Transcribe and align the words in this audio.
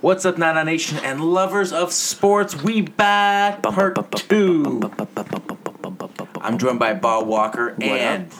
What's 0.00 0.24
up, 0.24 0.38
Nana 0.38 0.64
Nation 0.64 0.98
and 1.04 1.20
lovers 1.20 1.72
of 1.72 1.92
sports? 1.92 2.62
We 2.62 2.80
back 2.80 3.62
part 3.62 3.96
two. 4.12 4.80
I'm 6.40 6.56
joined 6.56 6.78
by 6.78 6.94
Bob 6.94 7.26
Walker, 7.26 7.76
and 7.82 8.32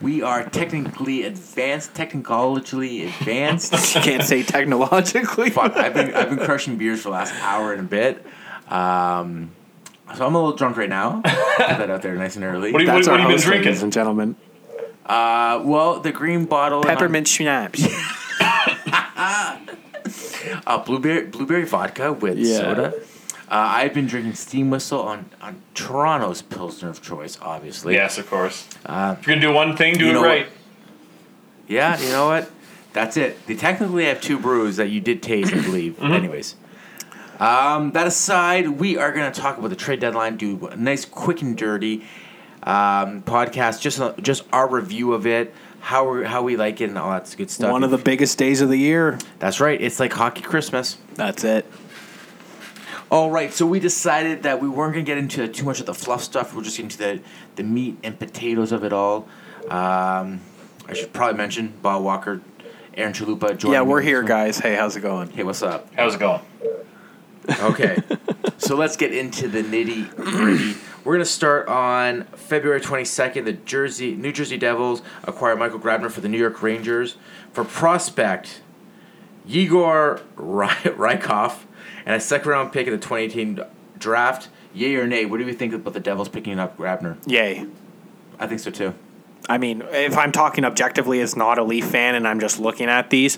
we 0.00 0.22
are 0.22 0.48
technically 0.48 1.24
advanced, 1.24 1.94
technologically 1.94 3.04
advanced. 3.04 3.94
You 3.94 4.00
can't 4.00 4.22
say 4.22 4.42
technologically. 4.42 5.50
Fuck, 5.50 5.76
I've 5.76 5.92
been 5.92 6.14
I've 6.14 6.30
been 6.30 6.38
crushing 6.38 6.78
beers 6.78 7.02
for 7.02 7.08
the 7.08 7.14
last 7.14 7.34
hour 7.42 7.72
and 7.74 7.80
a 7.82 7.84
bit. 7.84 8.24
Um, 8.68 9.50
so 10.16 10.26
I'm 10.26 10.34
a 10.34 10.38
little 10.38 10.56
drunk 10.56 10.78
right 10.78 10.88
now. 10.88 11.20
Put 11.20 11.24
that 11.58 11.90
out 11.90 12.00
there 12.00 12.14
nice 12.16 12.36
and 12.36 12.44
early. 12.44 12.72
What 12.72 12.78
do 12.78 12.84
you, 12.84 12.90
That's 12.90 13.06
what, 13.06 13.12
what 13.12 13.20
our 13.20 13.26
have 13.26 13.30
you 13.30 13.36
been 13.36 13.36
host, 13.36 13.46
drinking? 13.46 13.66
ladies 13.66 13.82
and 13.82 13.92
gentlemen. 13.92 14.36
Uh, 15.04 15.60
well, 15.62 16.00
the 16.00 16.12
green 16.12 16.46
bottle. 16.46 16.82
Peppermint 16.82 17.28
schnapps. 17.28 17.86
Uh, 20.66 20.78
blueberry 20.78 21.26
blueberry 21.26 21.64
vodka 21.64 22.12
with 22.12 22.38
Yeah. 22.38 22.56
soda. 22.58 22.94
Uh, 23.50 23.54
I've 23.78 23.92
been 23.94 24.06
drinking 24.06 24.34
Steam 24.34 24.70
Whistle 24.70 25.00
on, 25.02 25.28
on 25.42 25.60
Toronto's 25.74 26.40
Pilsner 26.40 26.88
of 26.88 27.02
choice, 27.02 27.36
obviously. 27.42 27.94
Yes, 27.94 28.16
of 28.16 28.30
course. 28.30 28.68
Uh, 28.86 29.16
if 29.18 29.26
you're 29.26 29.34
gonna 29.34 29.46
do 29.48 29.52
one 29.52 29.76
thing, 29.76 29.98
do 29.98 30.10
it 30.10 30.12
know 30.12 30.22
right. 30.22 30.46
yeah, 31.66 31.98
you 32.00 32.10
know 32.10 32.26
what? 32.26 32.48
That's 32.92 33.16
it. 33.16 33.44
They 33.46 33.56
technically 33.56 34.04
have 34.06 34.20
two 34.20 34.38
brews 34.38 34.76
that 34.76 34.90
you 34.90 35.00
did 35.00 35.22
taste, 35.22 35.52
I 35.52 35.60
believe. 35.62 35.94
Mm-hmm. 35.94 36.12
Anyways. 36.12 36.54
Um, 37.40 37.92
that 37.92 38.06
aside, 38.06 38.68
we 38.68 38.98
are 38.98 39.12
going 39.12 39.32
to 39.32 39.40
talk 39.40 39.56
about 39.56 39.70
the 39.70 39.76
trade 39.76 39.98
deadline, 40.00 40.36
do 40.36 40.66
a 40.66 40.76
nice, 40.76 41.06
quick 41.06 41.40
and 41.40 41.56
dirty 41.56 42.04
um, 42.64 43.22
podcast, 43.22 43.80
just 43.80 43.98
just 44.20 44.44
our 44.52 44.68
review 44.68 45.14
of 45.14 45.26
it, 45.26 45.54
how 45.80 46.08
we 46.10 46.24
how 46.24 46.42
we 46.42 46.56
like 46.56 46.80
it, 46.80 46.88
and 46.90 46.98
all 46.98 47.10
that 47.10 47.34
good 47.36 47.50
stuff. 47.50 47.70
One 47.70 47.82
of 47.84 47.90
the 47.90 47.98
biggest 47.98 48.38
days 48.38 48.60
of 48.60 48.68
the 48.68 48.76
year. 48.78 49.18
That's 49.38 49.60
right. 49.60 49.80
It's 49.80 49.98
like 50.00 50.12
hockey 50.12 50.42
Christmas. 50.42 50.98
That's 51.14 51.44
it. 51.44 51.66
All 53.10 53.30
right, 53.30 53.52
so 53.52 53.66
we 53.66 53.80
decided 53.80 54.44
that 54.44 54.60
we 54.60 54.68
weren't 54.68 54.92
gonna 54.92 55.04
get 55.04 55.18
into 55.18 55.48
too 55.48 55.64
much 55.64 55.80
of 55.80 55.86
the 55.86 55.94
fluff 55.94 56.22
stuff. 56.22 56.54
We're 56.54 56.62
just 56.62 56.78
into 56.78 56.96
the 56.96 57.20
the 57.56 57.64
meat 57.64 57.98
and 58.04 58.16
potatoes 58.16 58.70
of 58.70 58.84
it 58.84 58.92
all. 58.92 59.26
Um, 59.68 60.40
I 60.88 60.94
should 60.94 61.12
probably 61.12 61.36
mention 61.36 61.72
Bob 61.82 62.04
Walker, 62.04 62.40
Aaron 62.94 63.12
Chalupa. 63.12 63.56
joining 63.58 63.72
Yeah, 63.74 63.82
we're 63.82 63.98
me. 64.00 64.06
here, 64.06 64.22
guys. 64.22 64.58
Hey, 64.60 64.76
how's 64.76 64.94
it 64.94 65.00
going? 65.00 65.30
Hey, 65.30 65.42
what's 65.42 65.62
up? 65.62 65.92
How's 65.96 66.14
it 66.14 66.20
going? 66.20 66.40
Okay, 67.60 67.98
so 68.58 68.76
let's 68.76 68.96
get 68.96 69.12
into 69.12 69.48
the 69.48 69.62
nitty 69.62 70.14
gritty. 70.14 70.76
We're 71.02 71.14
gonna 71.14 71.24
start 71.24 71.66
on 71.68 72.24
February 72.34 72.80
twenty 72.80 73.06
second. 73.06 73.46
The 73.46 73.54
Jersey 73.54 74.14
New 74.14 74.32
Jersey 74.32 74.58
Devils 74.58 75.00
acquire 75.24 75.56
Michael 75.56 75.78
Grabner 75.78 76.10
for 76.10 76.20
the 76.20 76.28
New 76.28 76.38
York 76.38 76.62
Rangers 76.62 77.16
for 77.52 77.64
prospect 77.64 78.60
Igor 79.48 80.20
Rykov 80.36 81.60
and 82.04 82.14
a 82.14 82.20
second 82.20 82.50
round 82.50 82.72
pick 82.72 82.86
in 82.86 82.92
the 82.92 82.98
twenty 82.98 83.24
eighteen 83.24 83.60
draft. 83.98 84.50
Yay 84.74 84.94
or 84.96 85.06
nay? 85.06 85.24
What 85.24 85.38
do 85.38 85.46
you 85.46 85.52
think 85.54 85.72
about 85.72 85.94
the 85.94 86.00
Devils 86.00 86.28
picking 86.28 86.58
up 86.58 86.76
Grabner? 86.76 87.16
Yay. 87.26 87.66
I 88.38 88.46
think 88.46 88.60
so 88.60 88.70
too. 88.70 88.94
I 89.50 89.58
mean, 89.58 89.82
if 89.90 90.16
I'm 90.16 90.30
talking 90.30 90.64
objectively 90.64 91.20
as 91.20 91.34
not 91.34 91.58
a 91.58 91.64
Leaf 91.64 91.86
fan 91.86 92.14
and 92.14 92.26
I'm 92.28 92.38
just 92.38 92.60
looking 92.60 92.88
at 92.88 93.10
these, 93.10 93.36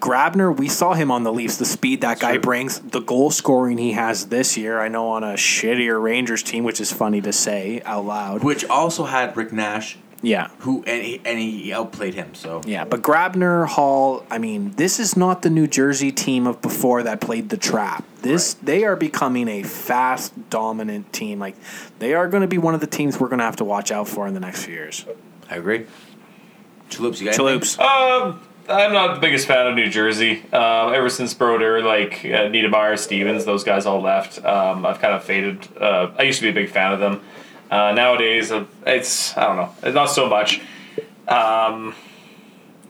Grabner, 0.00 0.56
we 0.56 0.68
saw 0.68 0.94
him 0.94 1.10
on 1.10 1.22
the 1.22 1.32
Leafs, 1.32 1.58
the 1.58 1.66
speed 1.66 2.00
that 2.00 2.18
guy 2.18 2.32
True. 2.32 2.40
brings, 2.40 2.78
the 2.80 3.00
goal 3.00 3.30
scoring 3.30 3.76
he 3.76 3.92
has 3.92 4.26
this 4.28 4.56
year. 4.56 4.80
I 4.80 4.88
know 4.88 5.10
on 5.10 5.22
a 5.22 5.34
shittier 5.34 6.02
Rangers 6.02 6.42
team, 6.42 6.64
which 6.64 6.80
is 6.80 6.90
funny 6.90 7.20
to 7.20 7.32
say 7.32 7.82
out 7.84 8.06
loud. 8.06 8.42
Which 8.42 8.64
also 8.64 9.04
had 9.04 9.36
Rick 9.36 9.52
Nash, 9.52 9.98
Yeah. 10.22 10.48
who 10.60 10.82
and 10.86 11.02
he, 11.04 11.20
and 11.26 11.38
he 11.38 11.70
outplayed 11.74 12.14
him. 12.14 12.34
So 12.34 12.62
Yeah, 12.64 12.86
but 12.86 13.02
Grabner, 13.02 13.66
Hall, 13.66 14.24
I 14.30 14.38
mean, 14.38 14.70
this 14.76 14.98
is 14.98 15.14
not 15.14 15.42
the 15.42 15.50
New 15.50 15.66
Jersey 15.66 16.10
team 16.10 16.46
of 16.46 16.62
before 16.62 17.02
that 17.02 17.20
played 17.20 17.50
the 17.50 17.58
trap. 17.58 18.02
This 18.22 18.54
they 18.54 18.84
are 18.84 18.96
becoming 18.96 19.46
a 19.48 19.62
fast, 19.62 20.32
dominant 20.48 21.12
team. 21.12 21.38
Like 21.38 21.56
they 21.98 22.14
are 22.14 22.28
going 22.28 22.40
to 22.40 22.48
be 22.48 22.56
one 22.56 22.72
of 22.74 22.80
the 22.80 22.86
teams 22.86 23.20
we're 23.20 23.28
going 23.28 23.40
to 23.40 23.44
have 23.44 23.56
to 23.56 23.64
watch 23.64 23.92
out 23.92 24.08
for 24.08 24.26
in 24.26 24.32
the 24.32 24.40
next 24.40 24.64
few 24.64 24.72
years. 24.74 25.04
I 25.50 25.56
agree. 25.56 25.86
Chaloops, 26.88 27.20
you 27.20 27.26
got 27.26 27.34
Chaloops. 27.34 27.78
Um, 27.78 28.40
I'm 28.68 28.92
not 28.92 29.14
the 29.14 29.20
biggest 29.20 29.46
fan 29.46 29.66
of 29.66 29.74
New 29.74 29.90
Jersey. 29.90 30.42
Um, 30.52 30.94
ever 30.94 31.08
since 31.08 31.34
Brodeur, 31.34 31.82
like 31.82 32.24
uh, 32.24 32.46
Niedermayer, 32.48 32.98
Stevens, 32.98 33.44
those 33.44 33.64
guys 33.64 33.84
all 33.84 34.00
left. 34.00 34.44
Um, 34.44 34.86
I've 34.86 35.00
kind 35.00 35.14
of 35.14 35.24
faded. 35.24 35.66
Uh, 35.76 36.12
I 36.16 36.22
used 36.22 36.38
to 36.38 36.44
be 36.44 36.50
a 36.50 36.62
big 36.64 36.70
fan 36.70 36.92
of 36.92 37.00
them. 37.00 37.20
Uh, 37.70 37.92
nowadays, 37.92 38.52
uh, 38.52 38.64
it's 38.86 39.36
I 39.36 39.46
don't 39.46 39.56
know, 39.56 39.74
it's 39.82 39.94
not 39.94 40.06
so 40.06 40.28
much. 40.28 40.60
Um, 41.26 41.94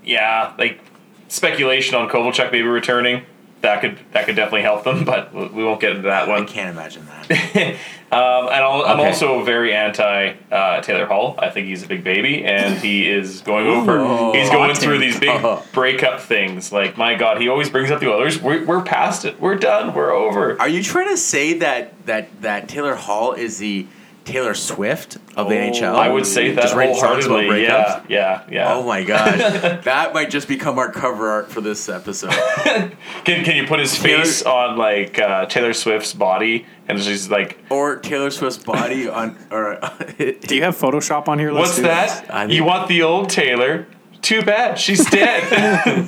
yeah, 0.04 0.54
like 0.58 0.80
speculation 1.28 1.94
on 1.94 2.08
Kovalchuk 2.08 2.52
maybe 2.52 2.66
returning. 2.66 3.24
That 3.62 3.82
could 3.82 3.98
that 4.12 4.24
could 4.26 4.36
definitely 4.36 4.62
help 4.62 4.84
them, 4.84 5.04
but 5.12 5.34
we 5.34 5.62
won't 5.64 5.80
get 5.80 5.90
into 5.96 6.08
that 6.08 6.28
one. 6.28 6.42
I 6.42 6.46
can't 6.46 6.70
imagine 6.70 7.06
that. 7.06 7.76
Um, 8.12 8.46
and 8.48 8.56
I'll, 8.56 8.82
I'm 8.86 8.98
Okay. 8.98 9.06
also 9.10 9.44
very 9.44 9.72
anti 9.72 10.34
uh, 10.50 10.80
Taylor 10.80 11.06
Hall. 11.06 11.36
I 11.38 11.48
think 11.48 11.68
he's 11.68 11.84
a 11.84 11.86
big 11.86 12.02
baby, 12.02 12.44
and 12.44 12.76
he 12.76 13.08
is 13.08 13.40
going 13.42 13.68
over. 13.68 14.00
Ooh, 14.00 14.32
he's 14.32 14.50
going 14.50 14.74
through 14.74 14.98
these 14.98 15.20
big 15.20 15.40
breakup 15.72 16.18
things. 16.20 16.72
Like 16.72 16.98
my 16.98 17.14
God, 17.14 17.40
he 17.40 17.48
always 17.48 17.70
brings 17.70 17.88
up 17.92 18.00
the 18.00 18.12
others. 18.12 18.42
We're, 18.42 18.64
we're 18.64 18.82
past 18.82 19.24
it. 19.24 19.40
We're 19.40 19.54
done. 19.54 19.94
We're 19.94 20.10
over. 20.10 20.60
Are 20.60 20.68
you 20.68 20.82
trying 20.82 21.06
to 21.10 21.16
say 21.16 21.58
that 21.58 22.04
that 22.06 22.42
that 22.42 22.68
Taylor 22.68 22.96
Hall 22.96 23.32
is 23.32 23.58
the 23.58 23.86
Taylor 24.30 24.54
Swift 24.54 25.16
of 25.36 25.48
the 25.48 25.54
NHL? 25.54 25.94
I 25.94 26.08
would 26.08 26.26
say 26.26 26.52
that 26.52 26.62
Just 26.62 26.74
writing 26.74 26.94
songs 26.94 27.26
about 27.26 27.42
wholeheartedly. 27.44 27.62
Yeah, 27.64 28.00
breakups? 28.00 28.08
yeah, 28.08 28.42
yeah. 28.50 28.74
Oh 28.74 28.82
my 28.84 29.02
god, 29.04 29.38
that 29.84 30.14
might 30.14 30.30
just 30.30 30.48
become 30.48 30.78
our 30.78 30.90
cover 30.90 31.28
art 31.28 31.50
for 31.50 31.60
this 31.60 31.88
episode. 31.88 32.30
Can, 33.24 33.44
can 33.44 33.56
you 33.56 33.66
put 33.66 33.78
his 33.80 33.96
Taylor- 33.98 34.18
face 34.24 34.42
on 34.42 34.76
like 34.78 35.18
uh, 35.18 35.46
Taylor 35.46 35.72
Swift's 35.72 36.14
body, 36.14 36.66
and 36.88 37.00
she's 37.02 37.28
like, 37.30 37.58
or 37.70 37.96
Taylor 37.96 38.30
Swift's 38.30 38.62
body 38.62 39.08
on 39.08 39.36
or 39.50 39.74
Do 40.18 40.54
you 40.56 40.62
have 40.62 40.76
Photoshop 40.76 41.28
on 41.28 41.38
here? 41.38 41.52
what's 41.52 41.76
that? 41.78 42.32
I 42.32 42.44
you 42.46 42.64
want 42.64 42.88
the 42.88 43.02
old 43.02 43.28
Taylor? 43.30 43.86
Too 44.22 44.42
bad, 44.42 44.78
she's 44.78 45.08
dead. 45.10 45.42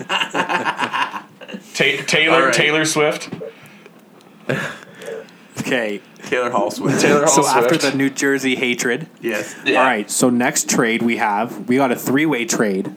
Ta- 0.07 1.27
Taylor 1.75 2.37
All 2.37 2.45
right. 2.47 2.55
Taylor 2.55 2.85
Swift. 2.85 3.31
Okay. 5.73 6.01
Taylor 6.25 6.51
Hall 6.51 6.71
Swift. 6.71 7.01
Taylor 7.01 7.27
So 7.27 7.43
Hall 7.43 7.47
after 7.63 7.79
Swift. 7.79 7.93
the 7.93 7.97
New 7.99 8.11
Jersey 8.11 8.55
hatred, 8.57 9.07
Yes. 9.21 9.55
Yeah. 9.65 9.79
all 9.81 9.85
right. 9.87 10.11
So 10.11 10.31
next 10.31 10.69
trade 10.69 11.03
we 11.03 11.17
have, 11.17 11.69
we 11.69 11.77
got 11.77 11.91
a 11.93 11.97
three-way 11.97 12.45
trade 12.45 12.95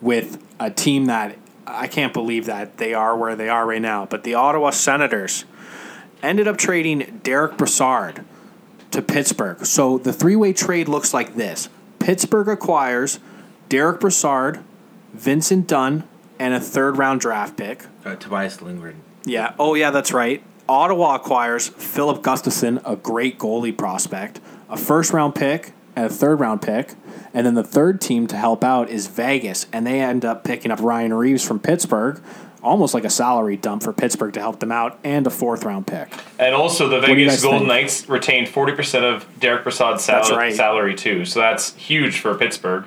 with 0.00 0.42
a 0.60 0.70
team 0.70 1.06
that 1.06 1.36
I 1.66 1.86
can't 1.88 2.12
believe 2.12 2.46
that 2.46 2.76
they 2.76 2.94
are 2.94 3.16
where 3.16 3.34
they 3.36 3.48
are 3.48 3.66
right 3.66 3.80
now. 3.82 4.06
But 4.06 4.22
the 4.24 4.34
Ottawa 4.34 4.70
Senators 4.70 5.44
ended 6.22 6.46
up 6.48 6.56
trading 6.56 7.20
Derek 7.22 7.56
Brassard 7.56 8.24
to 8.90 9.02
Pittsburgh. 9.02 9.64
So 9.66 9.98
the 9.98 10.12
three-way 10.12 10.52
trade 10.52 10.88
looks 10.88 11.12
like 11.14 11.34
this: 11.36 11.68
Pittsburgh 11.98 12.48
acquires 12.48 13.18
Derek 13.68 14.00
Brassard, 14.00 14.60
Vincent 15.14 15.66
Dunn, 15.66 16.04
and 16.38 16.54
a 16.54 16.60
third-round 16.60 17.20
draft 17.20 17.56
pick. 17.56 17.84
Uh, 18.04 18.14
Tobias 18.16 18.60
Lindgren. 18.62 18.96
Yeah. 19.24 19.54
Oh, 19.58 19.74
yeah, 19.74 19.90
that's 19.90 20.12
right. 20.12 20.42
Ottawa 20.68 21.16
acquires 21.16 21.68
Filip 21.68 22.22
Gustavsson, 22.22 22.80
a 22.84 22.96
great 22.96 23.38
goalie 23.38 23.76
prospect, 23.76 24.40
a 24.68 24.76
first 24.76 25.12
round 25.12 25.34
pick, 25.34 25.72
and 25.94 26.06
a 26.06 26.08
third 26.08 26.40
round 26.40 26.62
pick. 26.62 26.94
And 27.34 27.46
then 27.46 27.54
the 27.54 27.64
third 27.64 28.00
team 28.00 28.26
to 28.28 28.36
help 28.36 28.64
out 28.64 28.88
is 28.88 29.06
Vegas, 29.08 29.66
and 29.72 29.86
they 29.86 30.00
end 30.00 30.24
up 30.24 30.44
picking 30.44 30.70
up 30.70 30.80
Ryan 30.80 31.12
Reaves 31.14 31.46
from 31.46 31.58
Pittsburgh, 31.58 32.22
almost 32.62 32.94
like 32.94 33.04
a 33.04 33.10
salary 33.10 33.56
dump 33.56 33.82
for 33.82 33.92
Pittsburgh 33.92 34.32
to 34.34 34.40
help 34.40 34.60
them 34.60 34.72
out, 34.72 34.98
and 35.04 35.26
a 35.26 35.30
fourth 35.30 35.64
round 35.64 35.86
pick. 35.86 36.12
And 36.38 36.54
also, 36.54 36.88
the 36.88 37.00
Vegas 37.00 37.42
Golden 37.42 37.60
think? 37.60 37.68
Knights 37.68 38.08
retained 38.08 38.48
forty 38.48 38.72
percent 38.72 39.04
of 39.04 39.26
Derek 39.38 39.64
Brassard's 39.64 40.04
sal- 40.04 40.22
right. 40.36 40.54
salary 40.54 40.94
too. 40.94 41.24
So 41.24 41.40
that's 41.40 41.74
huge 41.74 42.20
for 42.20 42.34
Pittsburgh. 42.34 42.84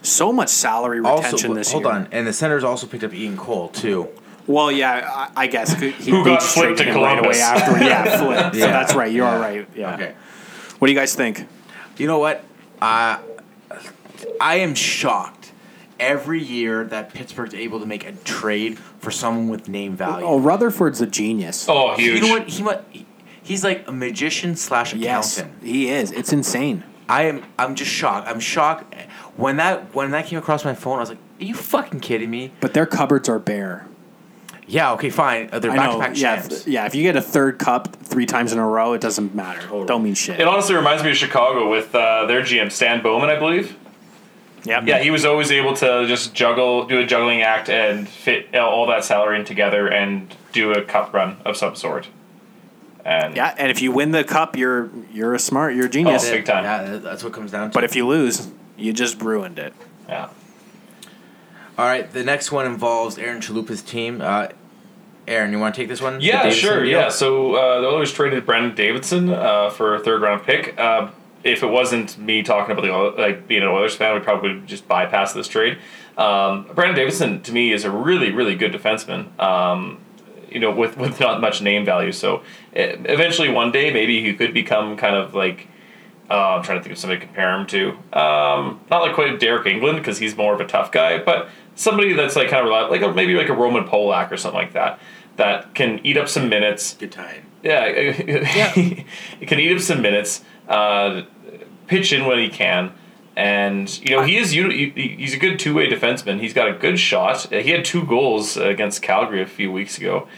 So 0.00 0.32
much 0.32 0.48
salary 0.48 1.00
retention 1.00 1.32
Also, 1.50 1.54
this 1.54 1.72
hold 1.72 1.84
year. 1.84 1.92
Hold 1.92 2.06
on, 2.06 2.12
and 2.12 2.26
the 2.26 2.32
Senators 2.32 2.64
also 2.64 2.86
picked 2.86 3.04
up 3.04 3.12
Ian 3.12 3.36
Cole 3.36 3.68
too. 3.68 4.08
Well, 4.48 4.72
yeah, 4.72 5.28
I, 5.36 5.42
I 5.42 5.46
guess 5.46 5.78
he 5.78 5.90
Who 6.10 6.24
they 6.24 6.30
got 6.30 6.42
flipped 6.42 6.78
to 6.78 6.84
him 6.84 6.96
right 6.96 7.18
away 7.18 7.34
Columbus. 7.34 7.40
after. 7.40 7.84
Yeah, 7.84 8.02
flipped. 8.24 8.54
So 8.56 8.60
Yeah. 8.60 8.66
that's 8.72 8.94
right. 8.94 9.12
You 9.12 9.24
are 9.24 9.36
Yeah. 9.38 9.40
right. 9.46 9.68
Yeah. 9.76 9.94
Okay. 9.94 10.14
What 10.78 10.88
do 10.88 10.92
you 10.92 10.98
guys 10.98 11.14
think? 11.14 11.46
You 11.98 12.06
know 12.06 12.18
what? 12.18 12.42
Uh, 12.80 13.18
I 14.40 14.56
am 14.56 14.74
shocked 14.74 15.52
every 16.00 16.42
year 16.42 16.84
that 16.84 17.12
Pittsburgh's 17.12 17.54
able 17.54 17.80
to 17.80 17.86
make 17.86 18.06
a 18.06 18.12
trade 18.12 18.78
for 18.78 19.10
someone 19.10 19.48
with 19.48 19.68
name 19.68 19.96
value. 19.96 20.24
Oh, 20.26 20.38
Rutherford's 20.38 21.00
a 21.00 21.06
genius. 21.06 21.66
Oh, 21.68 21.94
huge! 21.96 22.20
You 22.20 22.26
know 22.26 22.32
what? 22.34 22.48
He 22.48 22.62
might. 22.62 22.80
He's 23.42 23.64
like 23.64 23.86
a 23.88 23.92
magician 23.92 24.56
slash 24.56 24.94
yes, 24.94 25.38
accountant. 25.38 25.62
he 25.64 25.88
is. 25.88 26.10
It's 26.12 26.32
insane. 26.32 26.84
I 27.08 27.24
am. 27.24 27.44
I'm 27.58 27.74
just 27.74 27.90
shocked. 27.90 28.28
I'm 28.28 28.40
shocked. 28.40 28.94
When 29.36 29.56
that 29.56 29.94
when 29.94 30.10
that 30.12 30.26
came 30.26 30.38
across 30.38 30.64
my 30.64 30.74
phone, 30.74 30.96
I 30.98 31.00
was 31.00 31.08
like, 31.10 31.18
"Are 31.40 31.44
you 31.44 31.54
fucking 31.54 32.00
kidding 32.00 32.30
me?" 32.30 32.52
But 32.60 32.74
their 32.74 32.86
cupboards 32.86 33.28
are 33.28 33.38
bare. 33.38 33.86
Yeah. 34.68 34.92
Okay. 34.92 35.10
Fine. 35.10 35.48
Uh, 35.52 35.58
they're 35.58 35.70
I 35.72 35.76
back-to-back 35.76 36.16
Yeah, 36.16 36.36
champs. 36.40 36.60
if, 36.60 36.68
yeah. 36.68 36.86
If 36.86 36.94
you 36.94 37.02
get 37.02 37.16
a 37.16 37.20
third 37.22 37.58
cup 37.58 37.96
three 38.04 38.26
times 38.26 38.52
in 38.52 38.58
a 38.58 38.66
row, 38.66 38.92
it 38.92 39.00
doesn't 39.00 39.34
matter. 39.34 39.60
Don't 39.86 40.02
mean 40.04 40.14
shit. 40.14 40.38
It 40.40 40.46
honestly 40.46 40.74
reminds 40.76 41.02
me 41.02 41.10
of 41.10 41.16
Chicago 41.16 41.68
with 41.70 41.94
uh, 41.94 42.26
their 42.26 42.42
GM 42.42 42.70
Stan 42.70 43.02
Bowman, 43.02 43.30
I 43.30 43.38
believe. 43.38 43.76
Yep. 44.64 44.86
Yeah, 44.86 44.98
he 44.98 45.10
was 45.10 45.24
always 45.24 45.50
able 45.50 45.74
to 45.76 46.04
just 46.06 46.34
juggle, 46.34 46.84
do 46.84 46.98
a 46.98 47.06
juggling 47.06 47.40
act, 47.42 47.70
and 47.70 48.06
fit 48.08 48.54
all 48.54 48.86
that 48.88 49.04
salary 49.04 49.38
in 49.38 49.44
together 49.46 49.88
and 49.88 50.34
do 50.52 50.72
a 50.72 50.82
cup 50.82 51.14
run 51.14 51.36
of 51.46 51.56
some 51.56 51.74
sort. 51.74 52.08
And 53.04 53.36
Yeah, 53.36 53.54
and 53.56 53.70
if 53.70 53.80
you 53.80 53.92
win 53.92 54.10
the 54.10 54.24
cup, 54.24 54.56
you're 54.56 54.90
you're 55.12 55.32
a 55.34 55.38
smart, 55.38 55.74
you're 55.74 55.86
a 55.86 55.88
genius. 55.88 56.28
Oh, 56.28 56.32
big 56.32 56.44
time. 56.44 56.64
Yeah, 56.64 56.96
that's 56.98 57.22
what 57.22 57.30
it 57.30 57.34
comes 57.34 57.52
down 57.52 57.70
to. 57.70 57.74
But 57.74 57.84
if 57.84 57.96
you 57.96 58.06
lose, 58.06 58.50
you 58.76 58.92
just 58.92 59.22
ruined 59.22 59.58
it. 59.58 59.72
yeah. 60.08 60.28
All 61.78 61.86
right, 61.86 62.10
the 62.10 62.24
next 62.24 62.50
one 62.50 62.66
involves 62.66 63.18
Aaron 63.18 63.40
Chalupa's 63.40 63.82
team. 63.82 64.20
Uh, 64.20 64.48
Aaron, 65.28 65.52
you 65.52 65.60
want 65.60 65.76
to 65.76 65.80
take 65.80 65.88
this 65.88 66.00
one? 66.00 66.20
Yeah, 66.20 66.50
sure. 66.50 66.82
deal? 66.82 66.90
Yeah, 66.90 67.08
so 67.08 67.54
uh, 67.54 67.80
the 67.80 67.86
Oilers 67.86 68.12
traded 68.12 68.44
Brandon 68.44 68.74
Davidson 68.74 69.30
uh, 69.30 69.70
for 69.70 69.94
a 69.94 70.00
third 70.00 70.20
round 70.20 70.42
pick. 70.42 70.76
Uh, 70.76 71.10
if 71.44 71.62
it 71.62 71.68
wasn't 71.68 72.18
me 72.18 72.42
talking 72.42 72.72
about 72.72 72.82
the 72.82 73.22
like 73.22 73.46
being 73.46 73.62
an 73.62 73.68
Oilers 73.68 73.94
fan, 73.94 74.14
we 74.14 74.20
probably 74.20 74.60
just 74.66 74.88
bypass 74.88 75.34
this 75.34 75.46
trade. 75.46 75.78
Um, 76.16 76.68
Brandon 76.74 76.96
Davidson 76.96 77.42
to 77.42 77.52
me 77.52 77.72
is 77.72 77.84
a 77.84 77.90
really, 77.92 78.32
really 78.32 78.56
good 78.56 78.72
defenseman. 78.72 79.38
Um, 79.38 80.00
you 80.50 80.58
know, 80.58 80.72
with 80.72 80.96
with 80.96 81.20
not 81.20 81.40
much 81.40 81.62
name 81.62 81.84
value. 81.84 82.10
So 82.10 82.42
eventually, 82.72 83.50
one 83.50 83.70
day, 83.70 83.92
maybe 83.92 84.20
he 84.22 84.34
could 84.34 84.52
become 84.52 84.96
kind 84.96 85.14
of 85.14 85.34
like. 85.34 85.68
Uh, 86.30 86.56
I'm 86.56 86.62
trying 86.62 86.78
to 86.78 86.82
think 86.82 86.92
of 86.92 86.98
somebody 86.98 87.20
to 87.20 87.26
compare 87.26 87.58
him 87.58 87.66
to. 87.68 87.88
Um, 88.12 88.80
not 88.90 89.00
like 89.00 89.14
quite 89.14 89.38
Deryk 89.40 89.64
Engelland 89.64 89.96
because 89.96 90.18
he's 90.18 90.36
more 90.36 90.52
of 90.52 90.60
a 90.60 90.66
tough 90.66 90.92
guy, 90.92 91.16
but 91.22 91.48
somebody 91.78 92.12
that's 92.12 92.36
like 92.36 92.48
kind 92.48 92.60
of 92.60 92.66
reliable, 92.66 92.90
like 92.90 93.02
a, 93.02 93.12
maybe 93.14 93.34
like 93.34 93.48
a 93.48 93.54
Roman 93.54 93.84
Polak 93.84 94.30
or 94.30 94.36
something 94.36 94.58
like 94.60 94.72
that, 94.72 94.98
that 95.36 95.74
can 95.74 96.00
eat 96.04 96.16
up 96.16 96.28
some 96.28 96.48
minutes. 96.48 96.94
Good 96.94 97.12
time. 97.12 97.46
Yeah, 97.62 98.12
he 98.72 99.46
can 99.46 99.58
eat 99.58 99.74
up 99.74 99.80
some 99.80 100.02
minutes, 100.02 100.44
uh, 100.68 101.22
pitch 101.86 102.12
in 102.12 102.26
when 102.26 102.38
he 102.38 102.48
can, 102.48 102.92
and 103.36 104.00
you 104.02 104.14
know 104.14 104.22
he 104.22 104.36
is 104.36 104.50
he's 104.50 105.34
a 105.34 105.38
good 105.38 105.58
two 105.58 105.74
way 105.74 105.88
defenseman. 105.88 106.40
He's 106.40 106.52
got 106.52 106.68
a 106.68 106.72
good 106.72 106.98
shot. 106.98 107.52
Uh, 107.52 107.58
He 107.58 107.70
had 107.70 107.84
two 107.84 108.04
goals 108.04 108.56
against 108.56 109.00
Calgary 109.02 109.40
a 109.42 109.46
few 109.46 109.72
weeks 109.72 109.98
ago. 109.98 110.28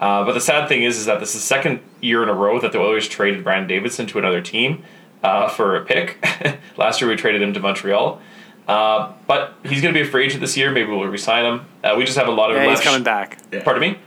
Uh, 0.00 0.24
but 0.24 0.32
the 0.32 0.40
sad 0.40 0.68
thing 0.68 0.84
is, 0.84 0.96
is 0.96 1.06
that 1.06 1.18
this 1.18 1.30
is 1.34 1.40
the 1.40 1.46
second 1.46 1.80
year 2.00 2.22
in 2.22 2.28
a 2.28 2.34
row 2.34 2.60
that 2.60 2.70
the 2.70 2.78
Oilers 2.78 3.08
traded 3.08 3.42
Brandon 3.42 3.66
Davidson 3.66 4.06
to 4.06 4.18
another 4.20 4.40
team 4.40 4.84
uh, 5.24 5.48
for 5.48 5.74
a 5.74 5.84
pick. 5.84 6.24
Last 6.76 7.00
year 7.00 7.10
we 7.10 7.16
traded 7.16 7.42
him 7.42 7.52
to 7.54 7.58
Montreal. 7.60 8.20
Uh, 8.68 9.12
but 9.26 9.54
he's 9.62 9.80
going 9.80 9.94
to 9.94 9.98
be 9.98 10.06
a 10.06 10.10
free 10.10 10.26
agent 10.26 10.42
this 10.42 10.56
year. 10.56 10.70
Maybe 10.70 10.90
we'll 10.90 11.06
resign 11.06 11.44
him. 11.44 11.66
Uh, 11.82 11.94
we 11.96 12.04
just 12.04 12.18
have 12.18 12.28
a 12.28 12.32
lot 12.32 12.50
of 12.50 12.56
Yeah, 12.58 12.68
he's 12.68 12.80
coming 12.80 13.02
back. 13.02 13.38
Pardon 13.64 13.80
me. 13.80 13.98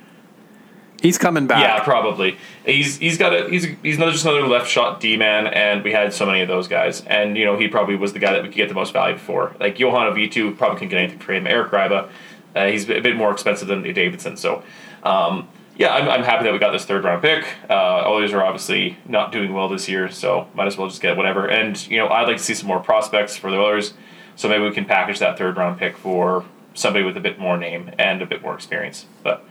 He's 1.02 1.18
coming 1.18 1.48
back. 1.48 1.64
Yeah, 1.64 1.84
probably. 1.84 2.38
He's 2.64 2.98
he's 2.98 3.18
got 3.18 3.34
a 3.34 3.50
he's 3.50 3.66
he's 3.82 3.98
another 3.98 4.12
just 4.12 4.24
another 4.24 4.46
left 4.48 4.70
shot 4.70 5.00
D 5.00 5.18
man, 5.18 5.48
and 5.48 5.84
we 5.84 5.92
had 5.92 6.14
so 6.14 6.28
many 6.28 6.42
of 6.42 6.48
those 6.48 6.68
guys, 6.68 7.02
and 7.06 7.36
you 7.36 7.44
know 7.44 7.58
he 7.58 7.68
probably 7.68 7.96
was 7.96 8.14
the 8.14 8.20
guy 8.20 8.34
that 8.34 8.44
we 8.44 8.50
could 8.50 8.56
get 8.56 8.70
the 8.70 8.76
most 8.76 8.94
value 8.94 9.18
for. 9.18 9.56
Like 9.60 9.78
Yohann 9.78 10.14
Auvitu 10.14 10.56
probably 10.56 10.78
couldn't 10.78 10.90
get 10.90 11.00
anything 11.00 11.18
for 11.18 11.34
him. 11.34 11.48
Eric 11.48 11.72
Gryba, 11.72 12.10
uh, 12.56 12.66
he's 12.68 12.88
a 12.88 13.00
bit 13.00 13.16
more 13.16 13.32
expensive 13.32 13.68
than 13.68 13.82
Davidson, 13.82 14.38
so. 14.38 14.64
Um, 15.04 15.48
yeah, 15.78 15.96
I'm, 15.96 16.08
I'm 16.08 16.24
happy 16.24 16.44
that 16.44 16.54
we 16.54 16.60
got 16.60 16.72
this 16.72 16.86
third 16.86 17.04
round 17.04 17.24
pick. 17.24 17.48
Uh, 17.68 18.04
Oilers 18.06 18.34
are 18.34 18.44
obviously 18.44 18.98
not 19.08 19.32
doing 19.32 19.52
well 19.54 19.68
this 19.68 19.90
year, 19.90 20.12
so 20.12 20.48
might 20.54 20.68
as 20.68 20.78
well 20.78 20.88
just 20.88 21.02
get 21.02 21.18
whatever. 21.18 21.48
And 21.48 21.88
you 21.88 21.98
know, 21.98 22.08
I'd 22.08 22.28
like 22.28 22.38
to 22.38 22.44
see 22.44 22.54
some 22.54 22.68
more 22.68 22.80
prospects 22.80 23.36
for 23.36 23.50
the 23.50 23.58
Oilers, 23.58 23.94
so 24.36 24.48
maybe 24.50 24.64
we 24.64 24.72
can 24.72 24.86
package 24.86 25.20
that 25.20 25.38
third 25.38 25.58
round 25.58 25.80
pick 25.80 25.98
for 25.98 26.46
somebody 26.74 27.04
with 27.04 27.18
a 27.18 27.20
bit 27.20 27.40
more 27.40 27.58
name 27.58 27.92
and 27.98 28.22
a 28.22 28.26
bit 28.26 28.42
more 28.42 28.56
experience. 28.56 29.06
But 29.24 29.46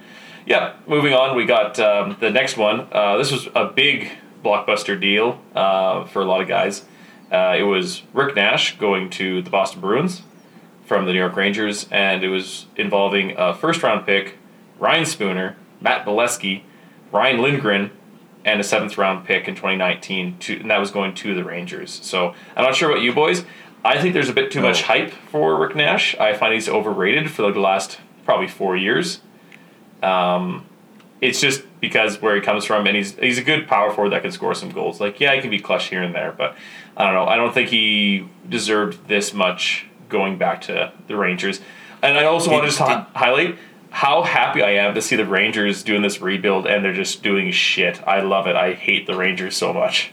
yeah, 0.46 0.76
moving 0.86 1.12
on, 1.12 1.36
we 1.36 1.44
got 1.44 1.78
um, 1.78 2.16
the 2.20 2.30
next 2.30 2.56
one. 2.56 2.88
Uh, 2.92 3.16
this 3.16 3.30
was 3.30 3.48
a 3.54 3.66
big 3.66 4.10
blockbuster 4.44 4.98
deal 5.00 5.40
uh, 5.54 6.04
for 6.04 6.22
a 6.22 6.24
lot 6.24 6.40
of 6.40 6.48
guys. 6.48 6.84
Uh, 7.30 7.54
it 7.56 7.62
was 7.62 8.02
Rick 8.12 8.34
Nash 8.34 8.76
going 8.78 9.10
to 9.10 9.42
the 9.42 9.50
Boston 9.50 9.80
Bruins 9.80 10.22
from 10.84 11.04
the 11.06 11.12
New 11.12 11.18
York 11.18 11.36
Rangers, 11.36 11.86
and 11.92 12.24
it 12.24 12.28
was 12.28 12.66
involving 12.76 13.34
a 13.36 13.54
first 13.54 13.82
round 13.82 14.06
pick, 14.06 14.38
Ryan 14.78 15.06
Spooner, 15.06 15.56
Matt 15.80 16.04
Beleskey, 16.04 16.62
Ryan 17.12 17.40
Lindgren, 17.40 17.90
and 18.44 18.60
a 18.60 18.64
seventh 18.64 18.98
round 18.98 19.24
pick 19.24 19.46
in 19.46 19.54
2019, 19.54 20.38
to, 20.38 20.56
and 20.60 20.70
that 20.70 20.78
was 20.78 20.90
going 20.90 21.14
to 21.14 21.34
the 21.34 21.44
Rangers. 21.44 22.00
So 22.02 22.34
I'm 22.56 22.64
not 22.64 22.74
sure 22.74 22.90
about 22.90 23.02
you 23.02 23.12
boys. 23.12 23.44
I 23.84 24.00
think 24.00 24.14
there's 24.14 24.28
a 24.28 24.34
bit 24.34 24.50
too 24.50 24.60
much 24.60 24.82
hype 24.82 25.10
for 25.10 25.56
Rick 25.58 25.74
Nash. 25.74 26.14
I 26.16 26.34
find 26.34 26.52
he's 26.52 26.68
overrated 26.68 27.30
for 27.30 27.42
like 27.44 27.54
the 27.54 27.60
last 27.60 27.98
probably 28.24 28.48
four 28.48 28.76
years. 28.76 29.20
Um, 30.02 30.66
it's 31.20 31.40
just 31.40 31.62
because 31.80 32.20
where 32.20 32.34
he 32.34 32.40
comes 32.40 32.64
from, 32.64 32.86
and 32.86 32.96
he's 32.96 33.16
he's 33.16 33.38
a 33.38 33.44
good 33.44 33.66
power 33.66 33.90
forward 33.90 34.10
that 34.10 34.22
can 34.22 34.32
score 34.32 34.54
some 34.54 34.70
goals. 34.70 35.00
Like 35.00 35.20
yeah, 35.20 35.34
he 35.34 35.40
can 35.40 35.50
be 35.50 35.58
clutch 35.58 35.86
here 35.86 36.02
and 36.02 36.14
there, 36.14 36.32
but 36.32 36.56
I 36.96 37.06
don't 37.06 37.14
know. 37.14 37.26
I 37.26 37.36
don't 37.36 37.52
think 37.52 37.70
he 37.70 38.28
deserved 38.48 39.08
this 39.08 39.32
much 39.32 39.86
going 40.08 40.38
back 40.38 40.62
to 40.62 40.92
the 41.06 41.16
Rangers. 41.16 41.60
And 42.02 42.18
I 42.18 42.24
also 42.24 42.50
want 42.50 42.64
to 42.64 42.68
just 42.68 42.78
hi- 42.78 43.06
highlight 43.14 43.58
how 43.90 44.22
happy 44.22 44.62
I 44.62 44.70
am 44.72 44.94
to 44.94 45.02
see 45.02 45.16
the 45.16 45.26
Rangers 45.26 45.82
doing 45.82 46.02
this 46.02 46.20
rebuild, 46.20 46.66
and 46.66 46.84
they're 46.84 46.94
just 46.94 47.22
doing 47.22 47.50
shit. 47.50 48.00
I 48.06 48.20
love 48.20 48.46
it. 48.46 48.56
I 48.56 48.72
hate 48.72 49.06
the 49.06 49.16
Rangers 49.16 49.56
so 49.56 49.72
much. 49.72 50.12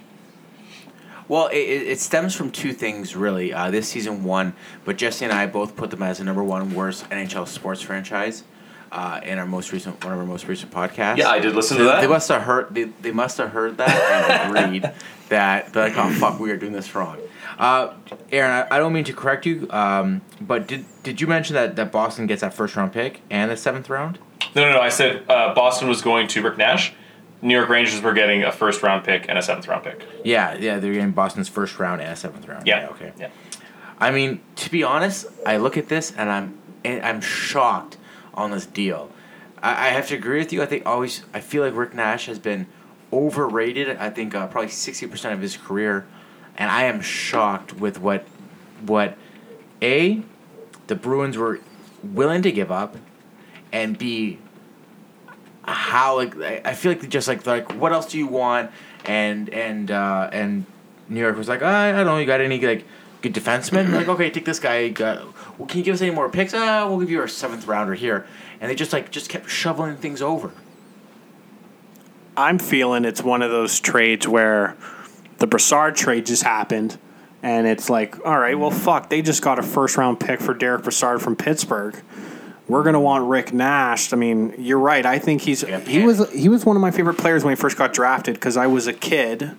Well, 1.28 1.48
it, 1.48 1.58
it 1.58 2.00
stems 2.00 2.36
from 2.36 2.52
two 2.52 2.74
things 2.74 3.16
really. 3.16 3.54
Uh, 3.54 3.72
this 3.72 3.88
season 3.90 4.24
one, 4.24 4.54
but 4.86 4.98
Jesse 4.98 5.26
and 5.26 5.34
I 5.34 5.46
both 5.46 5.76
put 5.76 5.92
them 5.92 6.04
as 6.04 6.20
the 6.20 6.24
number 6.24 6.44
one 6.44 6.74
worst 6.74 7.10
NHL 7.10 7.48
sports 7.48 7.82
franchise. 7.82 8.44
Uh, 8.90 9.20
in 9.26 9.38
our 9.38 9.46
most 9.46 9.74
recent 9.74 10.02
one 10.02 10.14
of 10.14 10.20
our 10.20 10.26
most 10.26 10.48
recent 10.48 10.72
podcasts. 10.72 11.18
Yeah, 11.18 11.28
I 11.28 11.40
did 11.40 11.54
listen 11.54 11.78
to 11.78 11.84
that. 11.84 12.00
They 12.00 12.08
must 12.08 12.30
have 12.30 12.44
heard. 12.44 12.74
They, 12.74 12.86
they 12.86 13.12
must 13.12 13.38
have 13.38 13.50
heard 13.50 13.76
that 13.80 13.90
and 13.90 14.58
agreed 14.70 14.90
that 15.28 15.74
they're 15.74 15.90
like, 15.90 15.98
oh 15.98 16.10
fuck, 16.14 16.40
we 16.40 16.52
are 16.52 16.58
doing 16.58 16.72
this 16.72 16.96
wrong. 16.96 17.18
Uh, 17.60 17.94
Aaron, 18.32 18.52
I, 18.52 18.76
I 18.76 18.80
don't 18.80 18.94
mean 18.94 19.04
to 19.04 19.14
correct 19.14 19.46
you, 19.46 19.68
um, 19.72 20.22
but 20.40 20.68
did 20.68 20.86
did 21.04 21.20
you 21.20 21.28
mention 21.28 21.56
that, 21.56 21.76
that 21.76 21.92
Boston 21.92 22.28
gets 22.28 22.42
that 22.42 22.54
first 22.54 22.78
round 22.78 22.94
pick 22.94 23.22
and 23.30 23.52
the 23.52 23.58
seventh 23.58 23.90
round? 23.90 24.20
No, 24.56 24.64
no, 24.64 24.74
no. 24.74 24.80
I 24.80 24.90
said 24.90 25.24
uh, 25.30 25.54
Boston 25.54 25.90
was 25.90 26.02
going 26.02 26.28
to 26.30 26.42
Rick 26.42 26.58
Nash. 26.58 26.94
New 27.42 27.54
York 27.54 27.69
Rangers 27.69 28.01
were 28.01 28.13
getting 28.13 28.44
a 28.44 28.51
first 28.51 28.81
round 28.81 29.04
pick 29.04 29.25
and 29.30 29.38
a 29.38 29.42
seventh 29.42 29.68
round 29.68 29.84
pick. 29.84 30.06
Yeah, 30.24 30.56
yeah, 30.56 30.80
they're 30.80 30.94
getting 30.94 31.12
Boston's 31.12 31.50
first 31.50 31.78
round 31.80 32.01
and 32.01 32.12
a 32.12 32.16
seventh 32.16 32.48
round. 32.48 32.66
Yeah. 32.66 32.88
okay. 32.89 33.13
Yeah. 33.18 33.30
I 34.00 34.12
mean, 34.12 34.42
to 34.57 34.72
be 34.72 34.84
honest, 34.84 35.28
I 35.45 35.57
look 35.57 35.78
at 35.78 35.89
this 35.89 36.12
and 36.16 36.30
I'm 36.30 36.57
and 36.84 37.04
I'm 37.04 37.22
shocked 37.22 37.98
on 38.34 38.51
this 38.51 38.66
deal. 38.66 39.12
I, 39.62 39.88
I 39.88 39.89
have 39.89 40.07
to 40.10 40.16
agree 40.16 40.39
with 40.39 40.54
you. 40.54 40.62
I 40.62 40.66
think 40.66 40.86
always 40.86 41.24
I 41.34 41.42
feel 41.42 41.63
like 41.63 41.75
Rick 41.75 41.94
Nash 41.94 42.25
has 42.28 42.39
been 42.39 42.68
overrated. 43.12 43.98
I 43.98 44.10
think 44.10 44.36
uh, 44.36 44.48
probably 44.48 44.69
sixty 44.69 45.07
percent 45.07 45.33
of 45.33 45.42
his 45.42 45.57
career, 45.57 46.06
and 46.57 46.72
I 46.72 46.83
am 46.83 47.01
shocked 47.01 47.74
with 47.74 48.00
what 48.00 48.25
what 48.81 49.18
a 49.81 50.22
the 50.88 50.95
Bruins 50.95 51.38
were 51.38 51.60
willing 52.04 52.42
to 52.44 52.51
give 52.51 52.72
up, 52.72 52.98
and 53.72 53.98
b 53.98 54.40
how 55.68 56.16
like 56.16 56.36
I 56.66 56.74
feel 56.74 56.92
like 56.92 57.02
they 57.02 57.07
just 57.07 57.28
like 57.28 57.45
like 57.45 57.74
what 57.76 57.92
else 57.92 58.07
do 58.07 58.18
you 58.18 58.28
want? 58.28 58.71
And 59.06 59.50
and 59.50 59.92
uh, 59.92 60.30
and 60.31 60.66
New 61.09 61.19
York 61.19 61.38
was 61.38 61.47
like 61.47 61.62
I, 61.62 61.90
I 61.90 61.92
don't 61.94 62.06
know 62.06 62.18
you 62.18 62.26
got 62.26 62.42
any 62.42 62.59
like 62.59 62.86
good 63.21 63.33
defenseman 63.33 63.92
like 63.94 64.07
okay 64.07 64.30
take 64.30 64.45
this 64.45 64.59
guy 64.59 64.94
uh, 65.00 65.26
well, 65.57 65.68
can 65.68 65.80
you 65.80 65.83
give 65.83 65.95
us 65.95 66.02
any 66.02 66.12
more 66.12 66.30
picks? 66.30 66.54
Uh, 66.54 66.86
we'll 66.88 67.00
give 67.00 67.09
you 67.09 67.19
our 67.19 67.28
seventh 67.28 67.66
rounder 67.68 67.95
here. 67.95 68.28
And 68.59 68.69
they 68.69 68.76
just 68.76 68.94
like 68.94 69.12
just 69.12 69.30
kept 69.30 69.50
shoveling 69.50 69.97
things 69.97 70.21
over. 70.21 70.52
I'm 72.36 72.59
feeling 72.59 73.06
it's 73.06 73.24
one 73.24 73.42
of 73.42 73.50
those 73.50 73.80
trades 73.80 74.28
where 74.28 74.78
the 75.40 75.47
Brassard 75.47 75.95
trade 75.95 76.28
just 76.28 76.44
happened, 76.44 77.00
and 77.42 77.66
it's 77.66 77.90
like, 77.90 78.24
all 78.26 78.38
right, 78.38 78.57
well, 78.57 78.69
fuck, 78.69 79.09
they 79.09 79.24
just 79.24 79.42
got 79.42 79.57
a 79.57 79.64
first 79.64 79.97
round 79.97 80.19
pick 80.19 80.40
for 80.40 80.54
Derek 80.54 80.83
Brassard 80.83 81.21
from 81.21 81.36
Pittsburgh. 81.36 82.00
We're 82.68 82.83
gonna 82.83 83.00
want 83.00 83.30
Rick 83.30 83.54
Nash. 83.54 84.12
I 84.12 84.18
mean, 84.18 84.54
you're 84.57 84.80
right. 84.80 85.06
I 85.06 85.19
think 85.19 85.42
he's 85.42 85.62
he 85.62 86.04
was 86.04 86.30
he 86.31 86.50
was 86.50 86.66
one 86.66 86.76
of 86.76 86.81
my 86.81 86.92
favorite 86.92 87.18
players 87.18 87.44
when 87.44 87.52
he 87.52 87.56
first 87.56 87.78
got 87.78 87.94
drafted 87.94 88.36
because 88.36 88.57
I 88.57 88.68
was 88.68 88.88
a 88.88 88.94
kid, 88.94 89.52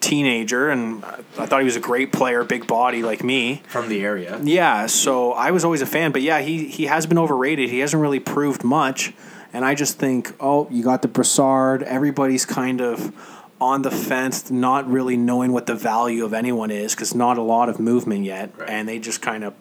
teenager, 0.00 0.70
and 0.70 1.04
I 1.38 1.46
thought 1.46 1.60
he 1.60 1.66
was 1.66 1.76
a 1.76 1.80
great 1.80 2.12
player, 2.12 2.42
big 2.42 2.66
body 2.66 3.02
like 3.02 3.22
me. 3.22 3.62
from 3.68 3.88
the 3.88 4.02
area 4.02 4.40
Yeah, 4.42 4.86
so 4.86 5.32
I 5.32 5.50
was 5.50 5.64
always 5.64 5.82
a 5.82 5.86
fan, 5.86 6.10
but 6.12 6.22
yeah, 6.22 6.40
he 6.40 6.66
he 6.68 6.84
has 6.86 7.06
been 7.06 7.18
overrated. 7.18 7.68
He 7.68 7.80
hasn't 7.80 8.00
really 8.00 8.20
proved 8.20 8.64
much, 8.64 9.12
and 9.52 9.64
I 9.64 9.74
just 9.74 9.98
think, 9.98 10.32
oh, 10.40 10.66
you 10.70 10.82
got 10.82 11.02
the 11.02 11.08
Brassard. 11.08 11.82
Everybody's 11.82 12.46
kind 12.46 12.80
of 12.80 13.12
on 13.60 13.82
the 13.82 13.90
fence, 13.90 14.50
not 14.50 14.88
really 14.90 15.16
knowing 15.16 15.52
what 15.52 15.66
the 15.66 15.74
value 15.74 16.24
of 16.24 16.34
anyone 16.34 16.70
is 16.70 16.94
because 16.94 17.14
not 17.14 17.38
a 17.38 17.42
lot 17.42 17.68
of 17.68 17.78
movement 17.78 18.24
yet, 18.24 18.50
Right. 18.56 18.68
and 18.68 18.88
they 18.88 18.98
just 18.98 19.22
kind 19.22 19.44
of 19.44 19.54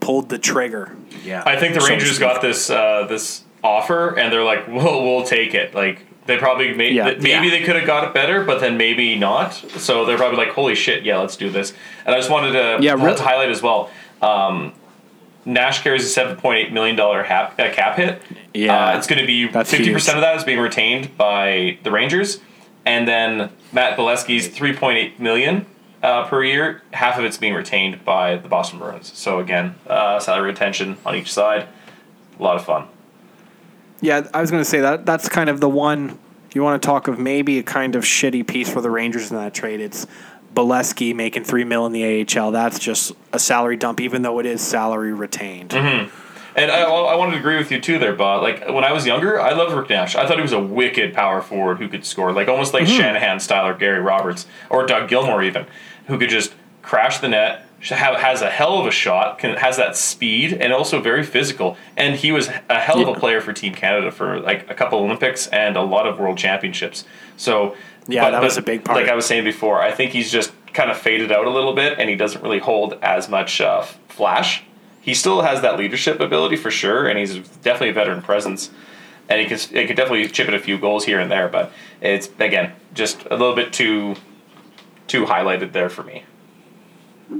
pulled 0.00 0.28
the 0.28 0.38
trigger. 0.38 0.94
yeah 1.24 1.42
I 1.46 1.56
think 1.56 1.74
the 1.74 1.80
So 1.80 1.88
Rangers 1.88 2.10
speak. 2.16 2.20
got 2.20 2.42
this 2.42 2.70
uh, 2.70 3.06
this 3.08 3.42
offer, 3.64 4.16
and 4.18 4.32
they're 4.32 4.44
like, 4.44 4.68
"We'll 4.68 5.02
we'll 5.04 5.24
take 5.24 5.54
it." 5.54 5.74
Like 5.74 6.04
they 6.26 6.36
probably 6.36 6.74
made 6.74 6.94
Yeah. 6.94 7.04
th- 7.10 7.22
maybe 7.22 7.46
Yeah. 7.46 7.50
they 7.58 7.62
could 7.64 7.74
have 7.76 7.86
got 7.86 8.04
it 8.04 8.14
better, 8.14 8.44
but 8.44 8.60
then 8.60 8.76
maybe 8.76 9.16
not. 9.16 9.54
So 9.54 10.04
they're 10.04 10.18
probably 10.18 10.36
like, 10.38 10.50
"Holy 10.54 10.74
shit, 10.74 11.02
yeah, 11.04 11.18
let's 11.18 11.36
do 11.36 11.48
this." 11.50 11.72
And 12.06 12.14
I 12.14 12.18
just 12.18 12.30
wanted 12.30 12.52
to, 12.52 12.78
Yeah, 12.80 12.92
to 12.92 12.98
really- 12.98 13.18
highlight 13.20 13.50
as 13.50 13.62
well. 13.62 13.90
Um, 14.22 14.72
Nash 15.44 15.82
carries 15.82 16.04
a 16.04 16.08
seven 16.08 16.36
point 16.36 16.58
eight 16.58 16.72
million 16.72 16.94
dollar 16.96 17.24
cap, 17.24 17.58
uh, 17.58 17.70
cap 17.72 17.96
hit. 17.96 18.20
Yeah, 18.52 18.90
uh, 18.90 18.96
it's 18.98 19.06
going 19.06 19.20
to 19.20 19.26
be 19.26 19.48
fifty 19.48 19.90
percent 19.92 20.18
of 20.18 20.22
that 20.22 20.36
is 20.36 20.44
being 20.44 20.58
retained 20.60 21.16
by 21.16 21.78
the 21.82 21.90
Rangers, 21.90 22.38
and 22.88 23.06
then 23.06 23.50
Matt 23.70 23.98
Beleskey's 23.98 24.48
three 24.48 24.72
point 24.74 24.96
eight 24.96 25.20
million 25.20 25.66
uh, 26.02 26.26
per 26.26 26.42
year. 26.42 26.82
Half 26.92 27.18
of 27.18 27.24
it's 27.24 27.36
being 27.36 27.52
retained 27.52 28.02
by 28.04 28.36
the 28.36 28.48
Boston 28.48 28.78
Bruins. 28.78 29.12
So 29.16 29.40
again, 29.40 29.74
uh, 29.86 30.18
salary 30.18 30.48
retention 30.48 30.96
on 31.04 31.14
each 31.14 31.30
side. 31.30 31.68
A 32.38 32.42
lot 32.42 32.56
of 32.56 32.64
fun. 32.64 32.88
Yeah, 34.00 34.26
I 34.32 34.40
was 34.40 34.50
going 34.50 34.62
to 34.62 34.68
say 34.68 34.80
that 34.80 35.04
that's 35.04 35.28
kind 35.28 35.50
of 35.50 35.60
the 35.60 35.68
one 35.68 36.18
you 36.54 36.62
want 36.62 36.80
to 36.80 36.86
talk 36.86 37.08
of 37.08 37.18
maybe 37.18 37.58
a 37.58 37.62
kind 37.62 37.94
of 37.94 38.04
shitty 38.04 38.46
piece 38.46 38.70
for 38.72 38.80
the 38.80 38.90
Rangers 38.90 39.30
in 39.30 39.36
that 39.36 39.52
trade. 39.52 39.80
It's 39.80 40.06
Beleskey 40.54 41.14
making 41.14 41.44
three 41.44 41.64
mil 41.64 41.84
in 41.84 41.92
the 41.92 42.24
AHL. 42.24 42.52
That's 42.52 42.78
just 42.78 43.12
a 43.34 43.38
salary 43.38 43.76
dump, 43.76 44.00
even 44.00 44.22
though 44.22 44.38
it 44.38 44.46
is 44.46 44.62
salary 44.62 45.12
retained. 45.12 45.74
And 46.58 46.70
I, 46.70 46.82
I 46.82 47.14
wanted 47.14 47.32
to 47.32 47.38
agree 47.38 47.56
with 47.56 47.70
you 47.70 47.80
too 47.80 47.98
there, 47.98 48.14
Bob. 48.14 48.42
Like 48.42 48.68
when 48.68 48.84
I 48.84 48.92
was 48.92 49.06
younger, 49.06 49.40
I 49.40 49.52
loved 49.52 49.74
Rick 49.74 49.90
Nash. 49.90 50.14
I 50.16 50.26
thought 50.26 50.36
he 50.36 50.42
was 50.42 50.52
a 50.52 50.60
wicked 50.60 51.14
power 51.14 51.40
forward 51.40 51.78
who 51.78 51.88
could 51.88 52.04
score, 52.04 52.32
like 52.32 52.48
almost 52.48 52.74
like 52.74 52.86
Shanahan 52.86 53.40
style 53.40 53.66
or 53.66 53.74
Gary 53.74 54.00
Roberts 54.00 54.46
or 54.70 54.86
Doug 54.86 55.08
Gilmour 55.08 55.42
even, 55.44 55.66
who 56.06 56.18
could 56.18 56.30
just 56.30 56.54
crash 56.82 57.18
the 57.18 57.28
net, 57.28 57.66
have, 57.80 58.16
has 58.16 58.42
a 58.42 58.50
hell 58.50 58.78
of 58.78 58.86
a 58.86 58.90
shot, 58.90 59.38
can, 59.38 59.56
has 59.56 59.76
that 59.76 59.96
speed, 59.96 60.52
and 60.54 60.72
also 60.72 61.00
very 61.00 61.22
physical. 61.22 61.76
And 61.96 62.16
he 62.16 62.32
was 62.32 62.48
a 62.68 62.80
hell 62.80 63.00
of 63.00 63.16
a 63.16 63.20
player 63.20 63.40
for 63.40 63.52
Team 63.52 63.74
Canada 63.74 64.10
for 64.10 64.40
like 64.40 64.68
a 64.70 64.74
couple 64.74 64.98
Olympics 64.98 65.46
and 65.48 65.76
a 65.76 65.82
lot 65.82 66.06
of 66.06 66.18
World 66.18 66.38
Championships. 66.38 67.04
So 67.36 67.76
Yeah, 68.08 68.30
that 68.30 68.42
was 68.42 68.56
a 68.56 68.62
big 68.62 68.84
part. 68.84 68.98
Like 68.98 69.08
I 69.08 69.14
was 69.14 69.26
saying 69.26 69.44
before, 69.44 69.80
I 69.80 69.92
think 69.92 70.12
he's 70.12 70.32
just 70.32 70.52
kind 70.72 70.90
of 70.90 70.96
faded 70.96 71.30
out 71.30 71.46
a 71.46 71.50
little 71.50 71.74
bit, 71.74 71.98
and 71.98 72.08
he 72.08 72.16
doesn't 72.16 72.42
really 72.42 72.58
hold 72.58 72.94
as 73.02 73.28
much 73.28 73.60
uh, 73.60 73.82
flash. 74.08 74.64
He 75.08 75.14
still 75.14 75.40
has 75.40 75.62
that 75.62 75.78
leadership 75.78 76.20
ability 76.20 76.56
for 76.56 76.70
sure, 76.70 77.08
and 77.08 77.18
he's 77.18 77.38
definitely 77.62 77.88
a 77.88 77.92
veteran 77.94 78.20
presence, 78.20 78.68
and 79.30 79.40
he 79.40 79.46
can 79.46 79.56
he 79.56 79.86
could 79.86 79.96
definitely 79.96 80.28
chip 80.28 80.48
in 80.48 80.52
a 80.52 80.58
few 80.58 80.76
goals 80.76 81.06
here 81.06 81.18
and 81.18 81.30
there. 81.30 81.48
But 81.48 81.72
it's 82.02 82.28
again 82.38 82.74
just 82.92 83.24
a 83.30 83.34
little 83.34 83.54
bit 83.54 83.72
too 83.72 84.16
too 85.06 85.24
highlighted 85.24 85.72
there 85.72 85.88
for 85.88 86.02
me. 86.02 86.24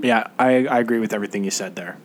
Yeah, 0.03 0.29
I, 0.39 0.67
I 0.67 0.79
agree 0.79 0.99
with 0.99 1.13
everything 1.13 1.45
you 1.45 1.51
said 1.51 1.77
there. 1.77 1.99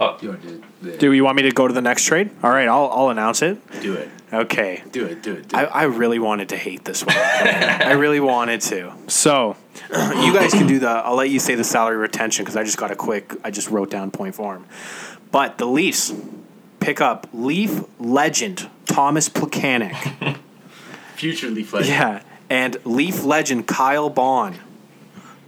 Oh. 0.00 0.16
You 0.20 0.28
want 0.28 0.42
to 0.42 0.62
do, 0.82 0.96
Do 0.98 1.12
you 1.12 1.24
want 1.24 1.36
me 1.36 1.42
to 1.42 1.50
go 1.50 1.66
to 1.66 1.74
the 1.74 1.82
next 1.82 2.04
trade? 2.04 2.30
All 2.42 2.50
right, 2.50 2.68
I'll, 2.68 2.88
I'll 2.92 3.08
announce 3.08 3.42
it. 3.42 3.58
do 3.80 3.94
it. 3.94 4.08
Okay. 4.32 4.82
Do 4.92 5.06
it. 5.06 5.22
Do 5.22 5.32
it. 5.34 5.48
Do 5.48 5.56
I, 5.56 5.62
it. 5.64 5.70
I 5.74 5.82
really 5.84 6.18
wanted 6.18 6.50
to 6.50 6.56
hate 6.56 6.84
this 6.84 7.04
one. 7.04 7.16
I 7.18 7.92
really 7.92 8.20
wanted 8.20 8.60
to. 8.62 8.92
So, 9.08 9.56
you 9.90 10.32
guys 10.32 10.52
can 10.52 10.66
do 10.66 10.78
the. 10.78 10.88
I'll 10.88 11.16
let 11.16 11.30
you 11.30 11.40
say 11.40 11.54
the 11.54 11.64
salary 11.64 11.96
retention 11.96 12.44
because 12.44 12.56
I 12.56 12.62
just 12.62 12.76
got 12.76 12.90
a 12.90 12.96
quick. 12.96 13.32
I 13.42 13.50
just 13.50 13.70
wrote 13.70 13.90
down 13.90 14.10
point 14.10 14.34
form. 14.34 14.66
But 15.32 15.58
the 15.58 15.66
Leafs 15.66 16.12
pick 16.78 17.00
up 17.00 17.26
Leaf 17.32 17.82
legend 17.98 18.68
Thomas 18.86 19.28
Plekanec. 19.28 20.38
Future 21.16 21.48
Leaf 21.48 21.72
legend. 21.72 21.90
yeah, 21.90 22.22
and 22.50 22.76
Leaf 22.84 23.24
legend 23.24 23.66
Kyle 23.66 24.10
Baun 24.10 24.56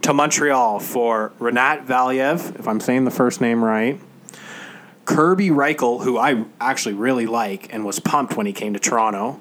to 0.01 0.13
Montreal 0.13 0.79
for 0.79 1.31
Renat 1.39 1.85
Valiev, 1.85 2.59
if 2.59 2.67
I'm 2.67 2.79
saying 2.79 3.05
the 3.05 3.11
first 3.11 3.39
name 3.39 3.63
right. 3.63 3.99
Kerby 5.05 5.49
Rychel, 5.51 6.03
who 6.03 6.17
I 6.17 6.45
actually 6.59 6.93
really 6.93 7.25
like 7.25 7.73
and 7.73 7.85
was 7.85 7.99
pumped 7.99 8.37
when 8.37 8.45
he 8.45 8.53
came 8.53 8.73
to 8.73 8.79
Toronto, 8.79 9.39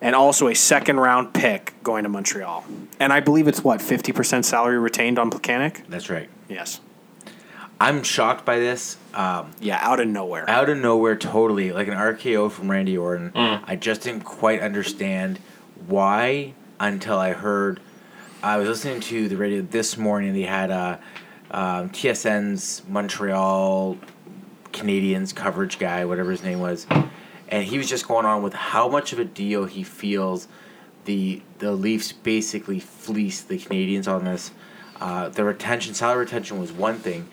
and 0.00 0.14
also 0.14 0.48
a 0.48 0.54
second 0.54 0.98
round 1.00 1.32
pick 1.32 1.74
going 1.82 2.02
to 2.02 2.08
Montreal. 2.08 2.64
And 3.00 3.12
I 3.12 3.20
believe 3.20 3.48
it's 3.48 3.62
what, 3.64 3.80
50% 3.80 4.44
salary 4.44 4.78
retained 4.78 5.18
on 5.18 5.30
Plekanec? 5.30 5.86
That's 5.88 6.10
right. 6.10 6.28
Yes. 6.48 6.80
I'm 7.80 8.02
shocked 8.02 8.44
by 8.44 8.58
this. 8.58 8.96
Um, 9.14 9.50
Yeah, 9.60 9.78
out 9.82 10.00
of 10.00 10.08
nowhere. 10.08 10.48
out 10.48 10.68
of 10.70 10.78
nowhere, 10.78 11.14
totally 11.16 11.72
like 11.72 11.88
an 11.88 11.94
RKO 11.94 12.50
from 12.50 12.70
Randy 12.70 12.96
Orton. 12.96 13.32
I 13.34 13.76
just 13.76 14.02
didn't 14.02 14.22
quite 14.24 14.60
understand 14.60 15.38
why 15.86 16.54
until 16.80 17.18
I 17.18 17.32
heard. 17.32 17.80
I 18.42 18.56
was 18.58 18.68
listening 18.68 19.00
to 19.00 19.28
the 19.28 19.36
radio 19.36 19.60
this 19.62 19.96
morning. 19.96 20.32
They 20.32 20.42
had 20.42 20.70
uh, 20.70 20.96
um, 21.50 21.90
TSN's 21.90 22.82
Montreal 22.88 23.98
Canadiens 24.76 25.34
coverage 25.34 25.78
guy, 25.78 26.04
whatever 26.04 26.30
his 26.30 26.42
name 26.42 26.60
was, 26.60 26.86
and 27.48 27.64
he 27.64 27.78
was 27.78 27.88
just 27.88 28.06
going 28.06 28.26
on 28.26 28.42
with 28.42 28.52
how 28.52 28.88
much 28.88 29.12
of 29.12 29.18
a 29.18 29.24
deal 29.24 29.64
he 29.64 29.82
feels 29.82 30.48
the 31.06 31.40
the 31.58 31.72
Leafs 31.72 32.12
basically 32.12 32.78
fleeced 32.78 33.48
the 33.48 33.58
Canadiens 33.58 34.06
on 34.06 34.24
this. 34.24 34.50
Uh, 35.00 35.28
the 35.30 35.44
retention, 35.44 35.94
salary 35.94 36.20
retention 36.20 36.58
was 36.58 36.72
one 36.72 36.98
thing, 36.98 37.28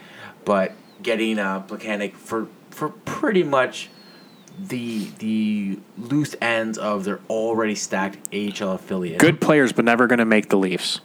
but 0.45 0.73
getting 1.01 1.39
uh, 1.39 1.61
Plekanec 1.63 2.13
for 2.13 2.47
for 2.69 2.89
pretty 2.89 3.43
much 3.43 3.89
the 4.57 5.07
the 5.19 5.79
loose 5.97 6.35
ends 6.41 6.77
of 6.77 7.03
their 7.03 7.19
already 7.29 7.75
stacked 7.75 8.17
AHL 8.33 8.71
affiliate. 8.71 9.19
Good 9.19 9.41
players, 9.41 9.73
but 9.73 9.85
never 9.85 10.07
going 10.07 10.19
to 10.19 10.25
make 10.25 10.49
the 10.49 10.57
Leafs. 10.57 11.01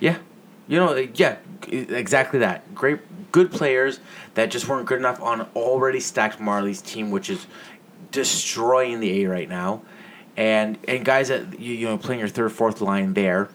Yeah. 0.00 0.18
You 0.66 0.78
know, 0.78 0.96
yeah, 0.96 1.36
exactly 1.68 2.38
that. 2.38 2.74
Great, 2.74 3.00
good 3.32 3.52
players 3.52 4.00
that 4.34 4.50
just 4.50 4.68
weren't 4.68 4.86
good 4.86 4.98
enough 4.98 5.20
on 5.20 5.42
already 5.54 6.00
stacked 6.00 6.38
Marlies 6.38 6.84
team, 6.84 7.10
which 7.10 7.28
is 7.28 7.46
destroying 8.10 9.00
the 9.00 9.22
A 9.24 9.28
right 9.28 9.48
now, 9.48 9.82
and 10.36 10.78
and 10.88 11.04
guys 11.04 11.28
that 11.28 11.60
you, 11.60 11.74
you 11.74 11.86
know 11.86 11.98
playing 11.98 12.20
your 12.20 12.28
third, 12.28 12.52
fourth 12.52 12.80
line 12.80 13.14
there. 13.14 13.48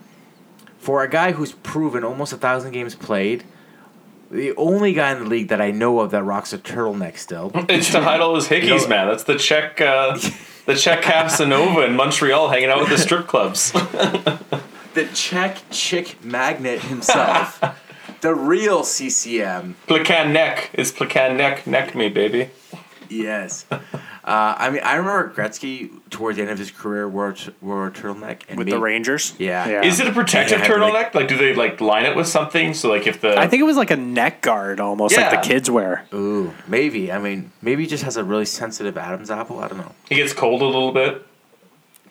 For 0.78 1.04
a 1.04 1.10
guy 1.10 1.34
who's 1.34 1.52
proven 1.52 2.04
almost 2.04 2.32
a 2.32 2.38
thousand 2.38 2.72
games 2.72 2.96
played, 2.96 3.44
the 4.32 4.56
only 4.56 4.94
guy 4.94 5.12
in 5.12 5.20
the 5.20 5.30
league 5.30 5.48
that 5.50 5.60
I 5.60 5.72
know 5.72 6.00
of 6.00 6.12
that 6.12 6.24
rocks 6.24 6.54
a 6.54 6.58
turtleneck 6.58 7.18
still. 7.18 7.52
It's 7.70 7.92
to 7.92 8.02
hide 8.02 8.22
all 8.22 8.36
his 8.36 8.48
hickeys, 8.48 8.88
man. 8.88 9.08
That's 9.08 9.24
the 9.24 9.38
Czech 9.38 9.82
uh, 9.82 10.18
the 10.66 10.76
Czech 10.76 11.02
Casanova 11.02 11.86
in 11.86 11.96
Montreal 11.96 12.50
hanging 12.50 12.70
out 12.70 12.80
with 12.80 12.90
the 12.90 12.98
strip 12.98 13.28
clubs. 13.28 13.74
the 14.94 15.06
Czech 15.14 15.58
chick 15.72 16.24
magnet 16.24 16.82
himself, 16.82 17.62
the 18.22 18.34
real 18.36 18.84
CCM. 18.84 19.76
Placan 19.88 20.32
neck. 20.32 20.70
It's 20.74 20.92
Placan 20.92 21.38
neck. 21.38 21.68
Neck 21.68 21.96
me, 21.96 22.10
baby. 22.10 22.50
Yes. 23.10 23.66
Uh, 23.72 23.80
I 24.24 24.70
mean, 24.70 24.82
I 24.84 24.96
remember 24.98 25.34
Gretzky 25.36 25.90
towards 26.12 26.36
the 26.38 26.44
end 26.44 26.52
of 26.52 26.60
his 26.60 26.70
career 26.70 27.10
wore, 27.10 27.30
a 27.30 27.34
t- 27.34 27.52
wore 27.62 27.88
a 27.88 27.92
turtleneck 27.92 28.42
and 28.48 28.60
With 28.60 28.68
made- 28.68 28.74
the 28.74 28.80
Rangers? 28.80 29.34
Yeah. 29.40 29.82
Is 29.82 30.00
it 30.00 30.06
a 30.08 30.12
protective 30.12 30.60
Yeah, 30.60 30.66
I 30.66 30.68
had 30.68 30.74
to, 30.76 30.80
turtleneck? 30.80 30.94
like- 30.94 31.16
Like, 31.16 31.28
do 31.28 31.36
they 31.38 31.56
like 31.56 31.82
line 31.82 32.06
it 32.06 32.16
with 32.16 32.28
something? 32.28 32.76
So 32.76 32.90
like 32.90 33.08
if 33.08 33.22
the 33.22 33.36
I 33.40 33.48
think 33.48 33.62
it 33.62 33.64
was 33.64 33.78
like 33.78 33.90
a 33.90 33.96
neck 33.96 34.42
guard 34.42 34.80
almost, 34.80 35.18
like 35.18 35.32
the 35.32 35.38
kids 35.48 35.72
wear. 35.72 36.06
Ooh, 36.14 36.54
maybe. 36.68 37.12
I 37.12 37.18
mean, 37.18 37.52
maybe 37.64 37.84
he 37.84 37.90
just 37.90 38.04
has 38.04 38.18
a 38.18 38.24
really 38.24 38.46
sensitive 38.46 38.96
Adam's 39.00 39.32
apple. 39.32 39.60
I 39.60 39.68
don't 39.68 39.80
know. 39.80 39.92
it 40.12 40.16
gets 40.16 40.34
cold 40.34 40.62
a 40.62 40.66
little 40.66 40.92
bit, 40.92 41.26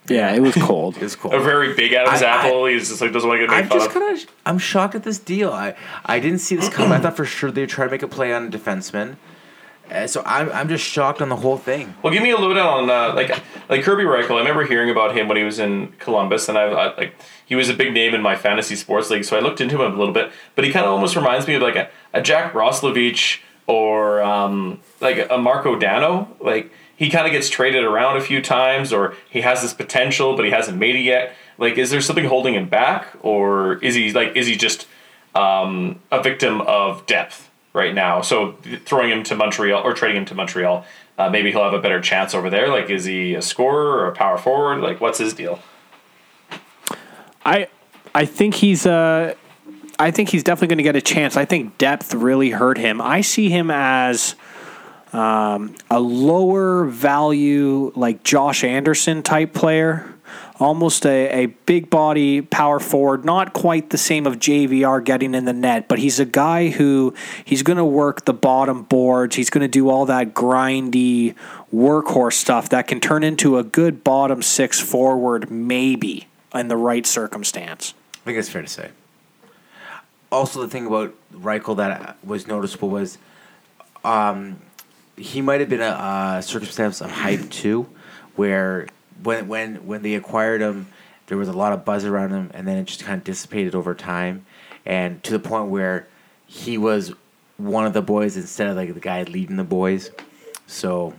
Yeah, 0.08 0.32
it 0.34 0.40
was 0.40 0.54
cold. 0.54 0.96
It's 1.00 1.14
cold. 1.16 1.34
a 1.34 1.40
very 1.40 1.74
big 1.74 1.92
Adam's 1.92 2.22
I- 2.22 2.26
I- 2.26 2.46
apple, 2.46 2.66
he's 2.66 2.88
just 2.88 3.00
like 3.00 3.12
doesn't 3.12 3.28
want 3.28 3.40
to 3.40 3.46
get 3.46 3.54
I'm 3.54 3.68
fun 3.68 3.78
just 3.78 3.88
of. 3.88 3.94
kind 3.94 4.16
of. 4.18 4.26
I'm 4.46 4.58
shocked 4.58 4.94
at 4.94 5.02
this 5.04 5.18
deal. 5.18 5.52
I 5.52 5.74
I 6.06 6.18
didn't 6.20 6.38
see 6.40 6.56
this 6.56 6.68
coming. 6.68 6.92
I 6.92 6.98
thought 7.00 7.16
for 7.16 7.24
sure 7.24 7.50
they'd 7.50 7.68
try 7.68 7.84
to 7.84 7.90
make 7.90 8.02
a 8.02 8.08
play 8.08 8.32
on 8.32 8.46
a 8.46 8.50
defenseman. 8.50 9.16
Uh, 9.90 10.06
so 10.06 10.22
I'm 10.26 10.50
I'm 10.52 10.68
just 10.68 10.84
shocked 10.84 11.22
on 11.22 11.30
the 11.30 11.36
whole 11.36 11.56
thing. 11.56 11.94
Well, 12.02 12.12
give 12.12 12.22
me 12.22 12.30
a 12.30 12.36
lowdown 12.36 12.84
on 12.84 12.90
uh, 12.90 13.14
like 13.14 13.30
like 13.70 13.82
Kerby 13.82 14.04
Rychel. 14.04 14.34
I 14.36 14.38
remember 14.40 14.64
hearing 14.66 14.90
about 14.90 15.16
him 15.16 15.28
when 15.28 15.36
he 15.38 15.44
was 15.44 15.58
in 15.58 15.92
Columbus, 15.98 16.48
and 16.50 16.58
I, 16.58 16.64
I 16.64 16.96
like 16.96 17.14
he 17.46 17.54
was 17.54 17.70
a 17.70 17.74
big 17.74 17.94
name 17.94 18.14
in 18.14 18.20
my 18.20 18.36
fantasy 18.36 18.76
sports 18.76 19.08
league. 19.08 19.24
So 19.24 19.36
I 19.36 19.40
looked 19.40 19.60
into 19.62 19.82
him 19.82 19.92
a 19.94 19.96
little 19.96 20.12
bit, 20.12 20.30
but 20.56 20.64
he 20.66 20.72
kind 20.72 20.84
of 20.84 20.92
almost 20.92 21.16
reminds 21.16 21.46
me 21.46 21.54
of 21.54 21.62
like 21.62 21.76
a, 21.76 21.88
a 22.12 22.20
Jack 22.20 22.52
Roslovic 22.52 23.40
or 23.66 24.20
um, 24.22 24.80
like 25.00 25.26
a 25.30 25.38
Marco 25.38 25.74
Dano. 25.78 26.36
Like 26.38 26.70
he 26.98 27.10
kind 27.10 27.26
of 27.26 27.32
gets 27.32 27.48
traded 27.48 27.84
around 27.84 28.16
a 28.16 28.20
few 28.20 28.42
times, 28.42 28.92
or 28.92 29.14
he 29.30 29.42
has 29.42 29.62
this 29.62 29.72
potential, 29.72 30.34
but 30.34 30.44
he 30.44 30.50
hasn't 30.50 30.78
made 30.78 30.96
it 30.96 31.02
yet. 31.02 31.32
Like, 31.56 31.78
is 31.78 31.90
there 31.90 32.00
something 32.00 32.24
holding 32.24 32.54
him 32.54 32.68
back, 32.68 33.06
or 33.22 33.76
is 33.84 33.94
he 33.94 34.12
like 34.12 34.34
is 34.34 34.48
he 34.48 34.56
just 34.56 34.88
um, 35.32 36.00
a 36.10 36.20
victim 36.20 36.60
of 36.62 37.06
depth 37.06 37.48
right 37.72 37.94
now? 37.94 38.20
So 38.20 38.58
throwing 38.84 39.10
him 39.10 39.22
to 39.24 39.36
Montreal 39.36 39.80
or 39.80 39.94
trading 39.94 40.16
him 40.16 40.24
to 40.24 40.34
Montreal, 40.34 40.84
uh, 41.18 41.30
maybe 41.30 41.52
he'll 41.52 41.62
have 41.62 41.72
a 41.72 41.80
better 41.80 42.00
chance 42.00 42.34
over 42.34 42.50
there. 42.50 42.68
Like, 42.68 42.90
is 42.90 43.04
he 43.04 43.34
a 43.34 43.42
scorer 43.42 43.98
or 43.98 44.08
a 44.08 44.12
power 44.12 44.36
forward? 44.36 44.80
Like, 44.80 45.00
what's 45.00 45.18
his 45.18 45.32
deal? 45.34 45.60
I 47.46 47.68
I 48.12 48.24
think 48.24 48.56
he's 48.56 48.86
uh 48.86 49.34
I 50.00 50.10
think 50.10 50.30
he's 50.30 50.42
definitely 50.42 50.68
going 50.68 50.78
to 50.78 50.84
get 50.84 50.96
a 50.96 51.00
chance. 51.00 51.36
I 51.36 51.44
think 51.44 51.78
depth 51.78 52.12
really 52.12 52.50
hurt 52.50 52.78
him. 52.78 53.00
I 53.00 53.20
see 53.20 53.50
him 53.50 53.70
as 53.70 54.34
um, 55.12 55.74
a 55.90 56.00
lower 56.00 56.84
value, 56.84 57.92
like 57.96 58.22
Josh 58.24 58.62
Anderson 58.64 59.22
type 59.22 59.54
player, 59.54 60.14
almost 60.60 61.06
a, 61.06 61.44
a 61.44 61.46
big 61.46 61.88
body 61.88 62.42
power 62.42 62.80
forward, 62.80 63.24
not 63.24 63.52
quite 63.52 63.90
the 63.90 63.98
same 63.98 64.26
of 64.26 64.36
JVR 64.36 65.02
getting 65.02 65.34
in 65.34 65.44
the 65.44 65.52
net, 65.52 65.88
but 65.88 65.98
he's 65.98 66.20
a 66.20 66.24
guy 66.24 66.68
who 66.68 67.14
he's 67.44 67.62
going 67.62 67.76
to 67.76 67.84
work 67.84 68.24
the 68.24 68.34
bottom 68.34 68.82
boards. 68.82 69.36
He's 69.36 69.50
going 69.50 69.62
to 69.62 69.68
do 69.68 69.88
all 69.88 70.06
that 70.06 70.34
grindy 70.34 71.34
workhorse 71.72 72.34
stuff 72.34 72.68
that 72.70 72.86
can 72.86 73.00
turn 73.00 73.22
into 73.22 73.58
a 73.58 73.64
good 73.64 74.02
bottom 74.04 74.42
six 74.42 74.80
forward, 74.80 75.50
maybe 75.50 76.28
in 76.54 76.68
the 76.68 76.76
right 76.76 77.06
circumstance. 77.06 77.94
I 78.14 78.24
think 78.24 78.38
it's 78.38 78.48
fair 78.48 78.62
to 78.62 78.68
say. 78.68 78.90
Also, 80.30 80.60
the 80.60 80.68
thing 80.68 80.86
about 80.86 81.14
Rychel 81.32 81.76
that 81.78 82.18
was 82.22 82.46
noticeable 82.46 82.90
was, 82.90 83.16
um, 84.04 84.60
he 85.18 85.40
might 85.40 85.60
have 85.60 85.68
been 85.68 85.80
a, 85.80 86.36
a 86.38 86.42
circumstance 86.42 87.00
of 87.00 87.10
hype 87.10 87.50
too, 87.50 87.88
where 88.36 88.88
when 89.22 89.48
when 89.48 89.86
when 89.86 90.02
they 90.02 90.14
acquired 90.14 90.60
him, 90.60 90.88
there 91.26 91.36
was 91.36 91.48
a 91.48 91.52
lot 91.52 91.72
of 91.72 91.84
buzz 91.84 92.04
around 92.04 92.30
him, 92.30 92.50
and 92.54 92.66
then 92.66 92.78
it 92.78 92.84
just 92.84 93.04
kind 93.04 93.18
of 93.18 93.24
dissipated 93.24 93.74
over 93.74 93.94
time, 93.94 94.46
and 94.86 95.22
to 95.24 95.32
the 95.32 95.38
point 95.38 95.68
where 95.68 96.06
he 96.46 96.78
was 96.78 97.12
one 97.58 97.84
of 97.84 97.92
the 97.92 98.02
boys 98.02 98.36
instead 98.36 98.68
of 98.68 98.76
like 98.76 98.94
the 98.94 99.00
guy 99.00 99.22
leading 99.24 99.56
the 99.56 99.64
boys. 99.64 100.10
So 100.66 101.14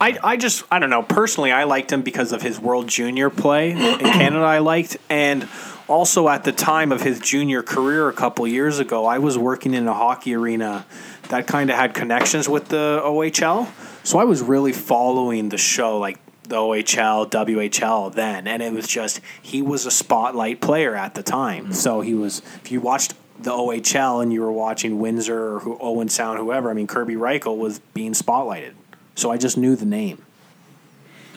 I, 0.00 0.18
I 0.22 0.36
just 0.36 0.64
I 0.70 0.78
don't 0.78 0.90
know 0.90 1.02
personally 1.02 1.52
I 1.52 1.64
liked 1.64 1.92
him 1.92 2.02
because 2.02 2.32
of 2.32 2.42
his 2.42 2.58
World 2.58 2.88
Junior 2.88 3.30
play 3.30 3.70
in 3.72 3.98
Canada 3.98 4.44
I 4.44 4.58
liked 4.58 4.96
and 5.08 5.48
also 5.86 6.28
at 6.28 6.44
the 6.44 6.52
time 6.52 6.92
of 6.92 7.02
his 7.02 7.20
junior 7.20 7.62
career 7.62 8.08
a 8.08 8.12
couple 8.12 8.46
years 8.46 8.78
ago 8.78 9.06
I 9.06 9.18
was 9.18 9.36
working 9.36 9.74
in 9.74 9.86
a 9.86 9.94
hockey 9.94 10.34
arena 10.34 10.86
that 11.28 11.46
kind 11.46 11.70
of 11.70 11.76
had 11.76 11.94
connections 11.94 12.48
with 12.48 12.68
the 12.68 13.00
OHL 13.04 13.68
so 14.02 14.18
I 14.18 14.24
was 14.24 14.42
really 14.42 14.72
following 14.72 15.48
the 15.48 15.58
show 15.58 15.98
like 15.98 16.18
the 16.44 16.56
OHL 16.56 17.30
WHL 17.30 18.12
then 18.14 18.46
and 18.46 18.62
it 18.62 18.72
was 18.72 18.86
just 18.86 19.20
he 19.42 19.62
was 19.62 19.86
a 19.86 19.90
spotlight 19.90 20.60
player 20.60 20.94
at 20.94 21.14
the 21.14 21.22
time 21.22 21.72
so 21.72 22.00
he 22.02 22.14
was 22.14 22.40
if 22.62 22.70
you 22.70 22.80
watched 22.80 23.14
the 23.38 23.50
OHL 23.50 24.22
and 24.22 24.32
you 24.32 24.40
were 24.42 24.52
watching 24.52 24.98
Windsor 25.00 25.54
or 25.56 25.58
who, 25.60 25.78
Owen 25.80 26.08
Sound 26.08 26.38
whoever 26.38 26.70
I 26.70 26.74
mean 26.74 26.86
Kerby 26.86 27.16
Rychel 27.16 27.56
was 27.56 27.78
being 27.94 28.12
spotlighted 28.12 28.72
so 29.16 29.30
I 29.30 29.36
just 29.38 29.56
knew 29.56 29.74
the 29.76 29.86
name. 29.86 30.24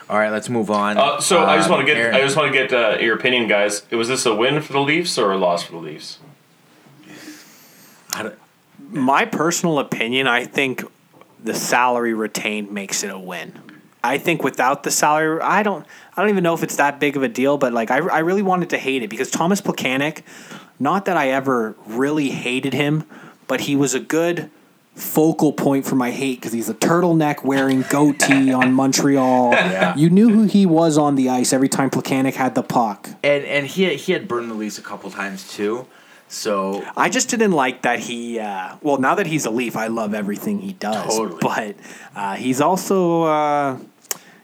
all 0.10 0.18
right, 0.18 0.32
let's 0.32 0.50
move 0.50 0.70
on. 0.72 0.98
Uh, 0.98 1.20
so 1.22 1.44
I 1.46 1.58
just 1.58 1.70
Um, 1.70 1.76
want 1.76 1.88
to 1.88 1.94
get 1.94 2.02
Aaron. 2.02 2.16
I 2.16 2.22
just 2.22 2.36
want 2.36 2.52
to 2.52 2.58
get 2.58 2.74
uh, 2.74 2.98
your 3.00 3.16
opinion, 3.16 3.48
guys. 3.48 3.84
Was 3.92 4.08
this 4.08 4.26
a 4.26 4.34
win 4.34 4.62
for 4.62 4.74
the 4.74 4.80
Leafs 4.82 5.18
or 5.18 5.32
a 5.32 5.38
loss 5.38 5.64
for 5.64 5.74
the 5.74 5.78
Leafs? 5.80 6.18
I 8.14 8.24
don't- 8.24 8.36
My 8.90 9.26
personal 9.26 9.80
opinion, 9.80 10.28
I 10.28 10.46
think 10.46 10.84
the 11.44 11.54
salary 11.54 12.14
retained 12.14 12.72
makes 12.72 13.04
it 13.04 13.12
a 13.12 13.20
win. 13.20 13.54
I 14.04 14.18
think 14.18 14.44
without 14.44 14.84
the 14.84 14.92
salary, 14.92 15.42
I 15.42 15.64
don't, 15.64 15.86
I 16.16 16.22
don't 16.22 16.30
even 16.30 16.44
know 16.44 16.54
if 16.54 16.64
it's 16.64 16.78
that 16.78 17.00
big 17.00 17.18
of 17.18 17.24
a 17.24 17.28
deal. 17.28 17.58
But 17.58 17.74
like, 17.74 17.92
I, 17.92 17.98
I 17.98 18.20
really 18.20 18.42
wanted 18.44 18.70
to 18.72 18.78
hate 18.78 19.04
it 19.04 19.10
because 19.10 19.30
Thomas 19.30 19.60
Plekanec, 19.62 20.22
not 20.80 21.06
that 21.06 21.18
I 21.18 21.30
ever 21.30 21.76
really 21.86 22.30
hated 22.30 22.74
him, 22.74 23.04
but 23.48 23.62
he 23.62 23.76
was 23.76 23.94
a 23.94 24.00
good 24.00 24.50
focal 24.96 25.54
point 25.54 25.86
for 25.86 25.96
my 25.96 26.10
hate 26.10 26.40
because 26.40 26.52
he's 26.54 26.70
a 26.70 26.74
turtleneck 26.74 27.44
wearing 27.44 27.84
goatee 27.84 28.52
on 28.54 28.74
Montreal. 28.74 29.52
Yeah. 29.52 29.96
You 29.96 30.10
knew 30.10 30.30
who 30.30 30.44
he 30.44 30.66
was 30.66 30.98
on 30.98 31.16
the 31.16 31.30
ice 31.30 31.54
every 31.54 31.70
time 31.70 31.90
Plekanec 31.90 32.34
had 32.34 32.56
the 32.56 32.64
puck. 32.64 33.10
and 33.24 33.44
and 33.46 33.68
he 33.68 33.84
had, 33.84 33.94
he 33.94 34.14
had 34.14 34.28
burned 34.28 34.50
the 34.50 34.56
Leafs 34.56 34.78
a 34.78 34.82
couple 34.82 35.12
times 35.12 35.52
too. 35.54 35.88
So 36.30 36.86
I 36.98 37.10
just 37.10 37.30
didn't 37.30 37.54
like 37.54 37.84
that 37.84 38.00
he. 38.00 38.40
Uh, 38.40 38.76
well, 38.82 38.98
now 38.98 39.16
that 39.16 39.28
he's 39.28 39.46
a 39.46 39.50
Leaf, 39.50 39.76
I 39.78 39.88
love 39.88 40.14
everything 40.14 40.60
he 40.60 40.74
does. 40.74 41.16
Totally. 41.16 41.40
But 41.42 41.76
uh, 42.16 42.36
he's 42.36 42.60
also 42.60 43.24
uh, 43.24 43.80